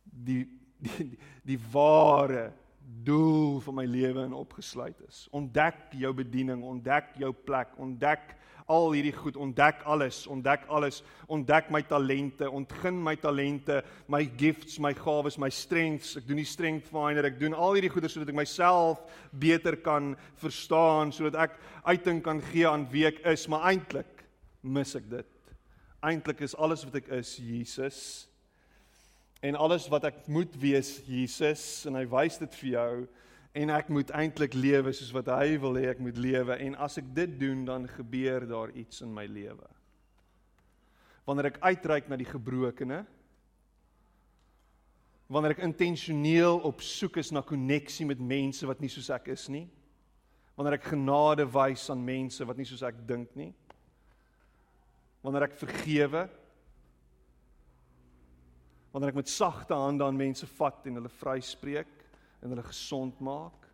die 0.04 0.44
die 0.44 0.60
die, 0.82 1.18
die 1.46 1.60
ware 1.72 2.52
doel 3.04 3.60
van 3.66 3.76
my 3.76 3.86
lewe 3.86 4.24
in 4.26 4.34
opgesluit 4.34 4.98
is. 5.08 5.26
Ontdek 5.32 5.94
jou 5.98 6.14
bediening, 6.14 6.64
ontdek 6.64 7.16
jou 7.20 7.32
plek, 7.34 7.74
ontdek 7.82 8.36
al 8.72 8.94
hierdie 8.96 9.14
goed, 9.16 9.36
ontdek 9.36 9.82
alles, 9.90 10.24
ontdek 10.32 10.64
alles, 10.72 11.02
ontdek 11.32 11.72
my 11.74 11.82
talente, 11.88 12.48
ontgin 12.48 13.00
my 13.04 13.16
talente, 13.20 13.82
my 14.12 14.22
gifts, 14.40 14.78
my 14.80 14.94
gawes, 14.96 15.38
my 15.42 15.50
strengths. 15.52 16.16
Ek 16.20 16.28
doen 16.30 16.40
die 16.40 16.48
strength 16.48 16.92
finder, 16.92 17.28
ek 17.28 17.40
doen 17.42 17.58
al 17.58 17.76
hierdie 17.78 17.92
goeie 17.92 18.12
sodat 18.12 18.32
ek 18.32 18.40
myself 18.40 19.04
beter 19.32 19.80
kan 19.84 20.14
verstaan, 20.40 21.12
sodat 21.16 21.40
ek 21.50 21.60
uiting 21.90 22.22
kan 22.24 22.42
gee 22.52 22.68
aan 22.70 22.88
wie 22.94 23.08
ek 23.10 23.24
is, 23.34 23.48
maar 23.52 23.68
eintlik 23.74 24.26
mis 24.62 24.96
ek 24.96 25.10
dit. 25.12 25.32
Eintlik 26.06 26.42
is 26.46 26.58
alles 26.58 26.86
wat 26.88 27.02
ek 27.02 27.12
is 27.20 27.36
Jesus 27.42 28.04
en 29.42 29.58
alles 29.58 29.88
wat 29.90 30.06
ek 30.12 30.28
moet 30.30 30.54
wees 30.62 31.00
Jesus 31.08 31.86
en 31.90 31.98
hy 31.98 32.06
wys 32.10 32.38
dit 32.42 32.58
vir 32.62 32.70
jou 32.76 32.94
en 33.62 33.74
ek 33.74 33.90
moet 33.92 34.12
eintlik 34.16 34.54
lewe 34.56 34.94
soos 34.96 35.12
wat 35.16 35.32
hy 35.34 35.58
wil 35.60 35.80
hê 35.80 35.90
ek 35.92 36.04
moet 36.04 36.20
lewe 36.22 36.58
en 36.62 36.78
as 36.86 37.00
ek 37.02 37.10
dit 37.16 37.34
doen 37.42 37.66
dan 37.68 37.90
gebeur 37.90 38.46
daar 38.48 38.72
iets 38.78 39.02
in 39.04 39.12
my 39.14 39.26
lewe. 39.28 39.68
Wanneer 41.26 41.52
ek 41.52 41.60
uitreik 41.66 42.08
na 42.10 42.20
die 42.22 42.30
gebrokene 42.30 43.02
wanneer 45.32 45.56
ek 45.56 45.64
intentioneel 45.64 46.60
op 46.68 46.82
soek 46.84 47.22
is 47.22 47.32
na 47.32 47.44
koneksie 47.46 48.06
met 48.08 48.20
mense 48.20 48.68
wat 48.68 48.82
nie 48.84 48.92
soos 48.92 49.10
ek 49.16 49.32
is 49.34 49.48
nie 49.52 49.66
wanneer 50.58 50.76
ek 50.78 50.90
genade 50.92 51.46
wys 51.50 51.88
aan 51.90 52.04
mense 52.04 52.46
wat 52.46 52.60
nie 52.60 52.68
soos 52.68 52.84
ek 52.86 53.00
dink 53.08 53.32
nie 53.40 53.52
wanneer 55.24 55.48
ek 55.48 55.60
vergewe 55.62 56.26
wanneer 58.92 59.14
ek 59.14 59.22
met 59.22 59.32
sagte 59.32 59.76
hande 59.78 60.06
aan 60.06 60.20
mense 60.20 60.48
vat 60.58 60.88
en 60.88 61.00
hulle 61.00 61.12
vryspreek 61.22 61.92
en 62.42 62.52
hulle 62.52 62.66
gesond 62.68 63.20
maak 63.24 63.68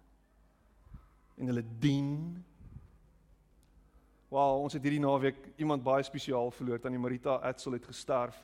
en 1.37 1.49
hulle 1.51 1.63
dien. 1.81 2.13
Wow, 4.29 4.63
ons 4.63 4.75
het 4.75 4.83
hierdie 4.83 5.01
naweek 5.01 5.39
iemand 5.61 5.85
baie 5.85 6.05
spesiaal 6.05 6.51
verloor, 6.51 6.81
tannie 6.81 7.01
Marita 7.01 7.37
Etzel 7.47 7.77
het 7.77 7.85
gesterf 7.87 8.37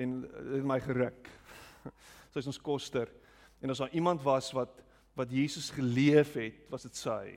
en 0.00 0.20
dit 0.22 0.66
my 0.66 0.78
geruk. 0.82 1.28
Sy 2.32 2.42
is 2.42 2.50
ons 2.50 2.62
koster. 2.62 3.10
En 3.60 3.74
as 3.74 3.82
daar 3.82 3.92
iemand 3.96 4.22
was 4.26 4.52
wat 4.56 4.78
wat 5.18 5.32
Jesus 5.34 5.72
geleef 5.74 6.36
het, 6.38 6.62
was 6.70 6.86
dit 6.86 6.96
sy. 6.96 7.34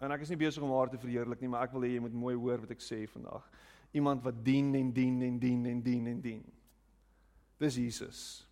En 0.00 0.10
ek 0.10 0.24
is 0.24 0.30
nie 0.32 0.38
besig 0.40 0.64
om 0.64 0.72
haar 0.74 0.90
te 0.90 0.98
verheerlik 0.98 1.42
nie, 1.44 1.50
maar 1.52 1.66
ek 1.68 1.74
wil 1.76 1.84
hê 1.84 1.92
jy 1.92 2.00
moet 2.02 2.16
mooi 2.16 2.32
hoor 2.34 2.64
wat 2.64 2.72
ek 2.74 2.82
sê 2.82 3.02
vandag. 3.12 3.44
Iemand 3.94 4.24
wat 4.24 4.40
dien 4.42 4.72
en 4.74 4.88
dien 4.96 5.20
en 5.28 5.36
dien 5.38 5.66
en 5.68 5.82
dien 5.84 6.08
en 6.10 6.22
dien. 6.24 6.40
Dis 7.58 7.74
Jesus. 7.74 8.46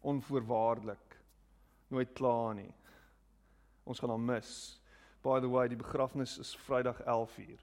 Onvoorwaardelik. 0.00 1.18
Nooit 1.88 2.12
klaar 2.12 2.54
nie. 2.54 2.70
Ons 3.84 4.00
gaan 4.00 4.10
hom 4.10 4.24
mis. 4.24 4.80
By 5.22 5.40
the 5.40 5.50
way, 5.50 5.68
die 5.68 5.78
begrafnis 5.78 6.38
is 6.38 6.56
Vrydag 6.66 7.02
11:00 7.04 7.60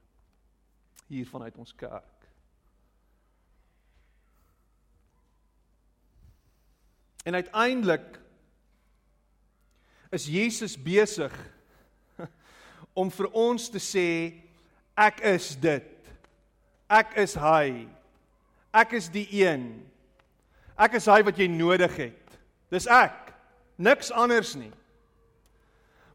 hier 1.10 1.26
vanuit 1.26 1.58
ons 1.58 1.76
kerk. 1.76 2.28
En 7.24 7.34
uiteindelik 7.34 8.20
is 10.10 10.26
Jesus 10.26 10.84
besig 10.84 11.34
om 12.94 13.12
vir 13.12 13.30
ons 13.34 13.70
te 13.70 13.82
sê 13.82 14.10
ek 14.98 15.22
is 15.34 15.56
dit. 15.60 15.90
Ek 16.90 17.14
is 17.22 17.36
hy. 17.38 17.88
Ek 18.74 18.94
is 18.98 19.10
die 19.14 19.28
een. 19.42 19.68
Ek 20.80 20.96
is 20.96 21.10
hy 21.12 21.20
wat 21.28 21.40
jy 21.40 21.50
nodig 21.52 21.92
het. 22.00 22.38
Dis 22.72 22.88
ek. 22.88 23.34
Niks 23.80 24.12
anders 24.12 24.54
nie. 24.56 24.72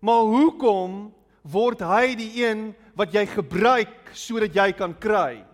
Maar 0.04 0.24
hoekom 0.28 1.12
word 1.44 1.80
hy 1.84 2.14
die 2.16 2.30
een 2.44 2.70
wat 2.96 3.12
jy 3.12 3.24
gebruik 3.28 4.12
sodat 4.16 4.56
jy 4.56 4.70
kan 4.76 4.96
kry? 4.96 5.44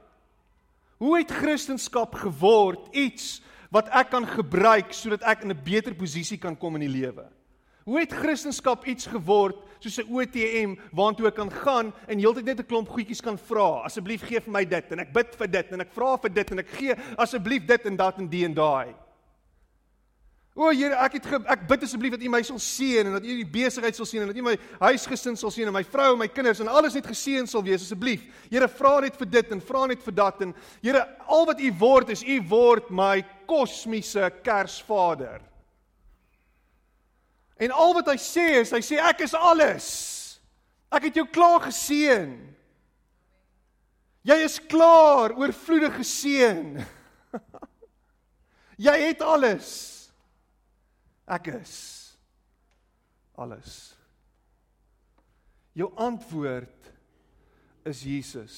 Hoe 1.01 1.17
het 1.19 1.33
Christendom 1.33 2.15
geword 2.23 2.91
iets 2.95 3.41
wat 3.71 3.89
ek 3.95 4.11
kan 4.13 4.27
gebruik 4.27 4.93
sodat 4.95 5.23
ek 5.23 5.43
in 5.43 5.51
'n 5.51 5.65
beter 5.65 5.95
posisie 5.95 6.39
kan 6.39 6.57
kom 6.57 6.75
in 6.77 6.87
die 6.87 7.01
lewe? 7.01 7.27
Hoe 7.91 7.99
het 7.99 8.13
Christendom 8.15 8.79
iets 8.87 9.09
geword 9.11 9.57
soos 9.83 9.99
'n 9.99 10.15
ATM 10.15 10.77
waartoe 10.95 11.27
ek 11.27 11.35
kan 11.35 11.51
gaan 11.51 11.93
en 12.07 12.19
heeltyd 12.19 12.45
net 12.45 12.61
'n 12.61 12.67
klomp 12.67 12.89
goedjies 12.89 13.21
kan 13.21 13.39
vra? 13.39 13.83
Asseblief 13.83 14.23
gee 14.23 14.41
vir 14.41 14.53
my 14.53 14.65
dit 14.65 14.93
en 14.93 15.01
ek 15.01 15.13
bid 15.13 15.35
vir 15.35 15.51
dit 15.51 15.73
en 15.73 15.81
ek 15.81 15.91
vra 15.91 16.17
vir 16.17 16.31
dit 16.31 16.51
en 16.51 16.59
ek 16.59 16.69
gee 16.69 16.95
asseblief 17.19 17.67
dit 17.67 17.87
en 17.87 17.97
dat 17.97 18.19
en 18.19 18.29
die 18.29 18.45
en 18.45 18.55
daai. 18.55 18.95
O 20.55 20.71
Here, 20.71 20.95
ek 20.95 21.13
het 21.13 21.27
ge, 21.27 21.43
ek 21.49 21.67
bid 21.67 21.83
asseblief 21.83 22.13
dat 22.13 22.23
U 22.23 22.29
my 22.29 22.43
sal 22.43 22.59
seën 22.59 23.07
en 23.07 23.13
dat 23.13 23.25
U 23.25 23.27
die 23.27 23.45
besigheid 23.45 23.97
sal 23.97 24.07
seën 24.07 24.23
en 24.23 24.29
dat 24.29 24.37
U 24.37 24.43
my 24.43 24.57
huisgesin 24.79 25.37
sal 25.37 25.51
seën 25.51 25.67
en 25.67 25.73
my 25.73 25.83
vrou 25.83 26.13
en 26.13 26.19
my 26.19 26.29
kinders 26.29 26.61
en 26.61 26.69
alles 26.69 26.95
net 26.95 27.07
geseën 27.07 27.47
sal 27.47 27.63
wees 27.63 27.83
asseblief. 27.83 28.23
Here, 28.51 28.69
vra 28.69 29.01
net 29.01 29.17
vir 29.17 29.27
dit 29.27 29.51
en 29.51 29.61
vra 29.61 29.87
net 29.87 30.03
vir 30.03 30.13
dat 30.15 30.43
en 30.43 30.55
Here, 30.81 31.09
al 31.27 31.47
wat 31.47 31.61
U 31.61 31.73
word 31.73 32.11
is 32.11 32.23
U 32.23 32.41
word 32.41 32.91
my 32.91 33.25
kosmiese 33.49 34.31
Kersvader. 34.45 35.50
En 37.61 37.75
al 37.77 37.93
wat 37.99 38.09
hy 38.09 38.17
sê 38.21 38.47
is, 38.63 38.73
hy 38.73 38.81
sê 38.85 38.97
ek 39.05 39.27
is 39.27 39.37
alles. 39.37 39.89
Ek 40.91 41.11
het 41.11 41.21
jou 41.21 41.27
klaar 41.29 41.61
geseën. 41.67 42.33
Jy 44.27 44.37
is 44.45 44.57
klaar 44.69 45.35
oorvloedig 45.37 46.01
geseën. 46.01 46.81
jy 48.89 48.97
het 49.05 49.23
alles. 49.25 49.71
Ek 51.31 51.53
is 51.53 51.75
alles. 53.41 53.77
Jou 55.77 55.93
antwoord 56.01 56.91
is 57.89 58.03
Jesus. 58.05 58.57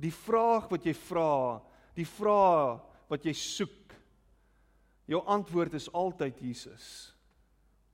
Die 0.00 0.12
vraag 0.14 0.70
wat 0.70 0.86
jy 0.86 0.94
vra, 0.96 1.60
die 1.96 2.08
vraag 2.08 2.80
wat 3.10 3.26
jy 3.26 3.34
soek 3.36 3.79
Jou 5.10 5.20
antwoord 5.26 5.74
is 5.74 5.88
altyd 5.92 6.38
Jesus. 6.38 6.86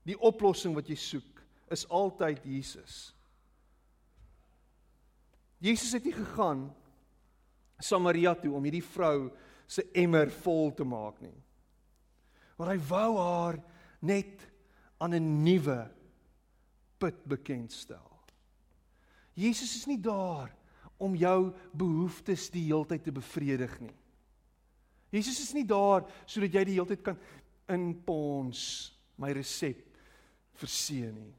Die 0.06 0.18
oplossing 0.20 0.74
wat 0.76 0.88
jy 0.90 0.98
soek 1.00 1.40
is 1.72 1.86
altyd 1.88 2.44
Jesus. 2.44 3.14
Jesus 5.64 5.94
het 5.96 6.04
nie 6.04 6.14
gegaan 6.14 6.68
Samaria 7.80 8.34
toe 8.38 8.52
om 8.56 8.64
hierdie 8.64 8.84
vrou 8.84 9.30
se 9.68 9.82
emmer 9.96 10.30
vol 10.44 10.70
te 10.76 10.84
maak 10.86 11.18
nie. 11.24 11.34
Maar 12.56 12.74
hy 12.74 12.78
wou 12.88 13.10
haar 13.18 13.58
net 14.00 14.44
aan 15.00 15.14
'n 15.14 15.42
nuwe 15.44 15.90
put 16.98 17.24
bekendstel. 17.24 18.12
Jesus 19.34 19.76
is 19.76 19.86
nie 19.86 20.00
daar 20.00 20.54
om 20.96 21.14
jou 21.14 21.52
behoeftes 21.72 22.50
die 22.50 22.64
heeltyd 22.64 23.04
te 23.04 23.12
bevredig 23.12 23.80
nie. 23.80 23.96
Jesus 25.14 25.40
is 25.40 25.54
nie 25.54 25.64
daar 25.64 26.06
sodat 26.26 26.54
jy 26.54 26.64
die 26.64 26.76
heeltyd 26.78 27.02
kan 27.04 27.18
inpons 27.72 28.92
my 29.20 29.32
resep 29.34 29.82
verseën 30.60 31.14
nie. 31.14 31.34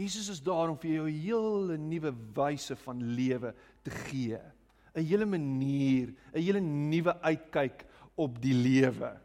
Jesus 0.00 0.30
is 0.32 0.40
daar 0.40 0.70
om 0.70 0.78
vir 0.80 0.94
jou 0.96 1.06
'n 1.06 1.20
hele 1.20 1.76
nuwe 1.76 2.12
wyse 2.34 2.76
van 2.76 3.02
lewe 3.16 3.54
te 3.84 3.90
gee. 3.90 4.40
'n 4.94 5.04
Hele 5.04 5.26
manier, 5.26 6.14
'n 6.32 6.40
hele 6.40 6.60
nuwe 6.60 7.20
uitkyk 7.22 7.84
op 8.16 8.40
die 8.40 8.54
lewe. 8.54 9.20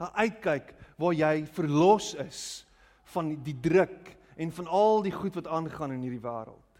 'n 0.00 0.12
Uitkyk 0.14 0.74
waar 0.98 1.14
jy 1.14 1.46
verlos 1.46 2.14
is 2.14 2.66
van 3.04 3.42
die 3.42 3.60
druk 3.60 4.16
en 4.36 4.52
van 4.52 4.66
al 4.66 5.02
die 5.02 5.12
goed 5.12 5.34
wat 5.34 5.46
aangaan 5.46 5.92
in 5.92 6.02
hierdie 6.02 6.24
wêreld. 6.24 6.71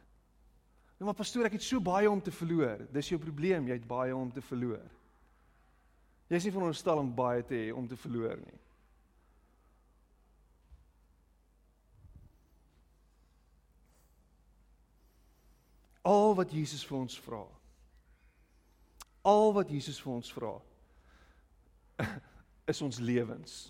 Nou 1.03 1.11
maar 1.11 1.19
pastoor, 1.19 1.49
ek 1.49 1.57
het 1.57 1.65
so 1.67 1.83
baie 1.83 2.07
om 2.07 2.21
te 2.23 2.31
verloor. 2.31 2.85
Dis 2.95 3.09
jou 3.11 3.17
probleem, 3.19 3.65
jy 3.67 3.75
het 3.75 3.87
baie 3.91 4.15
om 4.15 4.29
te 4.31 4.39
verloor. 4.47 4.85
Jy 6.31 6.39
is 6.39 6.47
nie 6.47 6.53
veronderstel 6.55 7.01
om 7.03 7.09
baie 7.11 7.43
te 7.43 7.59
hê 7.59 7.73
om 7.75 7.89
te 7.91 7.99
verloor 7.99 8.39
nie. 8.39 8.61
Al 16.07 16.39
wat 16.39 16.55
Jesus 16.55 16.87
vir 16.87 17.01
ons 17.01 17.19
vra. 17.27 17.43
Al 19.27 19.53
wat 19.59 19.75
Jesus 19.75 19.99
vir 20.07 20.15
ons 20.21 20.33
vra 20.39 20.55
is 22.71 22.87
ons 22.87 23.03
lewens. 23.03 23.61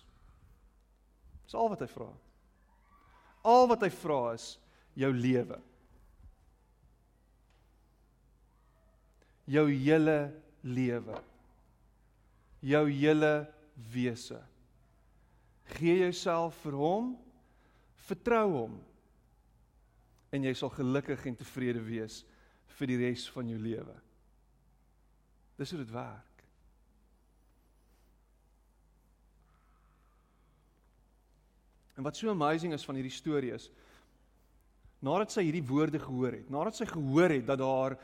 Dis 1.49 1.57
al 1.57 1.73
wat 1.73 1.89
hy 1.89 1.93
vra. 1.97 2.13
Al 3.57 3.71
wat 3.73 3.89
hy 3.89 3.95
vra 4.05 4.25
is 4.37 4.59
jou 5.01 5.15
lewe. 5.17 5.65
Jou 9.51 9.67
hele 9.71 10.33
lewe. 10.63 11.19
Jou 12.63 12.85
hele 12.91 13.35
wese. 13.93 14.39
Gee 15.79 15.99
jouself 16.05 16.59
vir 16.63 16.79
hom. 16.79 17.13
Vertrou 18.07 18.49
hom 18.55 18.81
en 20.33 20.47
jy 20.47 20.53
sal 20.57 20.73
gelukkig 20.73 21.27
en 21.29 21.37
tevrede 21.37 21.83
wees 21.85 22.23
vir 22.79 22.89
die 22.89 22.99
res 23.03 23.27
van 23.35 23.51
jou 23.53 23.59
lewe. 23.61 23.95
Dis 25.61 25.75
hoe 25.75 25.81
dit 25.83 25.93
werk. 25.93 26.45
En 32.01 32.07
wat 32.07 32.17
so 32.17 32.33
amazing 32.33 32.73
is 32.73 32.85
van 32.89 32.97
hierdie 32.97 33.13
storie 33.13 33.53
is 33.55 33.69
nadat 35.03 35.35
sy 35.35 35.43
hierdie 35.43 35.65
woorde 35.67 35.99
gehoor 35.99 36.37
het, 36.39 36.51
nadat 36.51 36.79
sy 36.79 36.87
gehoor 36.87 37.33
het 37.35 37.45
dat 37.49 37.59
daar 37.59 37.97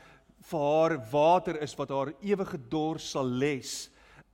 vir 0.48 0.64
haar 0.64 0.96
water 1.10 1.62
is 1.62 1.74
wat 1.78 1.90
haar 1.92 2.12
ewige 2.22 2.58
dors 2.70 3.10
sal 3.12 3.26
les, 3.26 3.88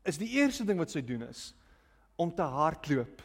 is 0.04 0.20
die 0.20 0.34
eerste 0.38 0.66
ding 0.68 0.78
wat 0.78 0.92
sy 0.92 1.02
doen 1.04 1.24
is 1.26 1.52
om 2.20 2.30
te 2.30 2.44
hardloop 2.46 3.22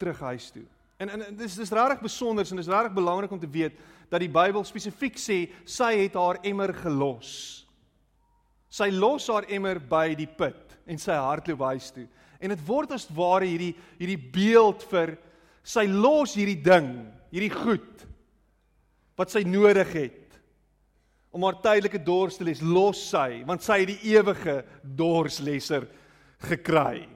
terug 0.00 0.22
huis 0.32 0.48
toe. 0.50 0.64
En 1.02 1.10
en 1.12 1.24
dis 1.36 1.56
dis 1.58 1.74
regtig 1.74 2.02
besonder 2.02 2.46
en 2.46 2.60
dis 2.60 2.70
regtig 2.70 2.94
belangrik 2.94 3.32
om 3.34 3.40
te 3.40 3.50
weet 3.50 3.78
dat 4.10 4.22
die 4.22 4.30
Bybel 4.32 4.64
spesifiek 4.66 5.18
sê 5.18 5.44
sy 5.64 5.92
het 6.02 6.16
haar 6.18 6.40
emmer 6.46 6.72
gelos. 6.82 7.64
Sy 8.72 8.88
los 8.94 9.28
haar 9.28 9.46
emmer 9.52 9.80
by 9.80 10.12
die 10.18 10.28
put 10.28 10.76
en 10.86 10.98
sy 10.98 11.16
hardloop 11.16 11.64
huis 11.72 11.90
toe. 11.94 12.06
En 12.42 12.50
dit 12.50 12.64
word 12.66 12.94
as 12.96 13.06
ware 13.14 13.46
hierdie 13.46 13.74
hierdie 14.00 14.18
beeld 14.34 14.82
vir 14.90 15.16
sy 15.62 15.86
los 15.86 16.34
hierdie 16.34 16.58
ding, 16.58 16.90
hierdie 17.30 17.52
goed 17.54 18.06
wat 19.18 19.30
sy 19.30 19.44
nodig 19.46 19.92
het 19.94 20.21
om 21.32 21.46
haar 21.46 21.58
tydelike 21.64 22.00
dors 22.04 22.36
te 22.38 22.44
les, 22.44 22.60
los 22.60 23.00
sy 23.10 23.42
want 23.48 23.64
sy 23.64 23.80
het 23.82 23.90
die 23.94 24.12
ewige 24.12 24.60
dorslesser 24.82 25.88
gekry. 26.48 27.06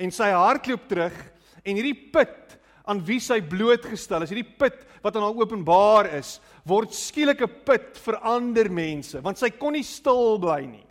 En 0.00 0.12
sy 0.14 0.30
hardloop 0.34 0.88
terug 0.90 1.16
en 1.62 1.76
hierdie 1.76 2.10
put 2.12 2.56
aan 2.90 3.02
wie 3.06 3.20
sy 3.22 3.38
blootgestel 3.46 4.24
is, 4.24 4.32
hierdie 4.32 4.56
put 4.58 4.82
wat 5.04 5.16
aan 5.16 5.24
haar 5.24 5.42
openbaar 5.44 6.10
is, 6.18 6.38
word 6.66 6.92
skielik 6.96 7.42
'n 7.42 7.64
put 7.64 7.98
vir 8.04 8.16
ander 8.20 8.68
mense, 8.68 9.20
want 9.22 9.38
sy 9.38 9.50
kon 9.50 9.72
nie 9.72 9.86
stil 9.86 10.38
bly 10.38 10.66
nie. 10.66 10.86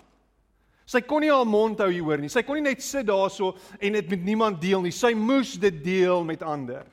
Sy 0.89 1.01
kon 1.05 1.21
nie 1.21 1.29
haar 1.29 1.45
mond 1.45 1.79
hou 1.83 1.89
hieroor 1.91 2.17
nie. 2.17 2.31
Sy 2.33 2.41
kon 2.41 2.57
nie 2.57 2.65
net 2.65 2.81
sit 2.81 3.05
daarso 3.05 3.51
en 3.79 3.93
dit 3.93 4.09
met 4.09 4.23
niemand 4.25 4.61
deel 4.61 4.81
nie. 4.81 4.91
Sy 4.91 5.13
moes 5.13 5.53
dit 5.61 5.83
deel 5.83 6.23
met 6.25 6.41
ander. 6.41 6.87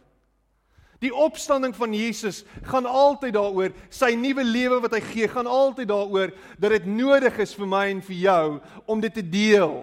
Die 1.05 1.13
opstanding 1.13 1.75
van 1.77 1.93
Jesus 1.95 2.45
gaan 2.65 2.87
altyd 2.89 3.35
daaroor, 3.37 3.75
sy 3.93 4.15
nuwe 4.17 4.45
lewe 4.45 4.81
wat 4.81 4.97
hy 4.97 5.03
gee, 5.11 5.29
gaan 5.29 5.49
altyd 5.51 5.91
daaroor 5.91 6.33
dat 6.57 6.73
dit 6.79 6.89
nodig 6.89 7.37
is 7.45 7.53
vir 7.57 7.69
my 7.69 7.85
en 7.93 8.01
vir 8.07 8.17
jou 8.23 8.47
om 8.89 9.03
dit 9.05 9.13
te 9.13 9.25
deel. 9.25 9.83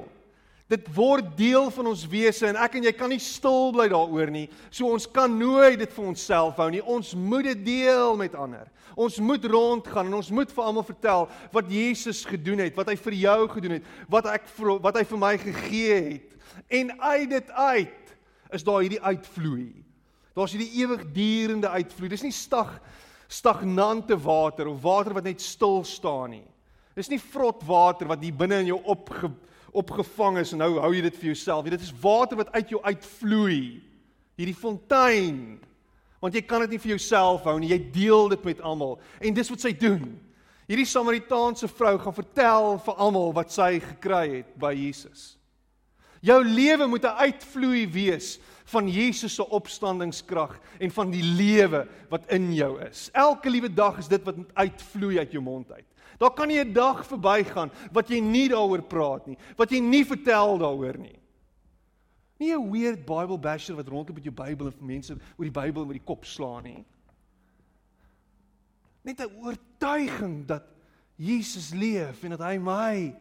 Dit 0.72 0.88
word 0.96 1.36
deel 1.38 1.68
van 1.76 1.90
ons 1.92 2.06
wese 2.10 2.48
en 2.50 2.58
ek 2.58 2.80
en 2.80 2.88
jy 2.88 2.94
kan 2.98 3.12
nie 3.12 3.22
stil 3.22 3.70
bly 3.76 3.86
daaroor 3.92 4.32
nie. 4.34 4.48
So 4.74 4.90
ons 4.90 5.06
kan 5.06 5.30
nooit 5.38 5.78
dit 5.84 5.92
vir 5.94 6.08
onsself 6.08 6.58
hou 6.58 6.70
nie. 6.74 6.82
Ons 6.82 7.12
moet 7.14 7.46
dit 7.52 7.62
deel 7.68 8.18
met 8.18 8.34
ander. 8.34 8.66
Ons 8.96 9.20
moet 9.22 9.46
rondgaan 9.46 10.10
en 10.10 10.18
ons 10.18 10.32
moet 10.34 10.50
vir 10.50 10.64
almal 10.64 10.88
vertel 10.88 11.28
wat 11.54 11.70
Jesus 11.70 12.24
gedoen 12.26 12.64
het, 12.64 12.78
wat 12.78 12.90
hy 12.90 12.98
vir 13.06 13.20
jou 13.22 13.40
gedoen 13.54 13.78
het, 13.78 13.94
wat 14.10 14.30
ek 14.34 14.50
vir 14.56 14.76
wat 14.82 14.98
hy 14.98 15.06
vir 15.12 15.22
my 15.28 15.34
gegee 15.42 16.02
het. 16.10 16.36
En 16.74 16.94
uit 17.02 17.30
dit 17.30 17.52
uit 17.52 18.14
is 18.54 18.66
daar 18.66 18.86
hierdie 18.86 19.02
uitvloei. 19.02 19.83
Daar's 20.34 20.54
hierdie 20.56 20.82
ewigdurende 20.82 21.70
uitvloei. 21.70 22.10
Dis 22.10 22.26
nie 22.26 22.34
stag 22.36 22.80
stagnante 23.34 24.18
water 24.20 24.68
of 24.70 24.82
water 24.82 25.14
wat 25.14 25.26
net 25.26 25.42
stil 25.42 25.82
staan 25.88 26.36
nie. 26.36 26.48
Dis 26.94 27.10
nie 27.10 27.22
vrot 27.22 27.64
water 27.66 28.10
wat 28.12 28.22
hier 28.22 28.36
binne 28.38 28.60
in 28.62 28.74
jou 28.74 28.80
opge 28.94 29.32
opgevang 29.74 30.38
is 30.38 30.52
en 30.54 30.60
nou 30.62 30.76
hou 30.78 30.92
jy 30.94 31.02
dit 31.08 31.16
vir 31.18 31.32
jouself. 31.32 31.66
Dit 31.66 31.82
is 31.82 31.94
water 32.04 32.38
wat 32.38 32.52
uit 32.54 32.76
jou 32.76 32.82
uitvloei. 32.84 33.82
Hierdie 34.38 34.58
fontein. 34.58 35.40
Want 36.22 36.38
jy 36.38 36.44
kan 36.46 36.62
dit 36.62 36.76
nie 36.76 36.82
vir 36.84 36.94
jouself 36.94 37.48
hou 37.50 37.56
nie. 37.58 37.72
Jy 37.72 37.80
deel 37.96 38.30
dit 38.36 38.46
met 38.46 38.62
almal. 38.62 39.00
En 39.18 39.34
dis 39.34 39.50
wat 39.50 39.66
sy 39.66 39.74
doen. 39.74 40.06
Hierdie 40.70 40.88
Samaritaanse 40.88 41.68
vrou 41.74 41.96
gaan 42.00 42.16
vertel 42.16 42.78
vir 42.86 43.02
almal 43.02 43.34
wat 43.36 43.52
sy 43.52 43.72
gekry 43.82 44.28
het 44.38 44.54
by 44.62 44.72
Jesus. 44.78 45.34
Jou 46.24 46.40
lewe 46.46 46.88
moet 46.88 47.04
'n 47.04 47.20
uitvloei 47.26 47.88
wees 47.92 48.38
van 48.64 48.90
Jesus 48.90 49.36
se 49.36 49.50
opstandingskrag 49.50 50.60
en 50.80 50.92
van 50.92 51.12
die 51.12 51.24
lewe 51.24 51.88
wat 52.10 52.30
in 52.32 52.54
jou 52.54 52.80
is. 52.82 53.10
Elke 53.12 53.50
liewe 53.50 53.74
dag 53.74 53.98
is 53.98 54.08
dit 54.08 54.24
wat 54.24 54.36
uitvloei 54.54 55.20
uit 55.20 55.32
jou 55.32 55.44
mond 55.44 55.72
uit. 55.72 55.86
Daar 56.18 56.34
kan 56.34 56.48
nie 56.48 56.60
'n 56.60 56.74
dag 56.74 57.06
verbygaan 57.06 57.72
wat 57.92 58.10
jy 58.10 58.20
nie 58.20 58.50
daaroor 58.50 58.84
praat 58.84 59.28
nie, 59.28 59.38
wat 59.58 59.70
jy 59.70 59.80
nie 59.80 60.06
vertel 60.06 60.58
daaroor 60.58 60.98
nie. 60.98 61.20
Nie 62.40 62.56
'n 62.56 62.72
weird 62.72 63.06
Bible 63.06 63.38
basher 63.38 63.76
wat 63.76 63.88
rondloop 63.88 64.16
met 64.16 64.24
jou 64.24 64.36
Bybel 64.36 64.66
en 64.66 64.72
vir 64.72 64.86
mense 64.86 65.14
oor 65.14 65.46
die 65.46 65.62
Bybel 65.62 65.86
met 65.86 65.98
die 65.98 66.06
kop 66.06 66.26
slaan 66.26 66.64
nie. 66.64 66.86
Net 69.04 69.20
'n 69.20 69.36
oortuiging 69.44 70.46
dat 70.46 70.64
Jesus 71.16 71.74
leef 71.74 72.24
en 72.24 72.30
dat 72.30 72.40
hy 72.40 72.58
my 72.58 73.16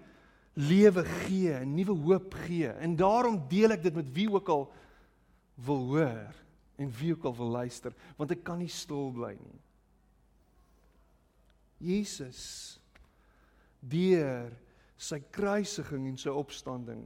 lewe 0.54 1.04
gee, 1.04 1.52
'n 1.52 1.74
nuwe 1.74 1.94
hoop 1.94 2.34
gee. 2.34 2.68
En 2.68 2.96
daarom 2.96 3.42
deel 3.48 3.70
ek 3.70 3.82
dit 3.82 3.94
met 3.94 4.12
wie 4.12 4.30
ook 4.30 4.48
al 4.48 4.72
wil 5.66 5.84
hoor 5.92 6.38
en 6.80 6.90
wie 6.98 7.12
ook 7.14 7.24
al 7.28 7.36
wil 7.36 7.52
luister, 7.58 7.94
want 8.16 8.32
ek 8.34 8.42
kan 8.46 8.58
nie 8.62 8.70
stil 8.72 9.10
bly 9.14 9.34
nie. 9.38 9.60
Jesus 11.82 12.42
deur 13.82 14.52
sy 15.02 15.18
kruisiging 15.34 16.06
en 16.12 16.18
sy 16.20 16.30
opstanding 16.30 17.02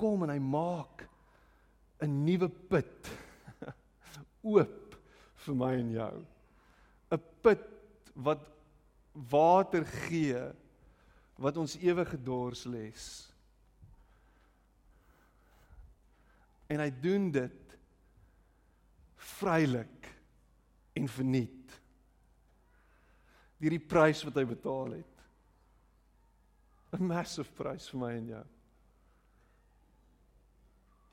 kom 0.00 0.24
en 0.24 0.32
hy 0.32 0.40
maak 0.40 1.04
'n 2.02 2.24
nuwe 2.24 2.48
put 2.48 3.10
oop 4.54 4.96
vir 5.44 5.54
my 5.54 5.72
en 5.80 5.90
jou. 5.92 6.16
'n 7.12 7.22
Put 7.44 7.64
wat 8.14 8.42
water 9.12 9.84
gee 9.84 10.40
wat 11.38 11.56
ons 11.56 11.76
ewige 11.76 12.18
dors 12.22 12.64
les. 12.64 13.04
En 16.68 16.80
hy 16.80 16.90
doen 17.02 17.30
dit 17.30 17.63
vrylik 19.24 20.08
en 20.94 21.08
verniet. 21.08 21.76
Deur 23.58 23.74
die 23.74 23.82
prys 23.82 24.22
wat 24.26 24.36
hy 24.38 24.44
betaal 24.48 24.98
het. 25.00 25.14
'n 26.94 27.06
massive 27.06 27.50
prys 27.58 27.88
vir 27.90 28.00
my 28.00 28.12
en 28.14 28.26
jou. 28.28 28.44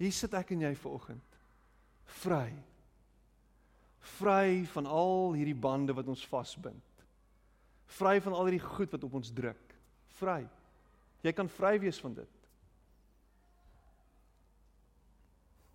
Hier 0.02 0.12
sit 0.12 0.34
ek 0.34 0.52
en 0.52 0.62
jy 0.62 0.76
vanoggend 0.76 1.38
vry. 2.22 2.52
Vry 4.18 4.66
van 4.74 4.86
al 4.86 5.34
hierdie 5.38 5.58
bande 5.58 5.94
wat 5.94 6.08
ons 6.08 6.26
vasbind. 6.28 7.06
Vry 7.98 8.20
van 8.24 8.34
al 8.34 8.50
hierdie 8.50 8.66
goed 8.66 8.92
wat 8.92 9.04
op 9.04 9.14
ons 9.20 9.34
druk. 9.34 9.76
Vry. 10.20 10.42
Jy 11.22 11.34
kan 11.38 11.50
vry 11.50 11.76
wees 11.82 12.00
van 12.02 12.16
dit. 12.18 12.38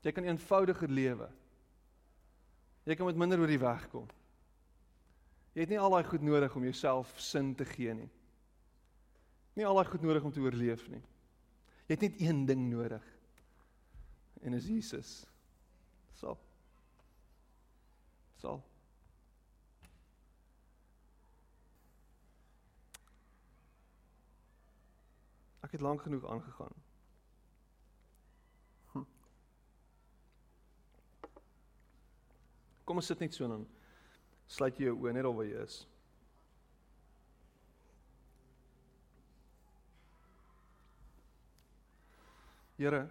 Jy 0.06 0.12
kan 0.14 0.26
eenvoudiger 0.26 0.90
lewe. 0.90 1.28
Jy 2.86 2.94
kan 2.94 3.08
met 3.08 3.18
minder 3.18 3.40
oor 3.42 3.50
die 3.50 3.58
weg 3.58 3.88
kom. 3.90 4.06
Jy 5.56 5.64
het 5.64 5.72
nie 5.72 5.80
al 5.80 5.90
daai 5.90 6.06
goed 6.06 6.22
nodig 6.22 6.54
om 6.54 6.66
jouself 6.68 7.10
sin 7.18 7.54
te 7.58 7.66
gee 7.66 7.94
nie. 7.96 8.10
Nie 9.58 9.66
al 9.66 9.78
daai 9.80 9.88
goed 9.90 10.04
nodig 10.06 10.22
om 10.22 10.34
te 10.34 10.44
oorleef 10.44 10.84
nie. 10.92 11.02
Jy 11.88 11.96
het 11.96 12.04
net 12.06 12.20
een 12.22 12.44
ding 12.46 12.66
nodig. 12.70 13.02
En 14.46 14.54
is 14.54 14.68
Jesus. 14.70 15.12
Sal. 16.20 16.38
Sal. 18.38 18.62
Ek 25.66 25.74
het 25.74 25.82
lank 25.82 26.06
genoeg 26.06 26.28
aangegaan. 26.30 26.85
Kom 32.86 33.02
ons 33.02 33.10
sit 33.10 33.20
net 33.20 33.34
so 33.34 33.48
dan. 33.50 33.66
Sluit 34.46 34.78
jou 34.78 34.94
oë 34.94 35.16
net 35.16 35.26
al 35.26 35.34
waar 35.34 35.48
jy 35.48 35.62
is. 35.66 35.82
Here 42.76 43.06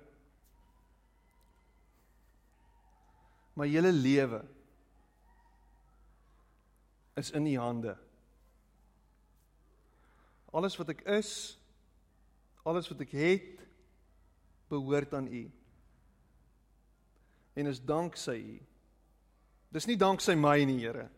My 3.56 3.68
hele 3.72 3.92
lewe 3.92 4.42
is 7.16 7.32
in 7.32 7.48
U 7.48 7.56
hande. 7.58 7.94
Alles 10.52 10.76
wat 10.76 10.92
ek 10.92 11.06
is, 11.16 11.30
alles 12.68 12.90
wat 12.92 13.04
ek 13.06 13.14
het, 13.16 13.64
behoort 14.72 15.16
aan 15.16 15.32
U. 15.32 15.44
En 17.56 17.72
is 17.72 17.80
danksy 17.80 18.36
U. 18.44 18.58
Dis 19.76 19.90
nie 19.90 19.98
danksy 20.00 20.38
my 20.40 20.62
nie, 20.64 20.80
Here. 20.80 21.10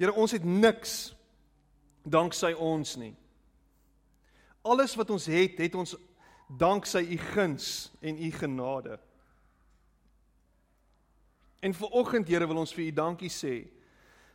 Here, 0.00 0.14
ons 0.18 0.34
het 0.34 0.44
niks 0.44 1.12
danksy 2.02 2.50
ons 2.58 2.96
nie. 2.98 3.12
Alles 4.66 4.96
wat 4.98 5.12
ons 5.14 5.28
het, 5.30 5.60
het 5.60 5.76
ons 5.78 5.94
danksy 6.58 7.04
u 7.14 7.18
guns 7.30 7.68
en 8.02 8.18
u 8.18 8.32
genade. 8.34 8.98
En 11.62 11.76
vir 11.76 11.94
oggend, 12.02 12.32
Here, 12.32 12.48
wil 12.50 12.64
ons 12.64 12.74
vir 12.74 12.88
u 12.88 12.90
dankie 12.98 13.30
sê 13.30 13.54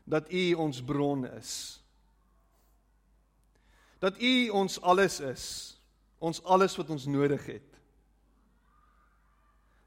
dat 0.08 0.32
u 0.32 0.46
ons 0.62 0.80
bron 0.86 1.26
is. 1.36 1.52
Dat 4.00 4.22
u 4.22 4.36
ons 4.56 4.80
alles 4.82 5.20
is. 5.20 5.46
Ons 6.24 6.40
alles 6.44 6.78
wat 6.80 6.94
ons 6.96 7.10
nodig 7.12 7.44
het. 7.58 7.75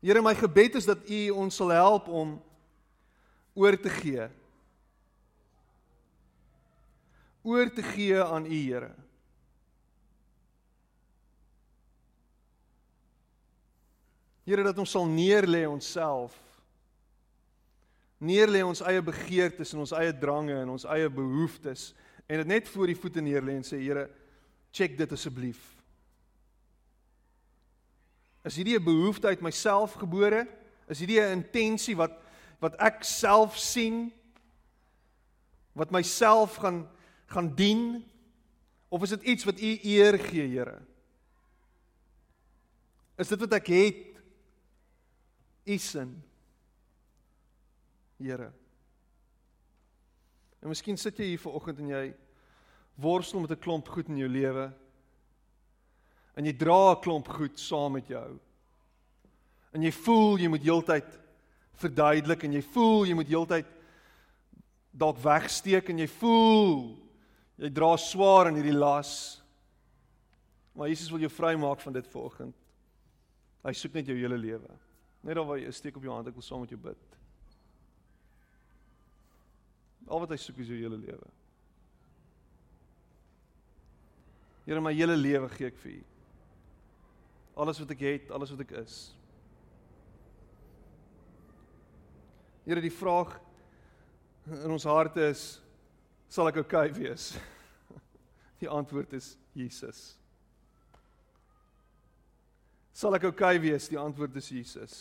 Here, 0.00 0.22
my 0.22 0.34
gebed 0.34 0.78
is 0.78 0.86
dat 0.86 1.02
U 1.10 1.30
ons 1.42 1.56
sal 1.58 1.72
help 1.74 2.08
om 2.08 2.36
oor 3.58 3.74
te 3.80 3.90
gee. 3.90 4.28
Oor 7.42 7.70
te 7.74 7.82
gee 7.82 8.22
aan 8.22 8.46
U, 8.46 8.58
Here. 8.62 8.92
Here 14.48 14.62
dat 14.64 14.78
ons 14.78 14.90
sal 14.94 15.08
neerlê 15.10 15.66
onsself. 15.68 16.36
Neerlê 18.18 18.62
ons 18.64 18.80
eie 18.86 19.02
begeertes 19.04 19.74
en 19.74 19.82
ons 19.82 19.92
eie 19.98 20.14
drange 20.16 20.54
en 20.56 20.70
ons 20.72 20.86
eie 20.94 21.10
behoeftes 21.12 21.92
en 22.28 22.40
dit 22.42 22.48
net 22.50 22.66
voor 22.68 22.90
die 22.90 22.96
voete 22.98 23.22
neerlê 23.24 23.58
en 23.58 23.66
sê 23.66 23.80
Here, 23.82 24.06
check 24.72 24.96
dit 24.98 25.12
asseblief. 25.12 25.77
Is 28.44 28.56
hierdie 28.56 28.78
'n 28.78 28.84
behoefte 28.84 29.26
uit 29.26 29.40
myself 29.40 29.92
gebore? 29.92 30.46
Is 30.88 30.98
hierdie 30.98 31.20
'n 31.20 31.42
intensie 31.42 31.96
wat 31.96 32.12
wat 32.60 32.74
ek 32.76 33.04
self 33.04 33.56
sien? 33.58 34.12
Wat 35.72 35.90
myself 35.90 36.56
gaan 36.56 36.88
gaan 37.26 37.54
dien? 37.54 38.04
Of 38.88 39.02
is 39.02 39.10
dit 39.10 39.22
iets 39.22 39.44
wat 39.44 39.60
U 39.60 39.78
eer 39.82 40.18
gee, 40.18 40.48
Here? 40.48 40.82
Is 43.18 43.28
dit 43.28 43.40
wat 43.40 43.52
ek 43.52 43.66
het? 43.66 44.20
U 45.64 45.78
sin. 45.78 46.22
Here. 48.16 48.52
En 50.62 50.68
miskien 50.68 50.96
sit 50.96 51.18
jy 51.18 51.24
hier 51.24 51.42
vanoggend 51.42 51.78
en 51.78 51.88
jy 51.88 52.04
worstel 52.98 53.40
met 53.40 53.50
'n 53.50 53.62
klomp 53.62 53.88
goed 53.88 54.08
in 54.08 54.16
jou 54.16 54.28
lewe 54.28 54.72
en 56.38 56.46
jy 56.46 56.54
dra 56.54 56.94
'n 56.94 57.02
klomp 57.02 57.28
goed 57.28 57.58
saam 57.58 57.92
met 57.92 58.06
jou. 58.06 58.38
En 59.74 59.82
jy 59.82 59.90
voel 59.90 60.38
jy 60.38 60.48
moet 60.48 60.62
heeltyd 60.62 61.18
verduidelik 61.74 62.44
en 62.44 62.52
jy 62.52 62.62
voel 62.62 63.06
jy 63.06 63.14
moet 63.14 63.28
heeltyd 63.28 63.66
dalk 64.92 65.18
wegsteek 65.18 65.90
en 65.90 65.98
jy 65.98 66.06
voel 66.06 66.96
jy 67.58 67.70
dra 67.70 67.96
swaar 67.96 68.48
in 68.48 68.54
hierdie 68.54 68.78
las. 68.78 69.42
Maar 70.74 70.88
Jesus 70.88 71.10
wil 71.10 71.20
jou 71.20 71.30
vrymaak 71.30 71.80
van 71.80 71.92
dit 71.92 72.06
vanoggend. 72.06 72.54
Hy 73.64 73.72
soek 73.72 73.94
net 73.94 74.06
jou 74.06 74.16
hele 74.16 74.38
lewe. 74.38 74.78
Net 75.22 75.34
daar 75.34 75.44
waar 75.44 75.58
jy 75.58 75.70
steek 75.72 75.96
op 75.96 76.02
jou 76.02 76.14
hand, 76.14 76.28
ek 76.28 76.34
wil 76.34 76.42
saam 76.42 76.60
met 76.60 76.70
jou 76.70 76.78
bid. 76.78 77.16
Al 80.06 80.20
wat 80.20 80.30
hy 80.30 80.36
soek 80.36 80.58
is 80.58 80.68
jou 80.68 80.78
hele 80.78 80.96
lewe. 80.96 81.26
Here, 84.64 84.80
my 84.80 84.94
hele 84.94 85.16
lewe 85.16 85.48
gee 85.48 85.66
ek 85.66 85.76
vir 85.82 85.98
U 85.98 86.17
alles 87.58 87.78
wat 87.82 87.90
ek 87.90 88.04
het, 88.06 88.30
alles 88.30 88.52
wat 88.54 88.62
ek 88.62 88.76
is. 88.84 88.98
Here, 92.68 92.82
die 92.84 92.92
vraag 92.92 93.34
in 94.62 94.70
ons 94.70 94.86
harte 94.88 95.24
is 95.32 95.42
sal 96.28 96.50
ek 96.50 96.60
oukei 96.62 96.86
okay 96.90 97.00
wees? 97.00 97.32
Die 98.60 98.68
antwoord 98.70 99.12
is 99.16 99.32
Jesus. 99.56 100.18
Sal 102.92 103.16
ek 103.16 103.28
oukei 103.30 103.56
okay 103.56 103.62
wees? 103.62 103.88
Die 103.90 103.98
antwoord 104.00 104.36
is 104.38 104.50
Jesus. 104.52 104.98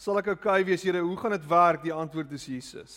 Sal 0.00 0.20
ek 0.20 0.32
oukei 0.34 0.60
okay 0.60 0.68
wees, 0.70 0.84
Here? 0.86 1.02
Hoe 1.04 1.16
gaan 1.18 1.34
dit 1.36 1.48
werk? 1.48 1.82
Die 1.84 1.92
antwoord 1.92 2.32
is 2.32 2.46
Jesus. 2.48 2.94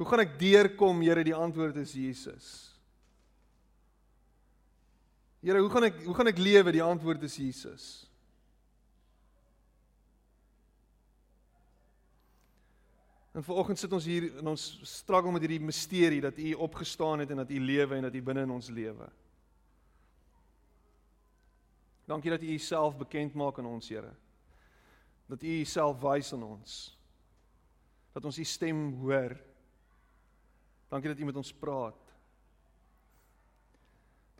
Hoe 0.00 0.08
gaan 0.08 0.24
ek 0.24 0.38
deurkom, 0.40 1.04
Here? 1.04 1.24
Die 1.26 1.36
antwoord 1.36 1.82
is 1.82 1.92
Jesus. 1.94 2.69
Here, 5.40 5.60
hoe 5.60 5.70
gaan 5.72 5.86
ek 5.88 6.02
hoe 6.04 6.14
gaan 6.14 6.28
ek 6.28 6.40
lewe? 6.40 6.72
Die 6.72 6.84
antwoord 6.84 7.22
is 7.24 7.36
Jesus. 7.40 7.84
En 13.32 13.44
vanoggend 13.46 13.78
sit 13.78 13.92
ons 13.94 14.04
hier 14.04 14.26
en 14.42 14.50
ons 14.52 14.64
struggle 14.84 15.32
met 15.32 15.46
hierdie 15.46 15.62
misterie 15.62 16.20
dat 16.20 16.36
U 16.36 16.52
opgestaan 16.66 17.22
het 17.22 17.30
en 17.30 17.40
dat 17.40 17.50
U 17.50 17.60
lewe 17.62 17.96
en 17.96 18.08
dat 18.08 18.14
U 18.14 18.22
binne 18.26 18.44
in 18.44 18.52
ons 18.52 18.68
lewe. 18.68 19.06
Dankie 22.10 22.34
dat 22.34 22.42
U 22.42 22.52
Uself 22.58 22.98
bekend 22.98 23.38
maak 23.38 23.58
aan 23.58 23.70
ons, 23.70 23.88
Here. 23.88 24.10
Dat 25.30 25.42
U 25.46 25.54
Uself 25.62 26.02
wys 26.02 26.34
aan 26.34 26.42
ons. 26.42 26.74
Dat 28.12 28.24
ons 28.28 28.38
U 28.38 28.44
stem 28.44 28.90
hoor. 28.98 29.38
Dankie 30.90 31.14
dat 31.14 31.22
U 31.22 31.24
met 31.24 31.38
ons 31.38 31.54
praat. 31.54 32.09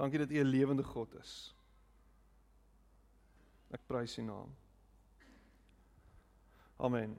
Dankie 0.00 0.18
dat 0.18 0.30
U 0.30 0.40
'n 0.40 0.46
lewende 0.46 0.82
God 0.82 1.14
is. 1.14 1.54
Ek 3.70 3.80
prys 3.86 4.18
U 4.18 4.22
naam. 4.22 4.56
Amen. 6.76 7.18